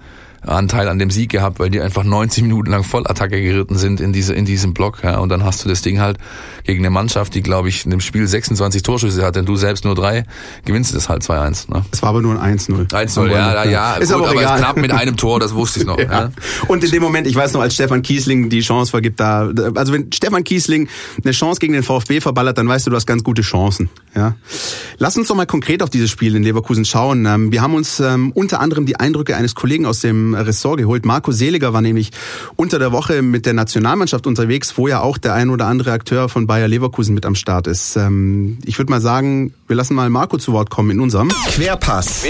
Anteil 0.46 0.88
an 0.88 0.98
dem 0.98 1.11
Sieg 1.11 1.30
gehabt, 1.30 1.59
weil 1.59 1.70
die 1.70 1.80
einfach 1.80 2.04
90 2.04 2.42
Minuten 2.42 2.70
lang 2.70 2.85
Vollattacke 2.85 3.40
geritten 3.40 3.76
sind 3.76 4.00
in 4.00 4.12
diese 4.12 4.35
in 4.35 4.44
diesem 4.44 4.74
Block. 4.74 5.02
Ja. 5.02 5.18
Und 5.18 5.28
dann 5.28 5.44
hast 5.44 5.64
du 5.64 5.68
das 5.68 5.83
Ding 5.83 6.00
halt 6.00 6.18
gegen 6.64 6.80
eine 6.80 6.90
Mannschaft, 6.90 7.35
die 7.35 7.42
glaube 7.42 7.68
ich 7.68 7.85
in 7.85 7.90
dem 7.90 8.00
Spiel 8.00 8.26
26 8.26 8.83
Torschüsse 8.83 9.24
hat, 9.24 9.37
denn 9.37 9.46
du 9.46 9.57
selbst 9.57 9.85
nur 9.85 9.94
drei, 9.94 10.24
gewinnst 10.64 10.92
du 10.92 10.94
das 10.94 11.09
halt 11.09 11.22
2-1. 11.22 11.72
Ne? 11.72 11.85
Es 11.92 12.02
war 12.02 12.11
aber 12.11 12.22
nur 12.22 12.40
ein 12.40 12.59
1-0. 12.59 12.90
1-0, 12.90 13.30
ja, 13.30 13.64
ja, 13.64 13.70
ja. 13.70 13.94
Ist 13.96 14.12
gut, 14.12 14.26
aber, 14.26 14.40
aber 14.40 14.59
knapp 14.59 14.76
mit 14.76 14.92
einem 14.92 15.16
Tor, 15.16 15.40
das 15.40 15.54
wusste 15.54 15.80
ich 15.80 15.87
noch. 15.87 15.98
ja. 15.98 16.04
Ja. 16.11 16.30
Und 16.68 16.85
in 16.85 16.90
dem 16.90 17.02
Moment, 17.02 17.26
ich 17.26 17.35
weiß 17.35 17.52
noch, 17.52 17.61
als 17.61 17.74
Stefan 17.74 18.02
Kiesling 18.02 18.48
die 18.48 18.61
Chance 18.61 18.90
vergibt, 18.90 19.20
da, 19.20 19.50
also 19.74 19.92
wenn 19.92 20.12
Stefan 20.12 20.44
Kiesling 20.44 20.88
eine 21.22 21.33
Chance 21.33 21.61
gegen 21.61 21.72
den 21.72 21.83
VfB 21.83 22.20
verballert, 22.20 22.59
dann 22.59 22.68
weißt 22.68 22.87
du, 22.87 22.90
du 22.90 22.96
hast 22.96 23.07
ganz 23.07 23.22
gute 23.24 23.42
Chancen. 23.42 23.90
Ja. 24.14 24.37
Lass 24.98 25.16
uns 25.16 25.28
doch 25.28 25.35
mal 25.35 25.46
konkret 25.46 25.83
auf 25.83 25.90
dieses 25.90 26.11
Spiel 26.11 26.37
in 26.37 26.42
Leverkusen 26.42 26.85
schauen. 26.85 27.26
Ähm, 27.26 27.52
wir 27.52 27.62
haben 27.62 27.74
uns 27.74 28.00
ähm, 28.00 28.33
unter 28.33 28.61
anderem 28.61 28.87
die 28.87 28.96
Eindrücke 28.96 29.37
eines 29.37 29.54
Kollegen 29.54 29.87
aus 29.87 30.00
dem 30.00 30.34
Ressort 30.35 30.79
geholt. 30.79 31.05
Marco 31.05 31.33
Seliger 31.33 31.73
war 31.73 31.81
nämlich 31.81 32.11
unter 32.57 32.79
der 32.79 32.92
Woche 32.92 33.23
mit 33.23 33.47
der 33.47 33.53
Nationalmannschaft 33.53 34.27
unterwegs, 34.27 34.77
wo 34.77 34.88
ja 34.88 35.01
auch 35.01 35.18
der 35.18 35.35
ein 35.35 35.51
oder 35.51 35.66
andere 35.66 35.92
Akteur 35.92 36.29
von 36.29 36.47
Bayer 36.47 36.68
Leverkusen 36.68 37.14
mit 37.14 37.27
am 37.27 37.35
Start 37.35 37.66
ist. 37.66 37.97
Ähm, 37.97 38.59
ich 38.64 38.79
würde 38.79 38.90
mal 38.90 39.01
sagen, 39.01 39.55
wir 39.66 39.77
lassen 39.77 39.94
mal 39.94 40.11
Marco 40.11 40.38
zu 40.38 40.53
Wort 40.53 40.70
kommen 40.70 40.90
in 40.90 41.01
unserem 41.01 41.29
Querpass. 41.29 42.25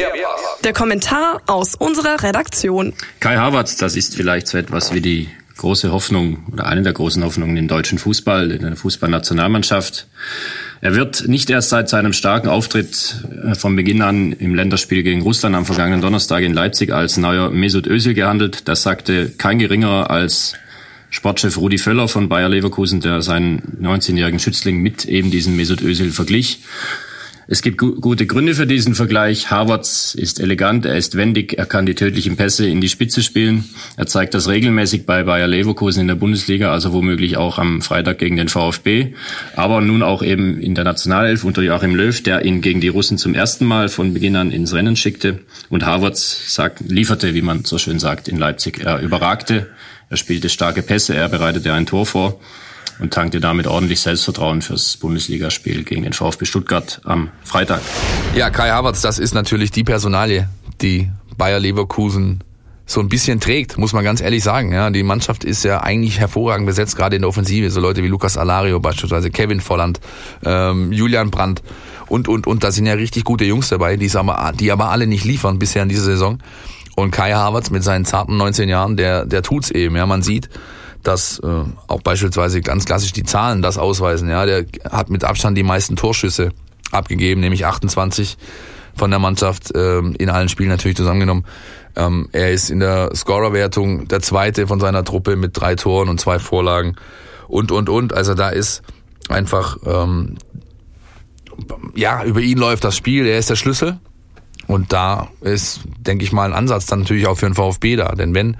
Der 0.62 0.72
Kommentar 0.72 1.42
aus 1.46 1.74
unserer 1.74 2.22
Redaktion. 2.22 2.94
Kai 3.20 3.36
Havertz, 3.36 3.76
das 3.76 3.96
ist 3.96 4.16
vielleicht 4.16 4.48
so 4.48 4.56
etwas 4.56 4.94
wie 4.94 5.00
die 5.00 5.28
große 5.56 5.92
Hoffnung 5.92 6.38
oder 6.52 6.66
eine 6.66 6.82
der 6.82 6.92
großen 6.92 7.22
Hoffnungen 7.22 7.56
im 7.56 7.68
deutschen 7.68 7.98
Fußball, 7.98 8.50
in 8.50 8.62
der 8.62 8.76
Fußballnationalmannschaft. 8.76 10.08
Er 10.84 10.94
wird 10.94 11.28
nicht 11.28 11.48
erst 11.48 11.70
seit 11.70 11.88
seinem 11.88 12.12
starken 12.12 12.48
Auftritt 12.48 13.16
äh, 13.42 13.54
von 13.54 13.74
Beginn 13.74 14.02
an 14.02 14.32
im 14.32 14.54
Länderspiel 14.54 15.02
gegen 15.02 15.22
Russland 15.22 15.56
am 15.56 15.64
vergangenen 15.64 16.02
Donnerstag 16.02 16.42
in 16.42 16.52
Leipzig 16.52 16.92
als 16.92 17.16
neuer 17.16 17.48
Mesut 17.48 17.86
Özil 17.86 18.12
gehandelt. 18.12 18.68
Das 18.68 18.82
sagte 18.82 19.30
kein 19.30 19.58
geringerer 19.58 20.10
als 20.10 20.52
Sportchef 21.08 21.56
Rudi 21.56 21.78
Völler 21.78 22.06
von 22.06 22.28
Bayer 22.28 22.50
Leverkusen, 22.50 23.00
der 23.00 23.22
seinen 23.22 23.62
19-jährigen 23.80 24.38
Schützling 24.38 24.82
mit 24.82 25.06
eben 25.06 25.30
diesem 25.30 25.56
Mesut 25.56 25.80
Özil 25.80 26.10
verglich. 26.10 26.58
Es 27.46 27.60
gibt 27.60 27.76
gu 27.76 28.00
gute 28.00 28.26
Gründe 28.26 28.54
für 28.54 28.66
diesen 28.66 28.94
Vergleich. 28.94 29.50
Havertz 29.50 30.14
ist 30.14 30.40
elegant, 30.40 30.86
er 30.86 30.96
ist 30.96 31.16
wendig, 31.16 31.58
er 31.58 31.66
kann 31.66 31.84
die 31.84 31.94
tödlichen 31.94 32.36
Pässe 32.36 32.66
in 32.66 32.80
die 32.80 32.88
Spitze 32.88 33.22
spielen. 33.22 33.64
Er 33.96 34.06
zeigt 34.06 34.32
das 34.32 34.48
regelmäßig 34.48 35.04
bei 35.04 35.24
Bayer 35.24 35.46
Leverkusen 35.46 36.00
in 36.00 36.08
der 36.08 36.14
Bundesliga, 36.14 36.72
also 36.72 36.92
womöglich 36.92 37.36
auch 37.36 37.58
am 37.58 37.82
Freitag 37.82 38.18
gegen 38.18 38.36
den 38.36 38.48
VfB. 38.48 39.14
Aber 39.56 39.82
nun 39.82 40.02
auch 40.02 40.22
eben 40.22 40.58
in 40.58 40.74
der 40.74 40.84
Nationalelf 40.84 41.44
unter 41.44 41.60
Joachim 41.60 41.94
Löw, 41.94 42.22
der 42.22 42.44
ihn 42.46 42.62
gegen 42.62 42.80
die 42.80 42.88
Russen 42.88 43.18
zum 43.18 43.34
ersten 43.34 43.66
Mal 43.66 43.88
von 43.88 44.14
Beginn 44.14 44.36
an 44.36 44.50
ins 44.50 44.72
Rennen 44.72 44.96
schickte. 44.96 45.40
Und 45.68 45.84
Havertz 45.84 46.54
sagt, 46.54 46.80
lieferte, 46.88 47.34
wie 47.34 47.42
man 47.42 47.64
so 47.64 47.76
schön 47.76 47.98
sagt, 47.98 48.28
in 48.28 48.38
Leipzig. 48.38 48.80
Er 48.82 49.00
überragte, 49.00 49.68
er 50.08 50.16
spielte 50.16 50.48
starke 50.48 50.80
Pässe, 50.80 51.14
er 51.14 51.28
bereitete 51.28 51.72
ein 51.72 51.86
Tor 51.86 52.06
vor 52.06 52.40
und 52.98 53.12
tankte 53.12 53.40
damit 53.40 53.66
ordentlich 53.66 54.00
Selbstvertrauen 54.00 54.62
fürs 54.62 54.96
Bundesligaspiel 54.96 55.84
gegen 55.84 56.02
den 56.02 56.12
VfB 56.12 56.44
Stuttgart 56.44 57.00
am 57.04 57.30
Freitag. 57.42 57.80
Ja, 58.34 58.50
Kai 58.50 58.70
Havertz, 58.70 59.00
das 59.00 59.18
ist 59.18 59.34
natürlich 59.34 59.70
die 59.70 59.84
Personalie, 59.84 60.48
die 60.80 61.10
Bayer 61.36 61.60
Leverkusen 61.60 62.42
so 62.86 63.00
ein 63.00 63.08
bisschen 63.08 63.40
trägt, 63.40 63.78
muss 63.78 63.92
man 63.92 64.04
ganz 64.04 64.20
ehrlich 64.20 64.42
sagen. 64.42 64.72
Ja, 64.72 64.90
die 64.90 65.02
Mannschaft 65.02 65.44
ist 65.44 65.64
ja 65.64 65.82
eigentlich 65.82 66.18
hervorragend 66.18 66.66
besetzt, 66.66 66.96
gerade 66.96 67.16
in 67.16 67.22
der 67.22 67.28
Offensive. 67.30 67.70
So 67.70 67.80
Leute 67.80 68.02
wie 68.02 68.08
Lukas 68.08 68.36
Alario 68.36 68.78
beispielsweise, 68.78 69.30
Kevin 69.30 69.60
Volland, 69.60 70.00
ähm, 70.44 70.92
Julian 70.92 71.30
Brandt 71.30 71.62
und, 72.08 72.28
und, 72.28 72.46
und 72.46 72.62
da 72.62 72.70
sind 72.70 72.86
ja 72.86 72.94
richtig 72.94 73.24
gute 73.24 73.44
Jungs 73.44 73.70
dabei, 73.70 73.96
die, 73.96 74.10
aber, 74.14 74.52
die 74.58 74.70
aber 74.70 74.90
alle 74.90 75.06
nicht 75.06 75.24
liefern 75.24 75.58
bisher 75.58 75.82
in 75.82 75.88
dieser 75.88 76.04
Saison. 76.04 76.38
Und 76.96 77.10
Kai 77.10 77.32
Havertz 77.32 77.70
mit 77.70 77.82
seinen 77.82 78.04
zarten 78.04 78.36
19 78.36 78.68
Jahren, 78.68 78.96
der, 78.96 79.24
der 79.24 79.42
tut's 79.42 79.70
eben. 79.70 79.96
Ja, 79.96 80.06
man 80.06 80.22
sieht, 80.22 80.48
dass 81.04 81.38
äh, 81.38 81.64
auch 81.86 82.02
beispielsweise 82.02 82.60
ganz 82.60 82.84
klassisch 82.84 83.12
die 83.12 83.22
Zahlen 83.22 83.62
das 83.62 83.78
ausweisen. 83.78 84.28
Ja, 84.28 84.46
der 84.46 84.66
hat 84.90 85.10
mit 85.10 85.24
Abstand 85.24 85.56
die 85.56 85.62
meisten 85.62 85.96
Torschüsse 85.96 86.50
abgegeben, 86.90 87.40
nämlich 87.40 87.66
28 87.66 88.36
von 88.96 89.10
der 89.10 89.18
Mannschaft 89.18 89.74
äh, 89.74 89.98
in 89.98 90.30
allen 90.30 90.48
Spielen 90.48 90.68
natürlich 90.68 90.96
zusammengenommen. 90.96 91.44
Ähm, 91.96 92.28
er 92.32 92.52
ist 92.52 92.70
in 92.70 92.80
der 92.80 93.14
Scorerwertung 93.14 94.08
der 94.08 94.20
zweite 94.20 94.66
von 94.66 94.80
seiner 94.80 95.04
Truppe 95.04 95.36
mit 95.36 95.58
drei 95.58 95.74
Toren 95.74 96.08
und 96.08 96.20
zwei 96.20 96.38
Vorlagen 96.38 96.96
und 97.48 97.72
und 97.72 97.88
und. 97.88 98.12
Also 98.12 98.34
da 98.34 98.48
ist 98.48 98.82
einfach 99.28 99.78
ähm, 99.86 100.36
ja 101.94 102.24
über 102.24 102.40
ihn 102.40 102.58
läuft 102.58 102.84
das 102.84 102.96
Spiel. 102.96 103.26
Er 103.26 103.38
ist 103.38 103.50
der 103.50 103.56
Schlüssel 103.56 103.98
und 104.66 104.92
da 104.92 105.28
ist, 105.40 105.80
denke 105.98 106.24
ich 106.24 106.32
mal, 106.32 106.46
ein 106.46 106.52
Ansatz 106.56 106.86
dann 106.86 107.00
natürlich 107.00 107.26
auch 107.26 107.36
für 107.36 107.46
den 107.46 107.54
VfB 107.54 107.96
da. 107.96 108.12
Denn 108.12 108.34
wenn 108.34 108.56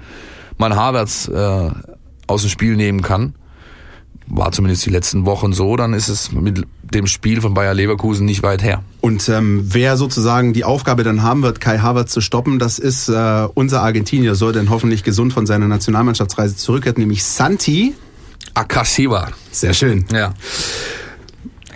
man 0.57 0.75
Havertz 0.75 1.27
äh, 1.27 1.71
aus 2.27 2.41
dem 2.41 2.49
Spiel 2.49 2.75
nehmen 2.75 3.01
kann. 3.01 3.35
War 4.27 4.51
zumindest 4.51 4.85
die 4.85 4.89
letzten 4.89 5.25
Wochen 5.25 5.53
so, 5.53 5.75
dann 5.75 5.93
ist 5.93 6.07
es 6.07 6.31
mit 6.31 6.65
dem 6.81 7.05
Spiel 7.05 7.41
von 7.41 7.53
Bayer 7.53 7.75
Leverkusen 7.75 8.25
nicht 8.25 8.41
weit 8.41 8.63
her. 8.63 8.81
Und 9.01 9.29
ähm, 9.29 9.61
wer 9.65 9.97
sozusagen 9.97 10.53
die 10.53 10.63
Aufgabe 10.63 11.03
dann 11.03 11.21
haben 11.21 11.43
wird, 11.43 11.61
Kai 11.61 11.77
Havertz 11.77 12.11
zu 12.11 12.21
stoppen, 12.21 12.57
das 12.57 12.79
ist 12.79 13.07
äh, 13.07 13.47
unser 13.53 13.81
Argentinier, 13.81 14.33
soll 14.33 14.53
denn 14.53 14.71
hoffentlich 14.71 15.03
gesund 15.03 15.31
von 15.31 15.45
seiner 15.45 15.67
Nationalmannschaftsreise 15.67 16.55
zurückkehren, 16.55 16.99
nämlich 16.99 17.23
Santi 17.23 17.93
Akasiva. 18.55 19.29
Sehr 19.51 19.73
schön. 19.73 20.05
Ja. 20.11 20.33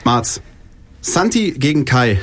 Marz, 0.04 0.42
Santi 1.02 1.52
gegen 1.52 1.86
Kai. 1.86 2.20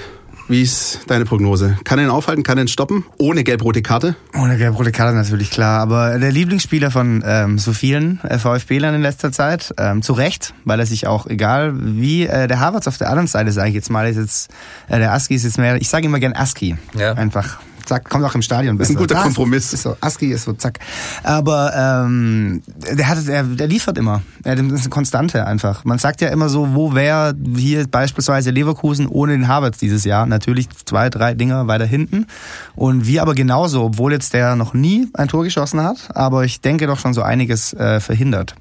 Wie 0.49 0.63
ist 0.63 1.01
deine 1.09 1.25
Prognose? 1.25 1.77
Kann 1.83 1.99
er 1.99 2.05
ihn 2.05 2.11
aufhalten? 2.11 2.45
Kann 2.45 2.57
er 2.57 2.65
ihn 2.65 2.69
stoppen? 2.69 3.05
Ohne 3.19 3.43
gelb-rote 3.43 3.83
Karte? 3.83 4.15
Ohne 4.33 4.57
gelb-rote 4.57 4.93
Karte 4.93 5.17
natürlich, 5.17 5.51
klar. 5.51 5.81
Aber 5.81 6.19
der 6.19 6.31
Lieblingsspieler 6.31 6.93
von 6.93 7.25
ähm, 7.27 7.59
so 7.59 7.73
vielen 7.73 8.21
äh, 8.23 8.39
VfB-Lern 8.39 8.95
in 8.95 9.03
letzter 9.03 9.33
Zeit, 9.33 9.75
ähm, 9.77 10.03
zu 10.03 10.13
Recht, 10.13 10.55
weil 10.65 10.79
er 10.79 10.87
sich 10.87 11.09
auch, 11.09 11.27
egal 11.27 11.73
wie, 11.75 12.27
äh, 12.27 12.47
der 12.47 12.61
Havertz 12.61 12.87
auf 12.87 12.97
der 12.97 13.11
anderen 13.11 13.27
Seite, 13.27 13.51
sage 13.51 13.71
ich 13.71 13.75
jetzt 13.75 13.91
mal, 13.91 14.09
ist 14.09 14.17
jetzt, 14.17 14.51
äh, 14.89 14.99
der 14.99 15.13
Aski 15.13 15.35
ist 15.35 15.43
jetzt 15.43 15.59
mehr, 15.59 15.77
ich 15.81 15.89
sage 15.89 16.07
immer 16.07 16.21
gern 16.21 16.35
Aski. 16.35 16.77
Ja. 16.97 17.15
Einfach 17.15 17.59
zack, 17.87 18.09
kommt 18.09 18.25
auch 18.25 18.35
im 18.35 18.43
Stadion 18.43 18.77
besser. 18.77 18.95
Das 18.95 19.03
ist 19.03 19.11
ein 19.11 19.15
guter 19.17 19.23
Kompromiss. 19.23 19.73
Ist 19.73 19.83
so, 19.83 19.97
ASCII 20.01 20.33
ist 20.33 20.45
so, 20.45 20.53
zack. 20.53 20.79
Aber 21.23 21.73
ähm, 21.75 22.63
der, 22.93 23.09
hat, 23.09 23.27
der, 23.27 23.45
der 23.45 23.67
liefert 23.67 23.99
immer. 23.99 24.23
Er 24.45 24.55
ist 24.55 24.61
eine 24.61 24.89
Konstante 24.91 25.47
einfach. 25.47 25.85
Man 25.85 25.99
sagt 25.99 26.21
ja 26.21 26.29
immer 26.29 26.49
so, 26.49 26.75
wo 26.75 26.95
wäre 26.95 27.35
hier 27.57 27.87
beispielsweise 27.87 28.51
Leverkusen 28.51 29.07
ohne 29.07 29.33
den 29.33 29.49
Havertz 29.49 29.79
dieses 29.79 30.05
Jahr? 30.05 30.27
Natürlich 30.27 30.69
zwei, 30.85 31.11
drei 31.11 31.35
Dinger 31.35 31.67
weiter 31.67 31.87
hinten. 31.87 32.27
Und 32.75 33.07
wir 33.07 33.23
aber 33.23 33.35
genauso, 33.35 33.85
obwohl 33.85 34.13
jetzt 34.13 34.35
der 34.35 34.57
noch 34.57 34.75
nie 34.75 35.09
ein 35.15 35.29
Tor 35.29 35.45
geschossen 35.45 35.83
hat, 35.83 35.97
aber 36.15 36.45
ich 36.45 36.61
denke 36.61 36.87
doch 36.87 36.99
schon 36.99 37.15
so 37.15 37.23
einiges 37.23 37.73
äh, 37.73 38.01
verhindert. 38.01 38.55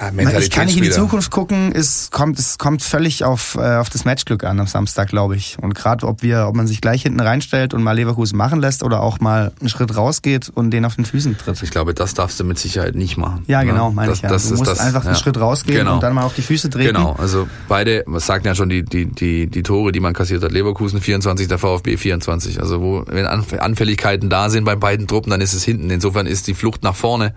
Ja, 0.00 0.38
ich 0.38 0.50
kann 0.50 0.66
nicht 0.66 0.78
in 0.78 0.82
die 0.82 0.90
Zukunft 0.90 1.30
gucken, 1.30 1.72
es 1.74 2.10
kommt, 2.10 2.38
es 2.38 2.56
kommt 2.56 2.82
völlig 2.82 3.24
auf, 3.24 3.56
äh, 3.56 3.76
auf 3.76 3.90
das 3.90 4.04
Matchglück 4.04 4.44
an 4.44 4.58
am 4.58 4.66
Samstag, 4.66 5.08
glaube 5.08 5.36
ich. 5.36 5.58
Und 5.60 5.74
gerade 5.74 6.06
ob 6.06 6.22
wir, 6.22 6.46
ob 6.48 6.54
man 6.54 6.66
sich 6.66 6.80
gleich 6.80 7.02
hinten 7.02 7.20
reinstellt 7.20 7.74
und 7.74 7.82
mal 7.82 7.92
Leverkusen 7.92 8.36
machen 8.36 8.60
lässt 8.60 8.82
oder 8.82 9.02
auch 9.02 9.20
mal 9.20 9.52
einen 9.60 9.68
Schritt 9.68 9.94
rausgeht 9.94 10.48
und 10.48 10.70
den 10.70 10.84
auf 10.84 10.96
den 10.96 11.04
Füßen 11.04 11.36
tritt. 11.36 11.62
Ich 11.62 11.70
glaube, 11.70 11.92
das 11.92 12.14
darfst 12.14 12.40
du 12.40 12.44
mit 12.44 12.58
Sicherheit 12.58 12.94
nicht 12.94 13.18
machen. 13.18 13.44
Ja, 13.46 13.62
genau, 13.62 13.90
ne? 13.90 13.94
meine 13.94 14.12
ich 14.12 14.22
ja. 14.22 14.30
Das 14.30 14.48
du 14.48 14.56
musst 14.56 14.70
das, 14.70 14.80
einfach 14.80 15.04
einen 15.04 15.16
Schritt 15.16 15.38
rausgehen 15.38 15.80
genau. 15.80 15.94
und 15.94 16.02
dann 16.02 16.14
mal 16.14 16.24
auf 16.24 16.34
die 16.34 16.42
Füße 16.42 16.70
treten. 16.70 16.94
Genau, 16.94 17.14
also 17.18 17.46
beide, 17.68 18.04
was 18.06 18.26
sagten 18.26 18.46
ja 18.46 18.54
schon 18.54 18.70
die, 18.70 18.84
die, 18.84 19.06
die, 19.06 19.48
die 19.48 19.62
Tore, 19.62 19.92
die 19.92 20.00
man 20.00 20.14
kassiert 20.14 20.42
hat. 20.42 20.52
Leverkusen 20.52 21.00
24, 21.00 21.48
der 21.48 21.58
VfB 21.58 21.96
24. 21.96 22.60
Also 22.60 22.80
wo, 22.80 23.04
wenn 23.06 23.26
Anfälligkeiten 23.26 24.30
da 24.30 24.48
sind 24.48 24.64
bei 24.64 24.76
beiden 24.76 25.06
Truppen, 25.06 25.30
dann 25.30 25.40
ist 25.40 25.52
es 25.52 25.62
hinten. 25.62 25.90
Insofern 25.90 26.26
ist 26.26 26.46
die 26.46 26.54
Flucht 26.54 26.82
nach 26.82 26.96
vorne 26.96 27.34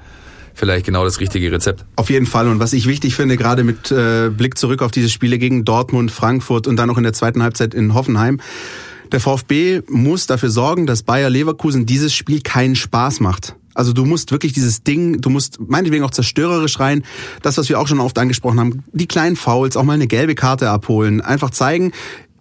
vielleicht 0.54 0.86
genau 0.86 1.04
das 1.04 1.20
richtige 1.20 1.52
Rezept. 1.52 1.86
Auf 1.96 2.10
jeden 2.10 2.26
Fall. 2.26 2.48
Und 2.48 2.60
was 2.60 2.74
ich 2.74 2.88
wichtig 2.88 3.16
finde, 3.16 3.38
gerade 3.38 3.64
mit 3.64 3.92
äh, 3.92 4.30
Blick 4.30 4.58
zurück 4.58 4.82
auf 4.82 4.92
diese 4.92 5.10
Spiele 5.10 5.38
gegen 5.38 5.66
Dortmund, 5.66 6.12
Frankfurt 6.12 6.68
und 6.68 6.76
dann 6.76 6.88
noch 6.88 6.98
in 6.98 7.04
der 7.04 7.14
zweiten 7.14 7.44
Halbzeit 7.44 7.74
in 7.74 7.94
Hoffenheim, 7.94 8.40
der 9.12 9.20
VfB 9.20 9.82
muss 9.90 10.26
dafür 10.26 10.50
sorgen, 10.50 10.88
dass 10.88 11.04
Bayer 11.04 11.30
Leverkusen 11.30 11.86
dieses 11.86 12.14
Spiel 12.16 12.42
keinen 12.42 12.76
Spaß 12.76 13.20
macht. 13.20 13.56
Also 13.76 13.94
du 13.94 14.06
musst 14.06 14.32
wirklich 14.32 14.54
dieses 14.54 14.84
Ding, 14.84 15.22
du 15.22 15.30
musst 15.30 15.60
meinetwegen 15.60 16.04
auch 16.04 16.12
zerstörerisch 16.12 16.80
rein, 16.80 17.04
das, 17.42 17.58
was 17.58 17.70
wir 17.70 17.80
auch 17.80 17.88
schon 17.88 18.00
oft 18.00 18.18
angesprochen 18.18 18.60
haben, 18.60 18.84
die 18.92 19.08
kleinen 19.08 19.36
Fouls, 19.36 19.78
auch 19.78 19.84
mal 19.84 19.94
eine 19.94 20.08
gelbe 20.08 20.36
Karte 20.36 20.70
abholen, 20.70 21.22
einfach 21.22 21.50
zeigen, 21.50 21.92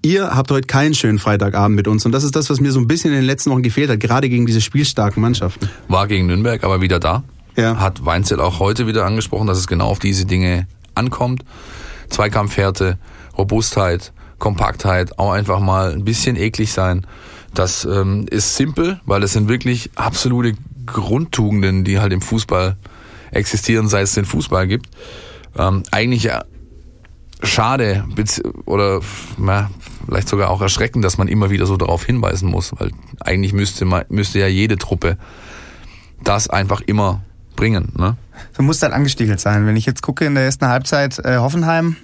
ihr 0.02 0.34
habt 0.34 0.50
heute 0.50 0.66
keinen 0.66 0.94
schönen 0.94 1.18
Freitagabend 1.18 1.76
mit 1.76 1.88
uns. 1.88 2.04
Und 2.04 2.12
das 2.12 2.24
ist 2.24 2.36
das, 2.36 2.50
was 2.50 2.60
mir 2.60 2.72
so 2.72 2.80
ein 2.80 2.86
bisschen 2.86 3.10
in 3.10 3.16
den 3.16 3.24
letzten 3.24 3.50
Wochen 3.50 3.62
gefehlt 3.62 3.90
hat, 3.90 4.00
gerade 4.00 4.28
gegen 4.28 4.46
diese 4.46 4.60
spielstarken 4.60 5.22
Mannschaften. 5.22 5.68
War 5.88 6.06
gegen 6.06 6.26
Nürnberg 6.26 6.64
aber 6.64 6.80
wieder 6.80 6.98
da 6.98 7.22
ja. 7.56 7.76
hat 7.78 8.04
Weinzel 8.04 8.40
auch 8.40 8.58
heute 8.58 8.86
wieder 8.86 9.04
angesprochen, 9.04 9.46
dass 9.46 9.58
es 9.58 9.66
genau 9.66 9.88
auf 9.88 9.98
diese 9.98 10.26
Dinge 10.26 10.66
ankommt. 10.94 11.44
Zweikampfhärte, 12.08 12.98
Robustheit, 13.36 14.12
Kompaktheit, 14.38 15.18
auch 15.18 15.32
einfach 15.32 15.60
mal 15.60 15.92
ein 15.92 16.04
bisschen 16.04 16.36
eklig 16.36 16.72
sein. 16.72 17.06
Das 17.54 17.84
ähm, 17.84 18.26
ist 18.30 18.56
simpel, 18.56 19.00
weil 19.04 19.22
es 19.22 19.32
sind 19.32 19.48
wirklich 19.48 19.90
absolute 19.94 20.54
Grundtugenden, 20.86 21.84
die 21.84 22.00
halt 22.00 22.12
im 22.12 22.20
Fußball 22.20 22.76
existieren, 23.30 23.88
seit 23.88 24.04
es 24.04 24.14
den 24.14 24.24
Fußball 24.24 24.66
gibt. 24.66 24.88
Ähm, 25.56 25.82
eigentlich 25.90 26.24
ja 26.24 26.44
schade 27.42 28.04
oder 28.64 29.00
na, 29.36 29.70
vielleicht 30.06 30.28
sogar 30.28 30.50
auch 30.50 30.60
erschreckend, 30.60 31.04
dass 31.04 31.18
man 31.18 31.28
immer 31.28 31.50
wieder 31.50 31.66
so 31.66 31.76
darauf 31.76 32.04
hinweisen 32.04 32.48
muss, 32.48 32.72
weil 32.78 32.92
eigentlich 33.20 33.52
müsste 33.52 33.84
man, 33.84 34.04
müsste 34.08 34.38
ja 34.38 34.46
jede 34.46 34.76
Truppe 34.76 35.18
das 36.22 36.48
einfach 36.48 36.80
immer 36.82 37.22
bringen. 37.62 37.92
Ne? 37.96 38.16
Du 38.56 38.64
musst 38.64 38.82
halt 38.82 38.92
angestiegelt 38.92 39.38
sein. 39.38 39.66
Wenn 39.68 39.76
ich 39.76 39.86
jetzt 39.86 40.02
gucke 40.02 40.24
in 40.24 40.34
der 40.34 40.42
ersten 40.42 40.66
Halbzeit 40.66 41.20
äh, 41.20 41.36
Hoffenheim, 41.36 41.94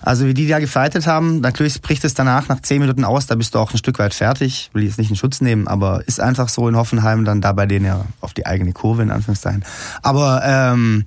also 0.00 0.26
wie 0.26 0.34
die 0.34 0.46
da 0.46 0.60
gefeitet 0.60 1.08
haben, 1.08 1.40
natürlich 1.40 1.82
bricht 1.82 2.04
es 2.04 2.14
danach 2.14 2.46
nach 2.46 2.60
zehn 2.60 2.80
Minuten 2.80 3.04
aus, 3.04 3.26
da 3.26 3.34
bist 3.34 3.56
du 3.56 3.58
auch 3.58 3.72
ein 3.72 3.78
Stück 3.78 3.98
weit 3.98 4.14
fertig. 4.14 4.70
Will 4.72 4.84
jetzt 4.84 4.98
nicht 4.98 5.10
in 5.10 5.16
Schutz 5.16 5.40
nehmen, 5.40 5.66
aber 5.66 6.06
ist 6.06 6.20
einfach 6.20 6.48
so 6.48 6.68
in 6.68 6.76
Hoffenheim 6.76 7.24
dann 7.24 7.40
da 7.40 7.50
bei 7.52 7.66
denen 7.66 7.86
ja 7.86 8.04
auf 8.20 8.34
die 8.34 8.46
eigene 8.46 8.72
Kurve 8.72 9.02
in 9.02 9.10
Anführungszeichen. 9.10 9.64
Aber 10.02 10.42
ähm, 10.44 11.06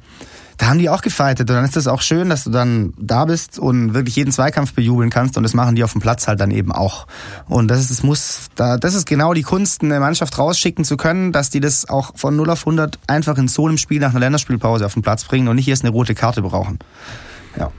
da 0.58 0.68
haben 0.68 0.80
die 0.80 0.90
auch 0.90 1.02
gefeitet. 1.02 1.50
Und 1.50 1.56
dann 1.56 1.66
ist 1.66 1.76
das 1.76 1.88
auch 1.88 2.02
schön, 2.02 2.30
dass 2.30 2.44
du 2.44 2.50
dann 2.50 2.94
da 2.98 3.26
bist 3.26 3.60
und 3.60 3.94
wirklich 3.94 4.16
jeden 4.16 4.32
Zweikampf 4.32 4.74
bejubeln 4.74 5.10
kannst. 5.10 5.38
Und 5.38 5.44
das 5.44 5.54
machen 5.54 5.76
die 5.76 5.84
auf 5.84 5.92
dem 5.92 6.02
Platz 6.02 6.28
halt 6.28 6.40
dann 6.40 6.52
eben 6.52 6.72
auch. 6.72 7.08
Und 7.48 7.68
das 7.68 7.80
ist, 7.80 7.92
das 7.92 8.04
muss, 8.04 8.50
da, 8.56 8.78
das 8.78 8.96
ist 8.96 9.06
genau 9.06 9.34
die 9.34 9.44
Kunst, 9.44 9.84
eine 9.84 10.00
Mannschaft 10.00 10.38
rausschicken 10.38 10.84
zu 10.84 10.98
können, 10.98 11.32
dass 11.32 11.50
die 11.50 11.60
das 11.60 11.88
auch 11.88 12.18
von 12.18 12.36
0 12.36 12.50
auf 12.50 12.62
100 12.62 12.98
einfach 13.08 13.38
in 13.38 13.48
so 13.48 13.68
einem 13.68 13.78
Spiel 13.78 14.00
nach 14.00 14.12
einer 14.12 14.20
Länderspielpause 14.20 14.86
auf 14.86 14.94
den 14.94 15.04
Platz 15.04 15.24
bringen 15.26 15.48
und 15.48 15.56
nicht 15.56 15.68
erst 15.68 15.84
eine 15.84 15.92
rote 15.92 16.16
Karte 16.16 16.42
brauchen. 16.42 16.80
Ja. 17.58 17.72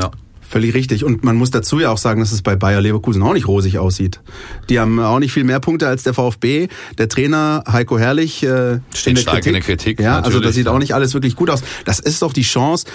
Ja. 0.00 0.10
Völlig 0.50 0.74
richtig. 0.74 1.04
Und 1.04 1.22
man 1.22 1.36
muss 1.36 1.52
dazu 1.52 1.78
ja 1.78 1.90
auch 1.90 1.96
sagen, 1.96 2.18
dass 2.18 2.32
es 2.32 2.42
bei 2.42 2.56
Bayer 2.56 2.80
Leverkusen 2.80 3.22
auch 3.22 3.34
nicht 3.34 3.46
rosig 3.46 3.78
aussieht. 3.78 4.20
Die 4.68 4.80
haben 4.80 4.98
auch 4.98 5.20
nicht 5.20 5.32
viel 5.32 5.44
mehr 5.44 5.60
Punkte 5.60 5.86
als 5.86 6.02
der 6.02 6.12
VfB. 6.12 6.66
Der 6.98 7.08
Trainer 7.08 7.62
Heiko 7.70 8.00
Herrlich 8.00 8.42
äh, 8.42 8.80
steht 8.92 9.12
in 9.12 9.16
stark 9.18 9.36
Kritik. 9.36 9.46
in 9.46 9.52
der 9.52 9.62
Kritik. 9.62 10.00
Ja, 10.00 10.18
also 10.18 10.40
das 10.40 10.56
sieht 10.56 10.66
auch 10.66 10.80
nicht 10.80 10.92
alles 10.92 11.14
wirklich 11.14 11.36
gut 11.36 11.50
aus. 11.50 11.62
Das 11.84 12.00
ist 12.00 12.22
doch 12.22 12.32
die 12.32 12.42
Chance 12.42 12.86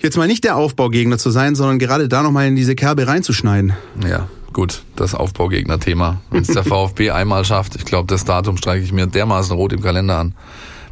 jetzt 0.00 0.18
mal 0.18 0.26
nicht 0.28 0.44
der 0.44 0.56
Aufbaugegner 0.56 1.16
zu 1.16 1.30
sein, 1.30 1.54
sondern 1.54 1.78
gerade 1.78 2.08
da 2.08 2.22
nochmal 2.22 2.46
in 2.46 2.56
diese 2.56 2.74
Kerbe 2.74 3.06
reinzuschneiden. 3.06 3.72
Ja, 4.06 4.28
gut, 4.52 4.82
das 4.94 5.14
Aufbaugegner-Thema. 5.14 6.20
Wenn 6.30 6.42
es 6.42 6.48
der 6.48 6.64
VfB 6.64 7.10
einmal 7.10 7.46
schafft, 7.46 7.74
ich 7.76 7.86
glaube, 7.86 8.08
das 8.08 8.26
Datum 8.26 8.58
streiche 8.58 8.84
ich 8.84 8.92
mir 8.92 9.06
dermaßen 9.06 9.56
rot 9.56 9.72
im 9.72 9.80
Kalender 9.80 10.18
an 10.18 10.34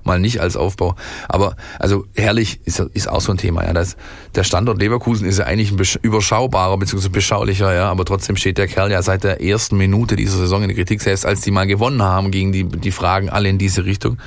mal 0.04 0.18
nicht 0.18 0.40
als 0.40 0.56
Aufbau. 0.56 0.96
Aber 1.28 1.56
also 1.78 2.06
herrlich 2.14 2.60
ist, 2.64 2.80
ist 2.80 3.08
auch 3.08 3.20
so 3.20 3.32
ein 3.32 3.38
Thema. 3.38 3.64
Ja, 3.64 3.72
das, 3.72 3.96
der 4.34 4.44
Standort 4.44 4.78
Leverkusen 4.78 5.26
ist 5.26 5.38
ja 5.38 5.46
eigentlich 5.46 5.72
ein 5.72 6.00
überschaubarer 6.02 6.78
bzw. 6.78 7.08
beschaulicher, 7.08 7.74
ja, 7.74 7.90
aber 7.90 8.04
trotzdem 8.04 8.36
steht 8.36 8.58
der 8.58 8.68
Kerl 8.68 8.90
ja 8.90 9.02
seit 9.02 9.24
der 9.24 9.42
ersten 9.42 9.76
Minute 9.76 10.16
dieser 10.16 10.38
Saison 10.38 10.62
in 10.62 10.68
der 10.68 10.76
Kritik, 10.76 11.00
selbst 11.00 11.26
als 11.26 11.40
die 11.40 11.50
mal 11.50 11.66
gewonnen 11.66 12.02
haben, 12.02 12.30
gegen 12.30 12.52
die 12.52 12.64
die 12.64 12.92
Fragen 12.92 13.30
alle 13.30 13.48
in 13.48 13.58
diese 13.58 13.84
Richtung. 13.84 14.18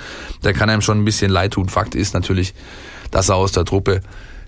Da 0.42 0.54
kann 0.54 0.70
einem 0.70 0.82
schon 0.82 1.00
ein 1.00 1.06
bisschen 1.06 1.32
leid 1.32 1.54
tun. 1.54 1.70
Fakt 1.70 1.96
ist 1.96 2.14
natürlich, 2.14 2.54
dass 3.12 3.30
er 3.30 3.36
aus 3.36 3.52
der 3.52 3.66
Truppe 3.66 4.02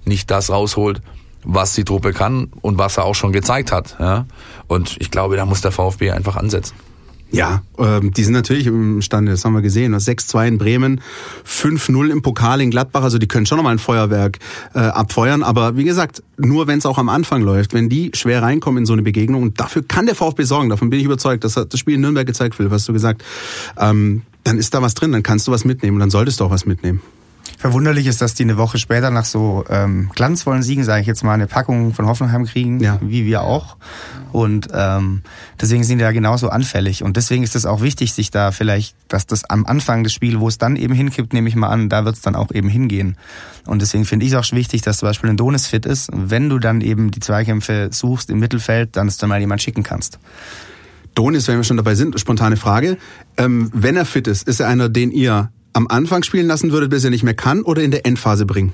nicht 0.05 0.29
das 0.31 0.49
rausholt, 0.49 1.01
was 1.43 1.73
die 1.73 1.83
Truppe 1.83 2.13
kann 2.13 2.49
und 2.61 2.77
was 2.77 2.97
er 2.97 3.05
auch 3.05 3.15
schon 3.15 3.31
gezeigt 3.31 3.71
hat. 3.71 3.97
Ja? 3.99 4.25
Und 4.67 4.97
ich 4.99 5.11
glaube, 5.11 5.35
da 5.37 5.45
muss 5.45 5.61
der 5.61 5.71
VfB 5.71 6.11
einfach 6.11 6.35
ansetzen. 6.35 6.75
Ja, 7.35 7.63
ähm, 7.77 8.13
die 8.13 8.23
sind 8.23 8.31
natürlich 8.31 8.65
imstande, 8.65 9.31
das 9.33 9.43
haben 9.43 9.51
wir 9.51 9.61
gesehen. 9.61 9.93
6-2 9.93 10.47
in 10.47 10.57
Bremen, 10.57 11.01
5-0 11.45 12.09
im 12.09 12.21
Pokal 12.21 12.61
in 12.61 12.71
Gladbach, 12.71 13.03
also 13.03 13.17
die 13.17 13.27
können 13.27 13.45
schon 13.45 13.57
nochmal 13.57 13.73
ein 13.73 13.79
Feuerwerk 13.79 14.39
äh, 14.73 14.79
abfeuern. 14.79 15.43
Aber 15.43 15.75
wie 15.75 15.83
gesagt, 15.83 16.23
nur 16.37 16.67
wenn 16.67 16.77
es 16.77 16.85
auch 16.85 16.97
am 16.97 17.09
Anfang 17.09 17.41
läuft, 17.41 17.73
wenn 17.73 17.89
die 17.89 18.11
schwer 18.13 18.41
reinkommen 18.41 18.83
in 18.83 18.85
so 18.85 18.93
eine 18.93 19.01
Begegnung, 19.01 19.43
und 19.43 19.59
dafür 19.59 19.83
kann 19.83 20.05
der 20.05 20.15
VfB 20.15 20.43
sorgen, 20.43 20.69
davon 20.69 20.89
bin 20.89 20.97
ich 20.97 21.05
überzeugt, 21.05 21.43
das 21.43 21.57
hat 21.57 21.73
das 21.73 21.79
Spiel 21.81 21.95
in 21.95 22.01
Nürnberg 22.01 22.25
gezeigt, 22.25 22.55
Philipp, 22.55 22.71
hast 22.71 22.87
du 22.87 22.93
gesagt, 22.93 23.21
ähm, 23.77 24.21
dann 24.45 24.57
ist 24.57 24.73
da 24.73 24.81
was 24.81 24.93
drin, 24.93 25.11
dann 25.11 25.23
kannst 25.23 25.45
du 25.45 25.51
was 25.51 25.65
mitnehmen. 25.65 25.99
Dann 25.99 26.11
solltest 26.11 26.39
du 26.39 26.45
auch 26.45 26.51
was 26.51 26.65
mitnehmen. 26.65 27.01
Verwunderlich 27.57 28.07
ist, 28.07 28.21
dass 28.21 28.33
die 28.33 28.43
eine 28.43 28.57
Woche 28.57 28.77
später 28.77 29.09
nach 29.11 29.25
so 29.25 29.65
ähm, 29.69 30.11
glanzvollen 30.13 30.61
Siegen, 30.61 30.83
sage 30.83 31.01
ich 31.01 31.07
jetzt 31.07 31.23
mal, 31.23 31.33
eine 31.33 31.47
Packung 31.47 31.93
von 31.93 32.05
Hoffenheim 32.05 32.45
kriegen, 32.45 32.79
ja. 32.79 32.99
wie 33.01 33.25
wir 33.25 33.41
auch. 33.41 33.77
Und 34.31 34.67
ähm, 34.73 35.21
deswegen 35.59 35.83
sind 35.83 35.99
die 35.99 36.03
da 36.03 36.11
genauso 36.11 36.49
anfällig. 36.49 37.03
Und 37.03 37.17
deswegen 37.17 37.43
ist 37.43 37.55
es 37.55 37.65
auch 37.65 37.81
wichtig, 37.81 38.13
sich 38.13 38.31
da 38.31 38.51
vielleicht, 38.51 38.95
dass 39.07 39.25
das 39.25 39.49
am 39.49 39.65
Anfang 39.65 40.03
des 40.03 40.13
Spiels, 40.13 40.39
wo 40.39 40.47
es 40.47 40.57
dann 40.57 40.75
eben 40.75 40.93
hinkippt, 40.93 41.33
nehme 41.33 41.47
ich 41.47 41.55
mal 41.55 41.69
an, 41.69 41.89
da 41.89 42.03
wird 42.03 42.15
es 42.15 42.21
dann 42.21 42.35
auch 42.35 42.51
eben 42.51 42.67
hingehen. 42.67 43.17
Und 43.65 43.81
deswegen 43.81 44.05
finde 44.05 44.25
ich 44.25 44.33
es 44.33 44.37
auch 44.37 44.51
wichtig, 44.55 44.81
dass 44.81 44.97
zum 44.97 45.09
Beispiel 45.09 45.29
ein 45.29 45.37
Donis 45.37 45.67
fit 45.67 45.85
ist. 45.85 46.09
wenn 46.13 46.49
du 46.49 46.59
dann 46.59 46.81
eben 46.81 47.11
die 47.11 47.19
Zweikämpfe 47.19 47.89
suchst 47.91 48.29
im 48.29 48.39
Mittelfeld, 48.39 48.95
dann 48.95 49.07
ist 49.07 49.21
dann 49.23 49.29
mal 49.29 49.39
jemand 49.39 49.61
schicken 49.61 49.83
kannst. 49.83 50.19
Donis, 51.15 51.47
wenn 51.47 51.57
wir 51.57 51.63
schon 51.63 51.77
dabei 51.77 51.95
sind, 51.95 52.19
spontane 52.19 52.57
Frage. 52.57 52.97
Ähm, 53.37 53.71
wenn 53.73 53.95
er 53.95 54.05
fit 54.05 54.27
ist, 54.27 54.47
ist 54.47 54.59
er 54.59 54.67
einer, 54.67 54.89
den 54.89 55.11
ihr 55.11 55.49
am 55.75 55.87
Anfang 55.89 56.23
spielen 56.23 56.47
lassen 56.47 56.71
würdet, 56.71 56.89
bis 56.89 57.03
er 57.03 57.09
nicht 57.09 57.23
mehr 57.23 57.33
kann, 57.33 57.61
oder 57.61 57.83
in 57.83 57.91
der 57.91 58.05
Endphase 58.05 58.45
bringen? 58.45 58.71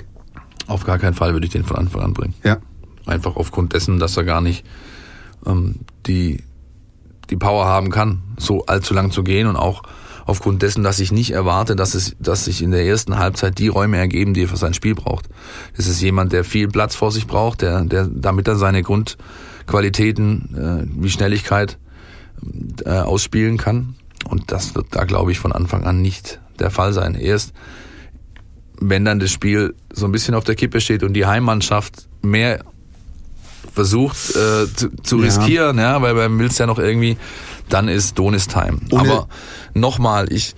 Auf 0.68 0.86
gar 0.86 1.00
keinen 1.00 1.16
Fall 1.16 1.34
würde 1.34 1.48
ich 1.48 1.52
den 1.52 1.64
von 1.64 1.78
Anfang 1.78 2.02
an 2.02 2.14
bringen. 2.14 2.36
Ja. 2.44 2.58
Einfach 3.08 3.36
aufgrund 3.36 3.74
dessen, 3.74 3.98
dass 3.98 4.16
er 4.18 4.24
gar 4.24 4.40
nicht 4.40 4.64
ähm, 5.48 5.80
die, 6.06 6.44
die 7.32 7.38
Power 7.38 7.66
haben 7.66 7.90
kann, 7.90 8.22
so 8.38 8.68
allzu 8.68 8.94
lang 8.94 9.10
zu 9.10 9.24
gehen 9.24 9.48
und 9.48 9.56
auch 9.56 9.82
aufgrund 10.28 10.62
dessen, 10.62 10.84
dass 10.84 11.00
ich 11.00 11.12
nicht 11.12 11.32
erwarte, 11.32 11.76
dass 11.76 11.96
es, 11.96 12.16
dass 12.20 12.46
sich 12.46 12.62
in 12.62 12.70
der 12.70 12.86
ersten 12.86 13.18
Halbzeit 13.18 13.58
die 13.58 13.68
Räume 13.68 13.98
ergeben, 13.98 14.36
die 14.36 14.44
er 14.44 14.48
für 14.48 14.58
sein 14.58 14.76
Spiel 14.76 14.94
braucht. 14.94 15.28
Es 15.76 15.88
ist 15.88 16.02
jemand, 16.02 16.32
der 16.34 16.44
viel 16.44 16.68
Platz 16.68 16.94
vor 16.94 17.12
sich 17.12 17.26
braucht, 17.26 17.64
der, 17.64 17.84
der, 17.84 18.08
damit 18.08 18.48
er 18.48 18.58
seine 18.58 18.84
Grundqualitäten 18.84 20.56
äh, 20.56 21.02
wie 21.02 21.10
Schnelligkeit 21.10 21.80
äh, 22.86 22.92
ausspielen 22.92 23.58
kann. 23.58 23.96
Und 24.30 24.52
das 24.52 24.76
wird 24.76 24.90
da, 24.92 25.06
glaube 25.06 25.32
ich, 25.32 25.40
von 25.40 25.52
Anfang 25.52 25.84
an 25.84 26.04
nicht 26.04 26.41
der 26.60 26.72
Fall 26.72 26.94
sein. 26.94 27.16
Erst 27.16 27.54
wenn 28.82 29.06
dann 29.06 29.20
das 29.20 29.32
Spiel 29.32 29.76
so 29.94 30.06
ein 30.06 30.12
bisschen 30.12 30.34
auf 30.34 30.44
der 30.44 30.56
Kippe 30.56 30.82
steht 30.82 31.04
und 31.04 31.14
die 31.14 31.26
Heimmannschaft 31.26 32.08
mehr 32.22 32.66
versucht 33.74 34.18
äh, 34.32 34.68
zu, 34.76 34.90
zu 35.04 35.20
ja. 35.20 35.26
riskieren, 35.26 35.78
ja, 35.78 36.02
weil 36.02 36.16
beim 36.16 36.38
willst 36.40 36.60
ja 36.60 36.66
noch 36.66 36.80
irgendwie, 36.80 37.18
dann 37.70 37.88
ist 37.88 38.18
Donis 38.18 38.48
Time. 38.48 38.80
Ohne 38.90 39.02
Aber 39.02 39.28
nochmal, 39.74 40.34
ich 40.34 40.56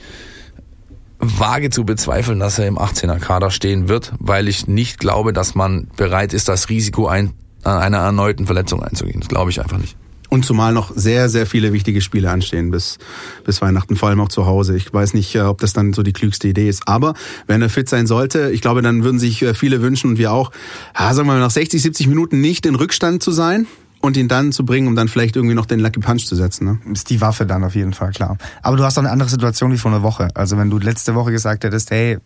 wage 1.19 1.69
zu 1.69 1.85
bezweifeln, 1.85 2.39
dass 2.39 2.57
er 2.59 2.67
im 2.67 2.77
18er 2.77 3.19
Kader 3.19 3.51
stehen 3.51 3.87
wird, 3.87 4.13
weil 4.19 4.47
ich 4.47 4.67
nicht 4.67 4.99
glaube, 4.99 5.33
dass 5.33 5.53
man 5.53 5.87
bereit 5.95 6.33
ist, 6.33 6.47
das 6.47 6.69
Risiko 6.69 7.07
ein, 7.07 7.33
einer 7.63 7.99
erneuten 7.99 8.45
Verletzung 8.45 8.83
einzugehen. 8.83 9.19
Das 9.19 9.29
glaube 9.29 9.51
ich 9.51 9.61
einfach 9.61 9.77
nicht. 9.77 9.95
Und 10.33 10.45
zumal 10.45 10.73
noch 10.73 10.91
sehr, 10.95 11.29
sehr 11.29 11.45
viele 11.45 11.73
wichtige 11.73 12.01
Spiele 12.01 12.31
anstehen 12.31 12.71
bis, 12.71 12.97
bis 13.45 13.61
Weihnachten, 13.61 13.95
vor 13.95 14.09
allem 14.09 14.19
auch 14.19 14.29
zu 14.29 14.47
Hause. 14.47 14.75
Ich 14.75 14.91
weiß 14.91 15.13
nicht, 15.13 15.35
äh, 15.35 15.41
ob 15.41 15.59
das 15.59 15.73
dann 15.73 15.93
so 15.93 16.01
die 16.01 16.11
klügste 16.11 16.47
Idee 16.47 16.67
ist. 16.67 16.87
Aber 16.87 17.13
wenn 17.45 17.61
er 17.61 17.69
fit 17.69 17.87
sein 17.87 18.07
sollte, 18.07 18.49
ich 18.49 18.59
glaube, 18.59 18.81
dann 18.81 19.03
würden 19.03 19.19
sich 19.19 19.43
äh, 19.43 19.53
viele 19.53 19.83
wünschen 19.83 20.09
und 20.09 20.17
wir 20.17 20.31
auch, 20.31 20.49
ja, 20.97 21.13
sagen 21.13 21.27
wir 21.27 21.33
mal, 21.33 21.39
nach 21.39 21.51
60, 21.51 21.79
70 21.79 22.07
Minuten 22.07 22.41
nicht 22.41 22.65
in 22.65 22.73
Rückstand 22.73 23.21
zu 23.21 23.29
sein 23.29 23.67
und 24.01 24.17
ihn 24.17 24.27
dann 24.27 24.51
zu 24.51 24.65
bringen, 24.65 24.87
um 24.87 24.95
dann 24.95 25.07
vielleicht 25.07 25.35
irgendwie 25.35 25.53
noch 25.53 25.67
den 25.67 25.79
Lucky 25.79 25.99
Punch 25.99 26.25
zu 26.25 26.35
setzen. 26.35 26.65
Ne? 26.65 26.79
Ist 26.91 27.11
die 27.11 27.21
Waffe 27.21 27.45
dann 27.45 27.63
auf 27.63 27.75
jeden 27.75 27.93
Fall, 27.93 28.09
klar. 28.09 28.39
Aber 28.63 28.75
du 28.75 28.83
hast 28.83 28.97
auch 28.97 29.03
eine 29.03 29.11
andere 29.11 29.29
Situation 29.29 29.71
wie 29.71 29.77
vor 29.77 29.91
einer 29.91 30.01
Woche. 30.01 30.29
Also 30.33 30.57
wenn 30.57 30.71
du 30.71 30.79
letzte 30.79 31.13
Woche 31.13 31.31
gesagt 31.31 31.63
hättest, 31.63 31.91
hey, 31.91 32.17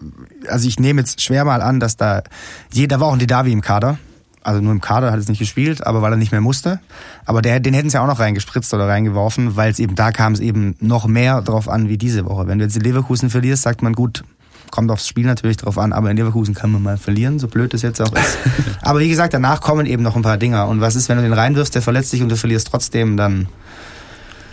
also 0.47 0.65
ich 0.65 0.79
nehme 0.79 1.01
jetzt 1.01 1.21
schwer 1.21 1.43
mal 1.43 1.61
an, 1.61 1.81
dass 1.81 1.97
da 1.97 2.23
jeder 2.71 3.01
war 3.01 3.09
auch 3.09 3.13
ein 3.13 3.19
Didavi 3.19 3.51
im 3.51 3.59
Kader 3.59 3.99
also 4.47 4.62
nur 4.62 4.71
im 4.71 4.79
Kader 4.79 5.12
hat 5.12 5.19
es 5.19 5.27
nicht 5.27 5.39
gespielt, 5.39 5.86
aber 5.86 6.01
weil 6.01 6.13
er 6.13 6.15
nicht 6.15 6.31
mehr 6.31 6.39
musste. 6.39 6.79
Aber 7.25 7.41
der, 7.41 7.60
den 7.60 7.73
hätten 7.73 7.89
sie 7.89 7.99
auch 7.99 8.07
noch 8.07 8.19
reingespritzt 8.19 8.73
oder 8.73 8.88
reingeworfen, 8.88 9.57
weil 9.57 9.69
es 9.69 9.77
eben, 9.77 9.95
da 9.95 10.13
kam 10.13 10.31
es 10.31 10.39
eben 10.39 10.77
noch 10.79 11.05
mehr 11.05 11.41
drauf 11.41 11.67
an 11.67 11.89
wie 11.89 11.97
diese 11.97 12.23
Woche. 12.23 12.47
Wenn 12.47 12.57
du 12.57 12.63
jetzt 12.63 12.77
in 12.77 12.81
Leverkusen 12.81 13.29
verlierst, 13.29 13.63
sagt 13.63 13.81
man 13.81 13.91
gut, 13.91 14.23
kommt 14.71 14.89
aufs 14.89 15.05
Spiel 15.05 15.25
natürlich 15.25 15.57
drauf 15.57 15.77
an, 15.77 15.91
aber 15.91 16.10
in 16.12 16.15
Leverkusen 16.15 16.53
kann 16.53 16.71
man 16.71 16.81
mal 16.81 16.97
verlieren, 16.97 17.39
so 17.39 17.49
blöd 17.49 17.73
es 17.73 17.81
jetzt 17.81 17.99
auch 18.01 18.13
ist. 18.13 18.38
aber 18.81 19.01
wie 19.01 19.10
gesagt, 19.10 19.33
danach 19.33 19.60
kommen 19.60 19.86
eben 19.86 20.01
noch 20.01 20.15
ein 20.15 20.21
paar 20.21 20.38
Dinger. 20.38 20.69
Und 20.69 20.79
was 20.79 20.95
ist, 20.95 21.10
wenn 21.10 21.17
du 21.17 21.23
den 21.23 21.33
reinwirfst, 21.33 21.75
der 21.75 21.81
verletzt 21.81 22.12
sich 22.12 22.21
und 22.21 22.29
du 22.29 22.38
verlierst 22.38 22.67
trotzdem, 22.67 23.17
dann... 23.17 23.49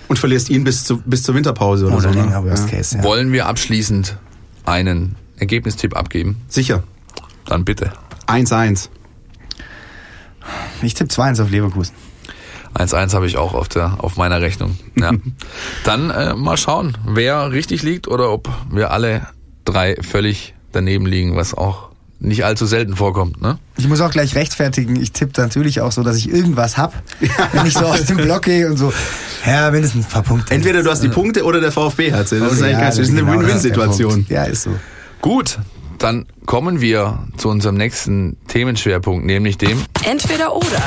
Und 0.09 0.19
verlierst 0.19 0.51
ihn 0.51 0.65
bis, 0.65 0.83
zu, 0.83 1.03
bis 1.03 1.23
zur 1.23 1.37
Winterpause 1.37 1.87
oder, 1.87 1.99
oder 1.99 2.03
so. 2.03 2.19
Ne? 2.19 2.25
Länger, 2.25 2.45
Worst 2.45 2.69
ja. 2.69 2.79
Case, 2.79 2.97
ja. 2.97 3.05
Wollen 3.05 3.31
wir 3.31 3.47
abschließend 3.47 4.17
einen 4.65 5.15
Ergebnistipp 5.37 5.97
abgeben? 5.97 6.43
Sicher. 6.49 6.83
Dann 7.47 7.65
bitte. 7.65 7.93
1-1. 8.27 8.89
Ich 10.83 10.95
tippe 10.95 11.13
2-1 11.13 11.43
auf 11.43 11.51
Leverkusen. 11.51 11.95
1-1 12.75 13.15
habe 13.15 13.27
ich 13.27 13.37
auch 13.37 13.55
auf, 13.55 13.69
der, 13.69 13.97
auf 13.99 14.17
meiner 14.17 14.41
Rechnung. 14.41 14.77
Ja. 14.97 15.13
Dann 15.85 16.11
äh, 16.11 16.35
mal 16.35 16.57
schauen, 16.57 16.97
wer 17.07 17.53
richtig 17.53 17.83
liegt 17.83 18.09
oder 18.09 18.33
ob 18.33 18.49
wir 18.71 18.91
alle 18.91 19.29
drei 19.65 19.97
völlig 20.03 20.55
daneben 20.73 21.07
liegen, 21.07 21.37
was 21.37 21.55
auch 21.55 21.91
nicht 22.19 22.45
allzu 22.45 22.67
selten 22.67 22.97
vorkommt. 22.97 23.41
Ne? 23.41 23.59
Ich 23.77 23.87
muss 23.87 24.01
auch 24.01 24.11
gleich 24.11 24.35
rechtfertigen, 24.35 24.97
ich 24.97 25.13
tippe 25.13 25.41
natürlich 25.41 25.81
auch 25.81 25.93
so, 25.93 26.03
dass 26.03 26.17
ich 26.17 26.31
irgendwas 26.31 26.79
hab, 26.79 26.95
wenn 27.53 27.67
ich 27.67 27.75
so 27.75 27.85
aus 27.85 28.07
dem 28.07 28.17
Block 28.17 28.43
gehe 28.43 28.69
und 28.69 28.77
so, 28.77 28.93
ja, 29.47 29.71
mindestens 29.71 30.07
ein 30.07 30.11
paar 30.11 30.23
Punkte. 30.23 30.55
Entweder 30.55 30.83
du 30.83 30.91
hast 30.91 31.03
die 31.03 31.09
Punkte 31.09 31.45
oder 31.45 31.61
der 31.61 31.71
VfB 31.71 32.13
hat 32.13 32.29
sie. 32.29 32.41
Das, 32.41 32.55
ist, 32.55 32.61
ja, 32.63 32.81
das 32.81 32.99
ist 32.99 33.11
eine 33.11 33.21
genau 33.21 33.41
Win-Win-Situation. 33.41 34.27
Ja, 34.29 34.45
ist 34.45 34.63
so. 34.63 34.71
Gut, 35.21 35.59
dann 35.99 36.27
kommen 36.47 36.81
wir 36.81 37.27
zu 37.37 37.49
unserem 37.49 37.77
nächsten 37.77 38.37
Themenschwerpunkt, 38.49 39.25
nämlich 39.25 39.59
dem 39.59 39.83
Entweder 40.05 40.55
oder. 40.55 40.83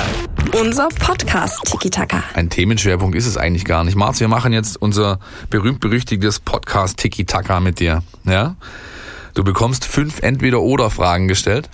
Unser 0.59 0.87
Podcast 0.89 1.63
Tiki 1.65 1.89
Taka. 1.89 2.23
Ein 2.33 2.49
Themenschwerpunkt 2.49 3.15
ist 3.15 3.25
es 3.25 3.37
eigentlich 3.37 3.65
gar 3.65 3.83
nicht. 3.83 3.95
Marz, 3.95 4.19
wir 4.19 4.27
machen 4.27 4.53
jetzt 4.53 4.77
unser 4.77 5.19
berühmt-berüchtigtes 5.49 6.39
Podcast 6.39 6.97
Tiki 6.97 7.25
Taka 7.25 7.59
mit 7.59 7.79
dir. 7.79 8.03
Ja? 8.25 8.55
Du 9.33 9.43
bekommst 9.43 9.85
fünf 9.85 10.21
Entweder-Oder-Fragen 10.21 11.27
gestellt, 11.27 11.69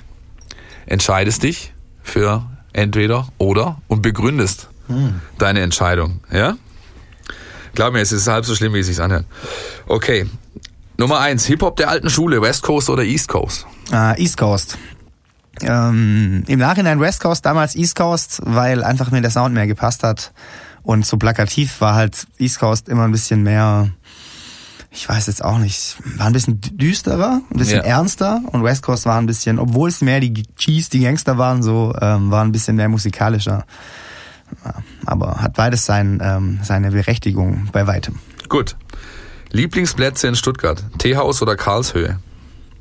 entscheidest 0.85 1.43
dich 1.43 1.73
für 2.01 2.45
entweder 2.73 3.27
oder 3.37 3.81
und 3.87 4.01
begründest 4.01 4.69
hm. 4.87 5.21
deine 5.37 5.61
Entscheidung. 5.61 6.21
Ja? 6.31 6.57
Glaub 7.75 7.93
mir, 7.93 8.01
es 8.01 8.11
ist 8.11 8.27
halb 8.27 8.45
so 8.45 8.55
schlimm, 8.55 8.73
wie 8.73 8.79
es 8.79 8.87
sich 8.87 9.01
anhört. 9.01 9.25
Okay, 9.87 10.27
Nummer 10.97 11.19
eins, 11.19 11.45
Hip-Hop 11.45 11.75
der 11.77 11.89
alten 11.89 12.09
Schule, 12.09 12.41
West 12.41 12.61
Coast 12.61 12.89
oder 12.89 13.03
East 13.03 13.27
Coast? 13.27 13.65
Uh, 13.91 14.13
East 14.15 14.37
Coast. 14.37 14.77
Ähm, 15.61 16.43
Im 16.47 16.59
Nachhinein 16.59 16.99
West 16.99 17.19
Coast, 17.19 17.45
damals 17.45 17.75
East 17.75 17.95
Coast, 17.95 18.41
weil 18.43 18.83
einfach 18.83 19.11
mir 19.11 19.21
der 19.21 19.31
Sound 19.31 19.53
mehr 19.53 19.67
gepasst 19.67 20.03
hat. 20.03 20.33
Und 20.83 21.05
so 21.05 21.17
plakativ 21.17 21.81
war 21.81 21.95
halt 21.95 22.27
East 22.37 22.59
Coast 22.59 22.89
immer 22.89 23.05
ein 23.05 23.11
bisschen 23.11 23.41
mehr, 23.43 23.89
ich 24.91 25.07
weiß 25.07 25.27
jetzt 25.27 25.43
auch 25.43 25.57
nicht, 25.57 25.97
war 26.17 26.27
ein 26.27 26.33
bisschen 26.33 26.59
düsterer, 26.61 27.41
ein 27.49 27.57
bisschen 27.57 27.79
ja. 27.79 27.83
ernster. 27.83 28.41
Und 28.51 28.63
West 28.63 28.83
Coast 28.83 29.05
war 29.05 29.17
ein 29.17 29.25
bisschen, 29.25 29.59
obwohl 29.59 29.89
es 29.89 30.01
mehr 30.01 30.19
die 30.19 30.43
Cheese, 30.55 30.89
die 30.89 31.01
Gangster 31.01 31.37
waren, 31.37 31.63
so, 31.63 31.93
ähm, 32.01 32.29
war 32.29 32.43
ein 32.43 32.51
bisschen 32.51 32.75
mehr 32.75 32.89
musikalischer. 32.89 33.65
Aber 35.05 35.41
hat 35.41 35.53
beides 35.53 35.85
sein, 35.85 36.19
ähm, 36.21 36.59
seine 36.61 36.91
Berechtigung 36.91 37.69
bei 37.71 37.87
weitem. 37.87 38.19
Gut. 38.49 38.75
Lieblingsplätze 39.53 40.27
in 40.27 40.35
Stuttgart? 40.35 40.83
Teehaus 40.97 41.41
oder 41.41 41.55
Karlshöhe? 41.55 42.17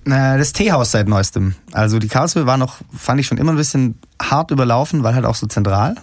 Das 0.04 0.52
Teehaus 0.52 0.90
seit 0.90 1.06
neuestem. 1.06 1.54
Also 1.70 1.98
die 1.98 2.08
Karlshöhe 2.08 2.46
war 2.46 2.56
noch, 2.56 2.78
fand 2.96 3.20
ich 3.20 3.26
schon 3.26 3.38
immer 3.38 3.52
ein 3.52 3.56
bisschen 3.56 3.98
hart 4.20 4.50
überlaufen, 4.50 5.04
weil 5.04 5.14
halt 5.14 5.26
auch 5.26 5.36
so 5.36 5.46
zentral. 5.46 5.94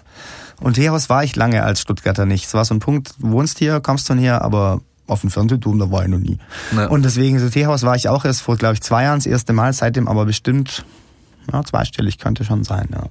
Und 0.61 0.75
Teehaus 0.75 1.09
war 1.09 1.23
ich 1.23 1.35
lange 1.35 1.63
als 1.63 1.81
Stuttgarter 1.81 2.25
nicht. 2.25 2.45
Es 2.45 2.53
war 2.53 2.63
so 2.65 2.75
ein 2.75 2.79
Punkt, 2.79 3.13
wohnst 3.17 3.57
hier, 3.57 3.81
kommst 3.81 4.07
von 4.07 4.19
hier, 4.19 4.41
aber 4.41 4.81
auf 5.07 5.21
dem 5.21 5.31
Fernsehturm, 5.31 5.79
da 5.79 5.91
war 5.91 6.03
ich 6.03 6.09
noch 6.09 6.19
nie. 6.19 6.37
Ja. 6.75 6.85
Und 6.85 7.03
deswegen, 7.03 7.39
so 7.39 7.49
Teehaus 7.49 7.83
war 7.83 7.95
ich 7.95 8.07
auch 8.07 8.23
erst 8.23 8.41
vor, 8.41 8.55
glaube 8.55 8.75
ich, 8.75 8.81
zwei 8.81 9.03
Jahren 9.03 9.19
das 9.19 9.25
erste 9.25 9.53
Mal, 9.53 9.73
seitdem 9.73 10.07
aber 10.07 10.25
bestimmt 10.25 10.85
Ja, 11.51 11.63
zweistellig 11.63 12.17
könnte 12.19 12.43
schon 12.43 12.63
sein, 12.63 12.89
ja. 12.93 13.03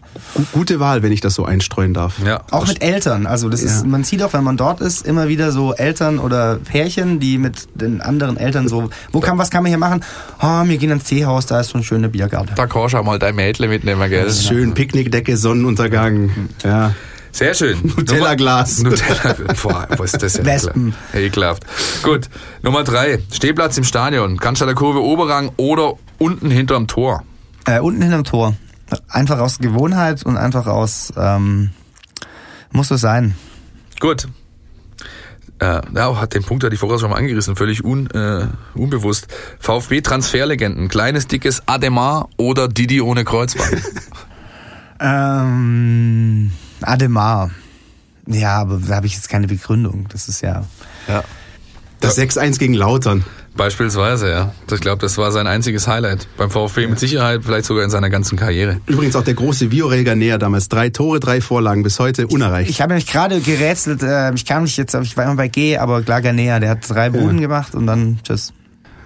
Gute 0.52 0.80
Wahl, 0.80 1.02
wenn 1.02 1.12
ich 1.12 1.20
das 1.20 1.34
so 1.34 1.44
einstreuen 1.44 1.94
darf. 1.94 2.20
Ja. 2.24 2.42
Auch 2.50 2.66
mit 2.66 2.82
Eltern. 2.82 3.26
Also 3.26 3.48
das 3.48 3.62
ja. 3.62 3.68
ist, 3.68 3.86
man 3.86 4.04
sieht 4.04 4.22
auch, 4.22 4.32
wenn 4.32 4.44
man 4.44 4.56
dort 4.56 4.80
ist, 4.80 5.06
immer 5.06 5.28
wieder 5.28 5.52
so 5.52 5.74
Eltern 5.74 6.18
oder 6.18 6.56
Pärchen, 6.56 7.20
die 7.20 7.38
mit 7.38 7.68
den 7.74 8.00
anderen 8.00 8.36
Eltern 8.36 8.68
so, 8.68 8.90
wo 9.12 9.20
kann, 9.20 9.38
was 9.38 9.50
kann 9.50 9.62
man 9.62 9.70
hier 9.70 9.78
machen? 9.78 10.04
Oh, 10.40 10.64
wir 10.64 10.78
gehen 10.78 10.90
ins 10.90 11.04
Teehaus, 11.04 11.46
da 11.46 11.60
ist 11.60 11.70
so 11.70 11.78
ein 11.78 11.84
schöner 11.84 12.08
Biergarten. 12.08 12.52
Da 12.54 12.66
kannst 12.66 12.94
du 12.94 13.02
mal 13.02 13.18
dein 13.18 13.34
Mädchen 13.34 13.68
mitnehmen, 13.68 14.08
gell? 14.08 14.30
Schön, 14.32 14.74
Picknickdecke, 14.74 15.36
Sonnenuntergang. 15.36 16.30
Ja. 16.64 16.94
Sehr 17.30 17.54
schön. 17.54 17.78
Nutella-Glas. 17.82 18.82
Nutella, 18.82 19.36
boah, 19.62 19.86
was 19.96 20.14
ist 20.14 20.22
das 20.22 20.32
denn? 20.34 20.46
Wespen. 20.46 20.94
Ekelhaft. 21.12 21.64
Gut, 22.02 22.28
Nummer 22.62 22.84
drei. 22.84 23.20
Stehplatz 23.30 23.76
im 23.78 23.84
Stadion. 23.84 24.38
Cannstatter 24.38 24.74
Kurve 24.74 25.02
Oberrang 25.02 25.52
oder 25.56 25.94
unten 26.18 26.50
hinterm 26.50 26.86
Tor? 26.86 27.22
Äh, 27.68 27.80
unten 27.80 28.00
hinterm 28.00 28.24
Tor. 28.24 28.56
Einfach 29.10 29.40
aus 29.40 29.58
Gewohnheit 29.58 30.24
und 30.24 30.38
einfach 30.38 30.66
aus, 30.66 31.12
ähm, 31.18 31.68
muss 32.72 32.88
so 32.88 32.96
sein. 32.96 33.34
Gut. 34.00 34.26
Äh, 35.58 35.82
ja, 35.94 36.18
hat 36.18 36.32
den 36.32 36.44
Punkt 36.44 36.62
ja 36.62 36.70
die 36.70 36.78
vorher 36.78 36.98
schon 36.98 37.10
mal 37.10 37.16
angerissen, 37.16 37.56
völlig 37.56 37.84
un, 37.84 38.08
äh, 38.12 38.46
unbewusst. 38.74 39.28
VfB-Transferlegenden, 39.58 40.88
kleines, 40.88 41.26
dickes 41.26 41.62
Ademar 41.66 42.30
oder 42.38 42.68
Didi 42.68 43.02
ohne 43.02 43.24
Kreuzband? 43.24 43.82
ähm, 45.00 46.52
Ademar. 46.80 47.50
Ja, 48.26 48.60
aber 48.60 48.78
da 48.78 48.96
habe 48.96 49.06
ich 49.06 49.14
jetzt 49.14 49.28
keine 49.28 49.46
Begründung. 49.46 50.06
Das 50.08 50.28
ist 50.28 50.40
ja. 50.40 50.64
Ja. 51.06 51.22
Das 52.00 52.16
6-1 52.16 52.58
gegen 52.58 52.72
Lautern. 52.72 53.24
Beispielsweise, 53.58 54.30
ja. 54.30 54.52
Ich 54.72 54.80
glaube, 54.80 55.00
das 55.00 55.18
war 55.18 55.32
sein 55.32 55.48
einziges 55.48 55.88
Highlight 55.88 56.28
beim 56.36 56.48
VfB 56.48 56.86
mit 56.86 57.00
Sicherheit, 57.00 57.40
vielleicht 57.44 57.64
sogar 57.64 57.82
in 57.82 57.90
seiner 57.90 58.08
ganzen 58.08 58.38
Karriere. 58.38 58.80
Übrigens 58.86 59.16
auch 59.16 59.24
der 59.24 59.34
große 59.34 59.72
Viorel 59.72 60.04
näher 60.14 60.38
damals. 60.38 60.68
Drei 60.68 60.90
Tore, 60.90 61.18
drei 61.18 61.40
Vorlagen, 61.40 61.82
bis 61.82 61.98
heute 61.98 62.28
unerreicht. 62.28 62.70
Ich 62.70 62.80
habe 62.80 62.94
nämlich 62.94 63.10
gerade 63.10 63.40
gerätselt, 63.40 64.04
äh, 64.04 64.32
ich 64.32 64.46
kam 64.46 64.62
nicht 64.62 64.76
jetzt, 64.76 64.94
ich 64.94 65.16
war 65.16 65.24
immer 65.24 65.34
bei 65.34 65.48
G, 65.48 65.76
aber 65.76 66.02
klar 66.02 66.22
Ganea, 66.22 66.60
der 66.60 66.70
hat 66.70 66.88
drei 66.88 67.10
Buden 67.10 67.38
ja. 67.38 67.48
gemacht 67.48 67.74
und 67.74 67.88
dann 67.88 68.20
tschüss. 68.22 68.52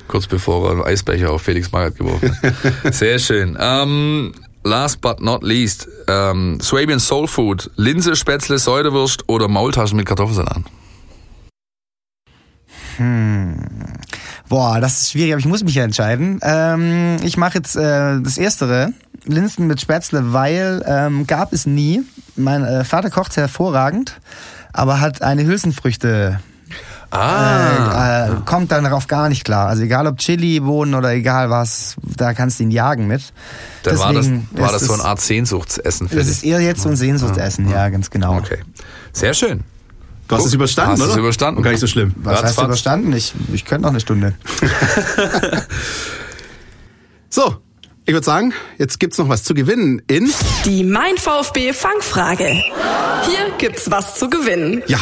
Kurz 0.07 0.27
bevor 0.27 0.67
er 0.67 0.73
einen 0.73 0.83
Eisbecher 0.83 1.31
auf 1.31 1.41
Felix 1.41 1.73
Magath 1.73 1.97
geworfen 1.97 2.37
hat. 2.43 2.95
Sehr 2.95 3.19
schön. 3.19 3.57
Ähm, 3.59 4.35
last 4.65 5.01
but 5.01 5.23
not 5.23 5.43
least, 5.43 5.89
ähm, 6.09 6.59
Swabian 6.61 7.01
Soul 7.01 7.27
Food, 7.27 7.71
Linse, 7.77 8.17
Spätzle, 8.17 8.59
Säudewurst 8.59 9.27
oder 9.29 9.49
Maultaschen 9.49 9.97
mit 9.97 10.05
Kartoffelsalat? 10.05 10.63
Hm. 12.99 13.55
Boah, 14.53 14.83
das 14.83 15.01
ist 15.01 15.13
schwierig, 15.13 15.33
aber 15.33 15.41
ich 15.41 15.47
muss 15.47 15.65
mich 15.65 15.77
ja 15.77 15.83
entscheiden. 15.83 16.39
Ähm, 16.43 17.17
ich 17.23 17.39
mache 17.39 17.55
jetzt 17.55 17.75
äh, 17.75 18.21
das 18.21 18.37
Erstere, 18.37 18.93
Linsen 19.25 19.67
mit 19.67 19.81
Spätzle, 19.81 20.35
weil 20.35 20.85
ähm, 20.87 21.27
gab 21.27 21.55
es 21.55 21.65
nie. 21.65 22.03
Mein 22.37 22.63
äh, 22.63 22.85
Vater 22.85 23.09
kocht 23.09 23.35
hervorragend, 23.39 24.21
aber 24.75 25.01
hat 25.01 25.23
eine 25.23 25.47
Hülsenfrüchte 25.47 26.39
Ah. 27.11 28.27
Äh, 28.27 28.33
äh, 28.33 28.37
kommt 28.45 28.73
dann 28.73 28.85
darauf 28.85 29.07
gar 29.07 29.31
nicht 29.31 29.45
klar. 29.45 29.69
Also 29.69 29.85
egal 29.85 30.07
ob 30.07 30.19
Chili, 30.19 30.61
Bohnen 30.61 30.95
oder 30.95 31.13
egal 31.13 31.49
was, 31.49 31.97
da 32.03 32.35
kannst 32.35 32.59
du 32.59 32.65
ihn 32.65 32.71
jagen 32.71 33.07
mit. 33.07 33.33
Dann 33.85 33.99
war 33.99 34.13
das, 34.13 34.29
war 34.53 34.73
das 34.73 34.83
so 34.83 34.93
eine 34.93 35.05
Art 35.05 35.21
Sehnsuchtsessen 35.23 36.11
für 36.11 36.17
Das 36.17 36.27
dich. 36.27 36.37
ist 36.37 36.45
eher 36.45 36.61
jetzt 36.61 36.83
so 36.83 36.91
ein 36.91 36.97
Sehnsuchtsessen, 36.97 37.71
ja, 37.71 37.85
ja 37.85 37.89
ganz 37.89 38.11
genau. 38.11 38.37
Okay. 38.37 38.59
Sehr 39.15 39.33
schön. 39.33 39.65
Du 40.33 40.39
hast 40.39 40.47
es 40.47 40.55
überstanden, 40.55 40.93
hast 40.93 41.01
oder? 41.01 41.11
es 41.11 41.17
überstanden. 41.19 41.59
Und 41.59 41.63
gar 41.65 41.71
nicht 41.73 41.81
so 41.81 41.87
schlimm. 41.87 42.15
Was 42.17 42.35
Ratzfatz. 42.35 42.57
heißt 42.57 42.65
überstanden? 42.65 43.13
Ich, 43.13 43.35
ich 43.53 43.65
könnte 43.65 43.83
noch 43.83 43.91
eine 43.91 44.01
Stunde. 44.01 44.35
so, 47.29 47.57
ich 48.07 48.13
würde 48.13 48.25
sagen, 48.25 48.55
jetzt 48.79 48.99
gibt's 48.99 49.19
noch 49.19 49.29
was 49.29 49.45
zu 49.45 49.55
gewinnen 49.55 50.01
in 50.07 50.31
die 50.65 50.85
Mein 50.85 51.17
VfB 51.19 51.73
Fangfrage. 51.73 52.47
Hier 52.47 53.53
gibt's 53.59 53.91
was 53.91 54.15
zu 54.15 54.31
gewinnen. 54.31 54.83
Ja, 54.87 54.99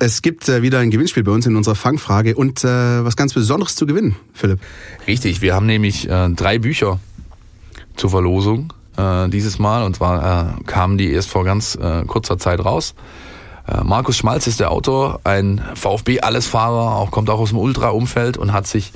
es 0.00 0.20
gibt 0.20 0.48
äh, 0.48 0.62
wieder 0.62 0.80
ein 0.80 0.90
Gewinnspiel 0.90 1.22
bei 1.22 1.30
uns 1.30 1.46
in 1.46 1.54
unserer 1.54 1.76
Fangfrage 1.76 2.34
und 2.34 2.64
äh, 2.64 3.04
was 3.04 3.14
ganz 3.14 3.34
Besonderes 3.34 3.76
zu 3.76 3.86
gewinnen, 3.86 4.16
Philipp. 4.34 4.58
Richtig, 5.06 5.42
wir 5.42 5.54
haben 5.54 5.66
nämlich 5.66 6.08
äh, 6.08 6.28
drei 6.30 6.58
Bücher 6.58 6.98
zur 7.94 8.10
Verlosung 8.10 8.72
äh, 8.96 9.28
dieses 9.28 9.60
Mal 9.60 9.84
und 9.84 9.94
zwar 9.94 10.58
äh, 10.58 10.64
kamen 10.64 10.98
die 10.98 11.12
erst 11.12 11.30
vor 11.30 11.44
ganz 11.44 11.76
äh, 11.76 12.04
kurzer 12.04 12.36
Zeit 12.36 12.64
raus. 12.64 12.94
Äh, 13.66 13.84
Markus 13.84 14.16
Schmalz 14.16 14.46
ist 14.46 14.60
der 14.60 14.70
Autor, 14.70 15.20
ein 15.24 15.60
VfB-Allesfahrer, 15.74 16.96
auch 16.96 17.10
kommt 17.10 17.30
auch 17.30 17.38
aus 17.38 17.50
dem 17.50 17.58
Ultra-Umfeld 17.58 18.36
und 18.36 18.52
hat 18.52 18.66
sich 18.66 18.92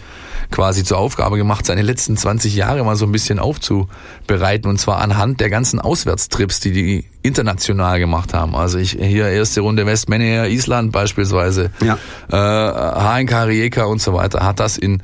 quasi 0.51 0.85
zur 0.85 0.99
Aufgabe 0.99 1.37
gemacht, 1.37 1.67
seine 1.67 1.83
letzten 1.83 2.17
20 2.17 2.55
Jahre 2.55 2.85
mal 2.85 2.97
so 2.97 3.05
ein 3.05 3.13
bisschen 3.13 3.39
aufzubereiten 3.39 4.69
und 4.69 4.79
zwar 4.79 4.99
anhand 4.99 5.41
der 5.41 5.51
ganzen 5.51 5.81
Auswärtstrips, 5.81 6.61
die 6.61 6.73
die 6.73 7.05
international 7.23 7.99
gemacht 7.99 8.35
haben. 8.35 8.55
Also 8.55 8.79
ich 8.79 8.93
hier 8.93 9.29
erste 9.29 9.61
Runde 9.61 9.87
Westmänner, 9.87 10.49
Island 10.49 10.93
beispielsweise, 10.93 11.71
ja. 11.81 11.99
äh, 12.31 13.23
HNK 13.23 13.47
Rijeka 13.47 13.85
und 13.85 14.01
so 14.01 14.15
weiter, 14.15 14.45
hat 14.45 14.61
das 14.61 14.79
in 14.79 15.03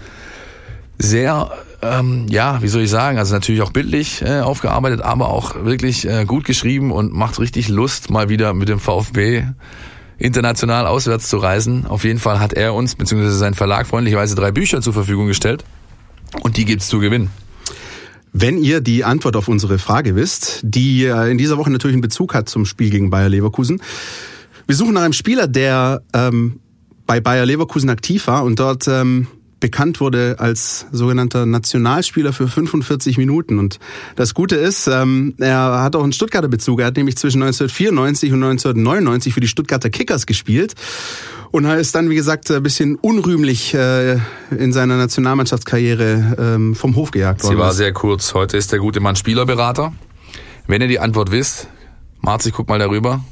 sehr 0.99 1.51
ähm, 1.83 2.27
ja, 2.29 2.63
wie 2.63 2.69
soll 2.69 2.83
ich 2.83 2.91
sagen, 2.91 3.19
also 3.19 3.35
natürlich 3.35 3.63
auch 3.63 3.73
bildlich 3.73 4.23
äh, 4.23 4.41
aufgearbeitet, 4.41 5.03
aber 5.03 5.29
auch 5.29 5.65
wirklich 5.65 6.09
äh, 6.09 6.25
gut 6.25 6.45
geschrieben 6.45 6.93
und 6.93 7.13
macht 7.13 7.41
richtig 7.41 7.69
Lust, 7.69 8.09
mal 8.09 8.29
wieder 8.29 8.55
mit 8.55 8.69
dem 8.69 8.79
VfB 8.79 9.45
international 10.19 10.87
auswärts 10.87 11.29
zu 11.29 11.39
reisen. 11.39 11.87
Auf 11.87 12.05
jeden 12.05 12.21
Fall 12.21 12.39
hat 12.39 12.53
er 12.53 12.75
uns, 12.75 12.95
beziehungsweise 12.95 13.37
sein 13.37 13.55
Verlag 13.55 13.89
freundlicherweise 13.89 14.37
drei 14.37 14.53
Bücher 14.53 14.81
zur 14.81 14.93
Verfügung 14.93 15.27
gestellt 15.27 15.65
und 16.43 16.57
die 16.57 16.65
gibt's 16.65 16.89
zu 16.89 17.01
gewinnen. 17.01 17.31
Wenn 18.33 18.57
ihr 18.59 18.81
die 18.81 19.05
Antwort 19.05 19.37
auf 19.37 19.49
unsere 19.49 19.79
Frage 19.79 20.15
wisst, 20.15 20.61
die 20.63 21.05
äh, 21.05 21.31
in 21.31 21.37
dieser 21.37 21.59
Woche 21.59 21.71
natürlich 21.71 21.95
einen 21.95 22.03
Bezug 22.03 22.35
hat 22.35 22.49
zum 22.49 22.65
Spiel 22.65 22.91
gegen 22.91 23.11
Bayer 23.11 23.29
Leverkusen. 23.29 23.83
Wir 24.67 24.77
suchen 24.77 24.95
nach 24.95 25.03
einem 25.03 25.13
Spieler, 25.13 25.49
der 25.49 26.03
ähm, 26.15 26.61
bei 27.07 27.21
Bayer 27.21 27.45
Leverkusen 27.45 27.91
aktiv 27.91 28.29
war 28.29 28.45
und 28.45 28.59
dort 28.59 28.87
ähm, 28.89 29.27
bekannt 29.63 30.01
wurde 30.01 30.37
als 30.39 30.87
sogenannter 30.93 31.47
Nationalspieler 31.47 32.33
für 32.35 32.49
45 32.49 33.17
Minuten. 33.17 33.59
Und 33.59 33.79
das 34.17 34.35
Gute 34.35 34.57
ist, 34.57 34.89
ähm, 34.89 35.35
er 35.39 35.81
hat 35.83 35.97
auch 35.97 36.03
einen 36.03 36.13
Stuttgarter 36.13 36.49
Bezug. 36.49 36.81
Er 36.81 36.87
hat 36.87 36.97
nämlich 36.97 37.17
zwischen 37.17 37.43
1994 37.43 38.33
und 38.33 38.43
1999 38.43 39.33
für 39.33 39.41
die 39.41 39.49
Stuttgarter 39.49 39.89
Kickers 39.89 40.27
gespielt. 40.27 40.75
Und 41.53 41.65
er 41.65 41.79
ist 41.79 41.95
dann, 41.95 42.11
wie 42.11 42.15
gesagt, 42.17 42.51
ein 42.51 42.63
bisschen 42.63 42.97
unrühmlich 42.97 43.73
äh, 43.73 44.19
in 44.51 44.73
seiner 44.73 44.97
Nationalmannschaftskarriere 44.97 46.37
ähm, 46.39 46.75
vom 46.75 46.97
Hof 46.97 47.13
gejagt 47.13 47.45
worden. 47.45 47.55
Sie 47.55 47.59
war 47.59 47.73
sehr 47.73 47.93
kurz. 47.93 48.35
Heute 48.35 48.57
ist 48.57 48.73
der 48.73 48.81
gute 48.81 49.01
Mann 49.01 49.17
Spielerberater. 49.17 49.93
Wenn 50.67 50.83
ihr 50.83 50.89
die 50.89 50.99
Antwort 50.99 51.31
wisst, 51.31 51.69
Marzi, 52.21 52.51
guck 52.51 52.69
mal 52.69 52.79
darüber. 52.79 53.23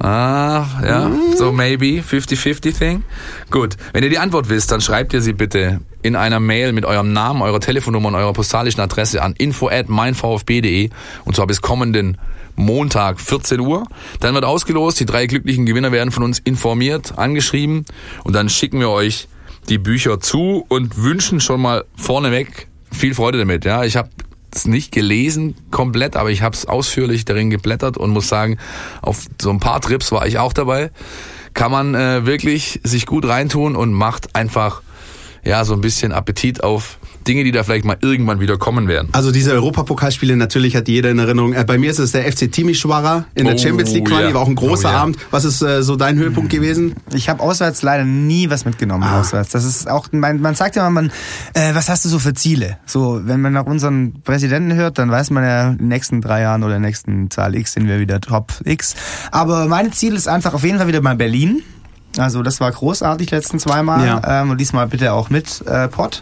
Ah, 0.00 0.66
ja, 0.84 1.10
so 1.36 1.52
maybe, 1.52 2.02
50-50 2.02 2.76
Thing. 2.76 3.04
Gut, 3.50 3.76
wenn 3.92 4.02
ihr 4.02 4.10
die 4.10 4.18
Antwort 4.18 4.48
wisst, 4.48 4.72
dann 4.72 4.80
schreibt 4.80 5.12
ihr 5.12 5.22
sie 5.22 5.32
bitte 5.32 5.80
in 6.02 6.16
einer 6.16 6.40
Mail 6.40 6.72
mit 6.72 6.84
eurem 6.84 7.12
Namen, 7.12 7.42
eurer 7.42 7.60
Telefonnummer 7.60 8.08
und 8.08 8.14
eurer 8.16 8.32
postalischen 8.32 8.80
Adresse 8.80 9.22
an 9.22 9.34
info 9.38 9.68
at 9.68 9.88
meinvfb.de 9.88 10.90
und 11.24 11.36
zwar 11.36 11.46
bis 11.46 11.62
kommenden 11.62 12.18
Montag 12.56 13.20
14 13.20 13.60
Uhr. 13.60 13.84
Dann 14.20 14.34
wird 14.34 14.44
ausgelost, 14.44 15.00
die 15.00 15.06
drei 15.06 15.26
glücklichen 15.26 15.64
Gewinner 15.64 15.92
werden 15.92 16.10
von 16.10 16.22
uns 16.22 16.38
informiert, 16.38 17.16
angeschrieben 17.16 17.84
und 18.24 18.34
dann 18.34 18.48
schicken 18.48 18.80
wir 18.80 18.90
euch 18.90 19.28
die 19.68 19.78
Bücher 19.78 20.20
zu 20.20 20.64
und 20.68 20.98
wünschen 20.98 21.40
schon 21.40 21.62
mal 21.62 21.84
vorneweg 21.96 22.68
viel 22.92 23.14
Freude 23.14 23.38
damit. 23.38 23.64
Ja, 23.64 23.84
ich 23.84 23.96
habe 23.96 24.10
es 24.56 24.66
nicht 24.66 24.92
gelesen 24.92 25.54
komplett, 25.70 26.16
aber 26.16 26.30
ich 26.30 26.42
habe 26.42 26.54
es 26.54 26.66
ausführlich 26.66 27.24
darin 27.24 27.50
geblättert 27.50 27.96
und 27.96 28.10
muss 28.10 28.28
sagen, 28.28 28.58
auf 29.02 29.26
so 29.40 29.50
ein 29.50 29.60
paar 29.60 29.80
Trips 29.80 30.12
war 30.12 30.26
ich 30.26 30.38
auch 30.38 30.52
dabei. 30.52 30.90
Kann 31.54 31.70
man 31.70 31.94
äh, 31.94 32.26
wirklich 32.26 32.80
sich 32.82 33.06
gut 33.06 33.26
reintun 33.26 33.76
und 33.76 33.92
macht 33.92 34.34
einfach 34.34 34.82
ja 35.44 35.64
so 35.64 35.74
ein 35.74 35.80
bisschen 35.80 36.12
Appetit 36.12 36.64
auf 36.64 36.98
Dinge, 37.26 37.44
die 37.44 37.52
da 37.52 37.64
vielleicht 37.64 37.84
mal 37.84 37.96
irgendwann 38.00 38.40
wieder 38.40 38.56
kommen 38.58 38.88
werden. 38.88 39.08
Also 39.12 39.32
diese 39.32 39.52
Europapokalspiele, 39.52 40.36
natürlich 40.36 40.76
hat 40.76 40.88
jeder 40.88 41.10
in 41.10 41.18
Erinnerung. 41.18 41.52
Äh, 41.52 41.64
bei 41.64 41.78
mir 41.78 41.90
ist 41.90 41.98
es 41.98 42.12
der 42.12 42.30
FC 42.30 42.50
Timișoara 42.50 43.24
in 43.34 43.44
der 43.44 43.54
oh, 43.54 43.58
Champions 43.58 43.92
League 43.92 44.06
Quali, 44.06 44.28
ja. 44.28 44.34
war 44.34 44.42
auch 44.42 44.48
ein 44.48 44.54
großer 44.54 44.88
oh, 44.88 44.92
ja. 44.92 44.98
Abend. 44.98 45.18
Was 45.30 45.44
ist 45.44 45.62
äh, 45.62 45.82
so 45.82 45.96
dein 45.96 46.18
Höhepunkt 46.18 46.50
gewesen? 46.50 46.94
Ich 47.12 47.28
habe 47.28 47.42
auswärts 47.42 47.82
leider 47.82 48.04
nie 48.04 48.50
was 48.50 48.64
mitgenommen. 48.64 49.04
Ah. 49.04 49.20
Auswärts. 49.20 49.50
Das 49.50 49.64
ist 49.64 49.88
auch, 49.88 50.08
man, 50.12 50.40
man 50.40 50.54
sagt 50.54 50.76
ja 50.76 50.86
immer, 50.86 51.02
man, 51.02 51.12
äh, 51.54 51.74
was 51.74 51.88
hast 51.88 52.04
du 52.04 52.08
so 52.08 52.18
für 52.18 52.34
Ziele? 52.34 52.78
So, 52.86 53.20
wenn 53.24 53.40
man 53.40 53.52
nach 53.52 53.66
unseren 53.66 54.20
Präsidenten 54.22 54.74
hört, 54.74 54.98
dann 54.98 55.10
weiß 55.10 55.30
man 55.30 55.44
ja, 55.44 55.70
in 55.70 55.78
den 55.78 55.88
nächsten 55.88 56.20
drei 56.20 56.42
Jahren 56.42 56.62
oder 56.62 56.76
in 56.76 56.82
der 56.82 56.88
nächsten 56.88 57.30
Zahl 57.30 57.54
X 57.54 57.72
sind 57.72 57.88
wir 57.88 58.00
wieder 58.00 58.20
Top 58.20 58.52
X. 58.64 58.94
Aber 59.30 59.66
mein 59.66 59.92
Ziel 59.92 60.14
ist 60.14 60.28
einfach 60.28 60.54
auf 60.54 60.64
jeden 60.64 60.78
Fall 60.78 60.88
wieder 60.88 61.00
mal 61.00 61.16
Berlin. 61.16 61.62
Also 62.18 62.42
das 62.42 62.60
war 62.60 62.70
großartig 62.70 63.30
letzten 63.30 63.58
zweimal 63.58 64.06
ja. 64.06 64.42
ähm, 64.42 64.50
und 64.50 64.60
diesmal 64.60 64.86
bitte 64.86 65.12
auch 65.12 65.30
mit 65.30 65.66
äh, 65.66 65.88
Pott 65.88 66.20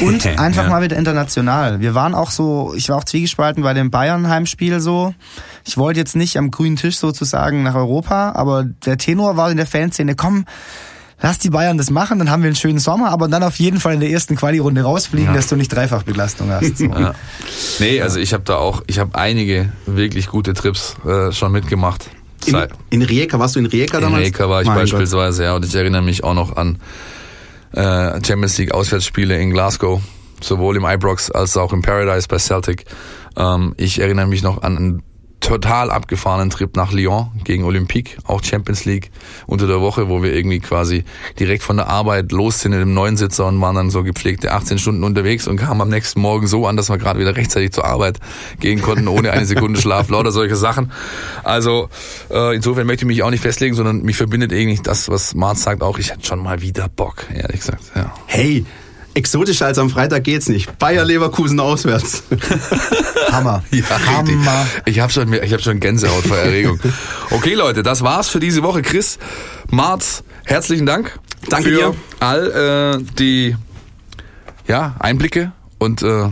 und 0.00 0.26
einfach 0.38 0.64
ja. 0.64 0.70
mal 0.70 0.82
wieder 0.82 0.96
international. 0.96 1.80
Wir 1.80 1.94
waren 1.94 2.14
auch 2.14 2.30
so, 2.30 2.72
ich 2.76 2.88
war 2.88 2.96
auch 2.96 3.04
zwiegespalten 3.04 3.62
bei 3.62 3.74
dem 3.74 3.90
Bayern 3.90 4.28
Heimspiel 4.28 4.80
so. 4.80 5.14
Ich 5.64 5.76
wollte 5.76 6.00
jetzt 6.00 6.16
nicht 6.16 6.38
am 6.38 6.50
grünen 6.50 6.76
Tisch 6.76 6.96
sozusagen 6.96 7.62
nach 7.62 7.74
Europa, 7.74 8.32
aber 8.32 8.64
der 8.64 8.98
Tenor 8.98 9.36
war 9.36 9.50
in 9.50 9.56
der 9.56 9.66
Fanszene, 9.66 10.14
komm, 10.14 10.46
lass 11.20 11.38
die 11.38 11.50
Bayern 11.50 11.78
das 11.78 11.90
machen, 11.90 12.18
dann 12.18 12.30
haben 12.30 12.42
wir 12.42 12.48
einen 12.48 12.56
schönen 12.56 12.78
Sommer, 12.78 13.10
aber 13.10 13.28
dann 13.28 13.42
auf 13.42 13.56
jeden 13.56 13.80
Fall 13.80 13.94
in 13.94 14.00
der 14.00 14.10
ersten 14.10 14.36
Quali-Runde 14.36 14.82
rausfliegen, 14.82 15.30
ja. 15.30 15.34
dass 15.34 15.48
du 15.48 15.56
nicht 15.56 15.68
Dreifachbelastung 15.68 16.50
hast. 16.50 16.78
So. 16.78 16.86
Ja. 16.96 17.14
Nee, 17.78 18.00
also 18.00 18.18
ich 18.18 18.32
habe 18.32 18.44
da 18.44 18.56
auch, 18.56 18.82
ich 18.86 18.98
habe 18.98 19.14
einige 19.16 19.70
wirklich 19.86 20.28
gute 20.28 20.54
Trips 20.54 20.96
äh, 21.04 21.32
schon 21.32 21.52
mitgemacht. 21.52 22.10
In, 22.48 22.66
in 22.90 23.02
Rijeka, 23.02 23.38
warst 23.38 23.56
du 23.56 23.60
in 23.60 23.66
Rijeka 23.66 24.00
damals? 24.00 24.18
In 24.20 24.24
Rijeka 24.24 24.48
war 24.48 24.62
ich 24.62 24.68
mein 24.68 24.76
beispielsweise, 24.78 25.42
Gott. 25.42 25.46
ja, 25.46 25.56
und 25.56 25.64
ich 25.64 25.74
erinnere 25.74 26.02
mich 26.02 26.24
auch 26.24 26.34
noch 26.34 26.56
an 26.56 26.78
äh, 27.72 28.24
Champions 28.24 28.58
League 28.58 28.72
Auswärtsspiele 28.72 29.38
in 29.40 29.50
Glasgow, 29.50 30.00
sowohl 30.40 30.76
im 30.76 30.84
Ibrox 30.84 31.30
als 31.30 31.56
auch 31.56 31.72
im 31.72 31.82
Paradise 31.82 32.26
bei 32.28 32.38
Celtic. 32.38 32.84
Ähm, 33.36 33.74
ich 33.76 33.98
erinnere 33.98 34.26
mich 34.26 34.42
noch 34.42 34.62
an 34.62 34.76
einen 34.76 35.02
total 35.40 35.90
abgefahrenen 35.90 36.50
Trip 36.50 36.74
nach 36.76 36.92
Lyon 36.92 37.30
gegen 37.44 37.64
Olympique, 37.64 38.16
auch 38.24 38.42
Champions 38.42 38.84
League 38.84 39.10
unter 39.46 39.66
der 39.66 39.80
Woche, 39.80 40.08
wo 40.08 40.22
wir 40.22 40.34
irgendwie 40.34 40.60
quasi 40.60 41.04
direkt 41.38 41.62
von 41.62 41.76
der 41.76 41.88
Arbeit 41.88 42.32
los 42.32 42.60
sind 42.60 42.72
in 42.72 42.80
dem 42.80 42.94
neuen 42.94 43.16
Sitzer 43.16 43.46
und 43.46 43.60
waren 43.60 43.76
dann 43.76 43.90
so 43.90 44.02
gepflegte 44.02 44.52
18 44.52 44.78
Stunden 44.78 45.04
unterwegs 45.04 45.46
und 45.46 45.58
kamen 45.58 45.80
am 45.80 45.88
nächsten 45.88 46.20
Morgen 46.20 46.46
so 46.46 46.66
an, 46.66 46.76
dass 46.76 46.88
wir 46.88 46.98
gerade 46.98 47.20
wieder 47.20 47.36
rechtzeitig 47.36 47.72
zur 47.72 47.84
Arbeit 47.84 48.18
gehen 48.60 48.82
konnten, 48.82 49.08
ohne 49.08 49.30
eine 49.30 49.46
Sekunde 49.46 49.80
Schlaf, 49.80 50.08
lauter 50.08 50.32
solche 50.32 50.56
Sachen. 50.56 50.90
Also 51.44 51.90
äh, 52.30 52.56
insofern 52.56 52.86
möchte 52.86 53.04
ich 53.04 53.08
mich 53.08 53.22
auch 53.22 53.30
nicht 53.30 53.42
festlegen, 53.42 53.74
sondern 53.74 54.02
mich 54.02 54.16
verbindet 54.16 54.52
irgendwie 54.52 54.82
das, 54.82 55.08
was 55.08 55.34
Marz 55.34 55.62
sagt, 55.62 55.82
auch 55.82 55.98
ich 55.98 56.10
hätte 56.10 56.26
schon 56.26 56.42
mal 56.42 56.60
wieder 56.62 56.88
Bock, 56.88 57.26
ehrlich 57.32 57.60
gesagt. 57.60 57.84
Ja. 57.94 58.12
Hey, 58.26 58.64
exotischer 59.16 59.66
als 59.66 59.78
am 59.78 59.90
Freitag 59.90 60.24
geht's 60.24 60.48
nicht. 60.48 60.78
Bayer 60.78 61.04
Leverkusen 61.04 61.58
auswärts. 61.58 62.22
Hammer. 63.32 63.62
Ja, 63.70 63.84
Hammer. 64.06 64.66
Ich 64.84 65.00
habe 65.00 65.12
schon, 65.12 65.32
ich 65.32 65.52
hab 65.52 65.60
schon 65.62 65.80
Gänsehaut 65.80 66.26
vor 66.26 66.36
Erregung. 66.36 66.78
Okay, 67.30 67.54
Leute, 67.54 67.82
das 67.82 68.02
war's 68.02 68.28
für 68.28 68.40
diese 68.40 68.62
Woche. 68.62 68.82
Chris, 68.82 69.18
Marz, 69.70 70.22
herzlichen 70.44 70.86
Dank. 70.86 71.18
Danke 71.48 71.70
für 71.70 71.74
dir. 71.74 71.94
all 72.20 72.98
äh, 73.00 73.04
die 73.18 73.56
ja, 74.66 74.96
Einblicke 74.98 75.52
und 75.78 76.02
äh, 76.02 76.28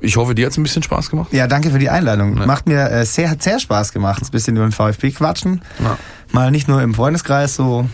ich 0.00 0.16
hoffe, 0.16 0.34
dir 0.34 0.46
hat's 0.46 0.56
ein 0.56 0.62
bisschen 0.62 0.82
Spaß 0.82 1.10
gemacht. 1.10 1.32
Ja, 1.32 1.46
danke 1.46 1.70
für 1.70 1.78
die 1.78 1.90
Einladung. 1.90 2.36
Ja. 2.36 2.46
Macht 2.46 2.66
mir 2.66 2.90
äh, 2.90 3.04
sehr, 3.04 3.30
hat 3.30 3.42
sehr 3.42 3.60
Spaß 3.60 3.92
gemacht, 3.92 4.22
ein 4.22 4.30
bisschen 4.30 4.56
über 4.56 4.66
den 4.66 4.72
VfB 4.72 5.10
quatschen. 5.12 5.62
Ja. 5.82 5.98
Mal 6.32 6.50
nicht 6.50 6.68
nur 6.68 6.82
im 6.82 6.94
Freundeskreis 6.94 7.54
so. 7.54 7.86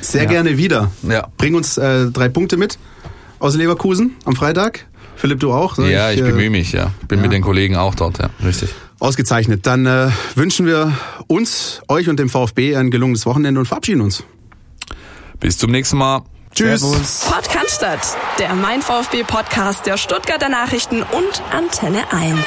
Sehr 0.00 0.24
ja. 0.24 0.28
gerne 0.28 0.58
wieder. 0.58 0.90
Ja. 1.02 1.28
Bring 1.36 1.54
uns 1.54 1.78
äh, 1.78 2.06
drei 2.06 2.28
Punkte 2.28 2.56
mit 2.56 2.78
aus 3.38 3.56
Leverkusen 3.56 4.16
am 4.24 4.36
Freitag. 4.36 4.86
Philipp, 5.16 5.40
du 5.40 5.52
auch? 5.52 5.78
Ja, 5.78 6.10
ich, 6.10 6.18
ich 6.18 6.24
bemühe 6.24 6.50
mich, 6.50 6.72
ja. 6.72 6.90
Bin 7.08 7.18
ja. 7.18 7.22
mit 7.22 7.32
den 7.32 7.42
Kollegen 7.42 7.76
auch 7.76 7.94
dort, 7.94 8.18
ja. 8.18 8.30
Richtig. 8.44 8.70
Ausgezeichnet. 8.98 9.66
Dann 9.66 9.86
äh, 9.86 10.08
wünschen 10.34 10.66
wir 10.66 10.92
uns, 11.26 11.82
euch 11.88 12.08
und 12.08 12.18
dem 12.18 12.28
VfB 12.28 12.76
ein 12.76 12.90
gelungenes 12.90 13.26
Wochenende 13.26 13.60
und 13.60 13.66
verabschieden 13.66 14.00
uns. 14.00 14.24
Bis 15.40 15.58
zum 15.58 15.70
nächsten 15.70 15.98
Mal. 15.98 16.22
Tschüss. 16.54 16.80
Servus. 16.80 17.30
Podcast, 17.30 18.16
der 18.38 18.54
Mein 18.54 18.80
VfB 18.80 19.24
Podcast 19.24 19.86
der 19.86 19.96
Stuttgarter 19.96 20.48
Nachrichten 20.48 21.02
und 21.02 21.42
Antenne 21.52 22.12
1. 22.12 22.38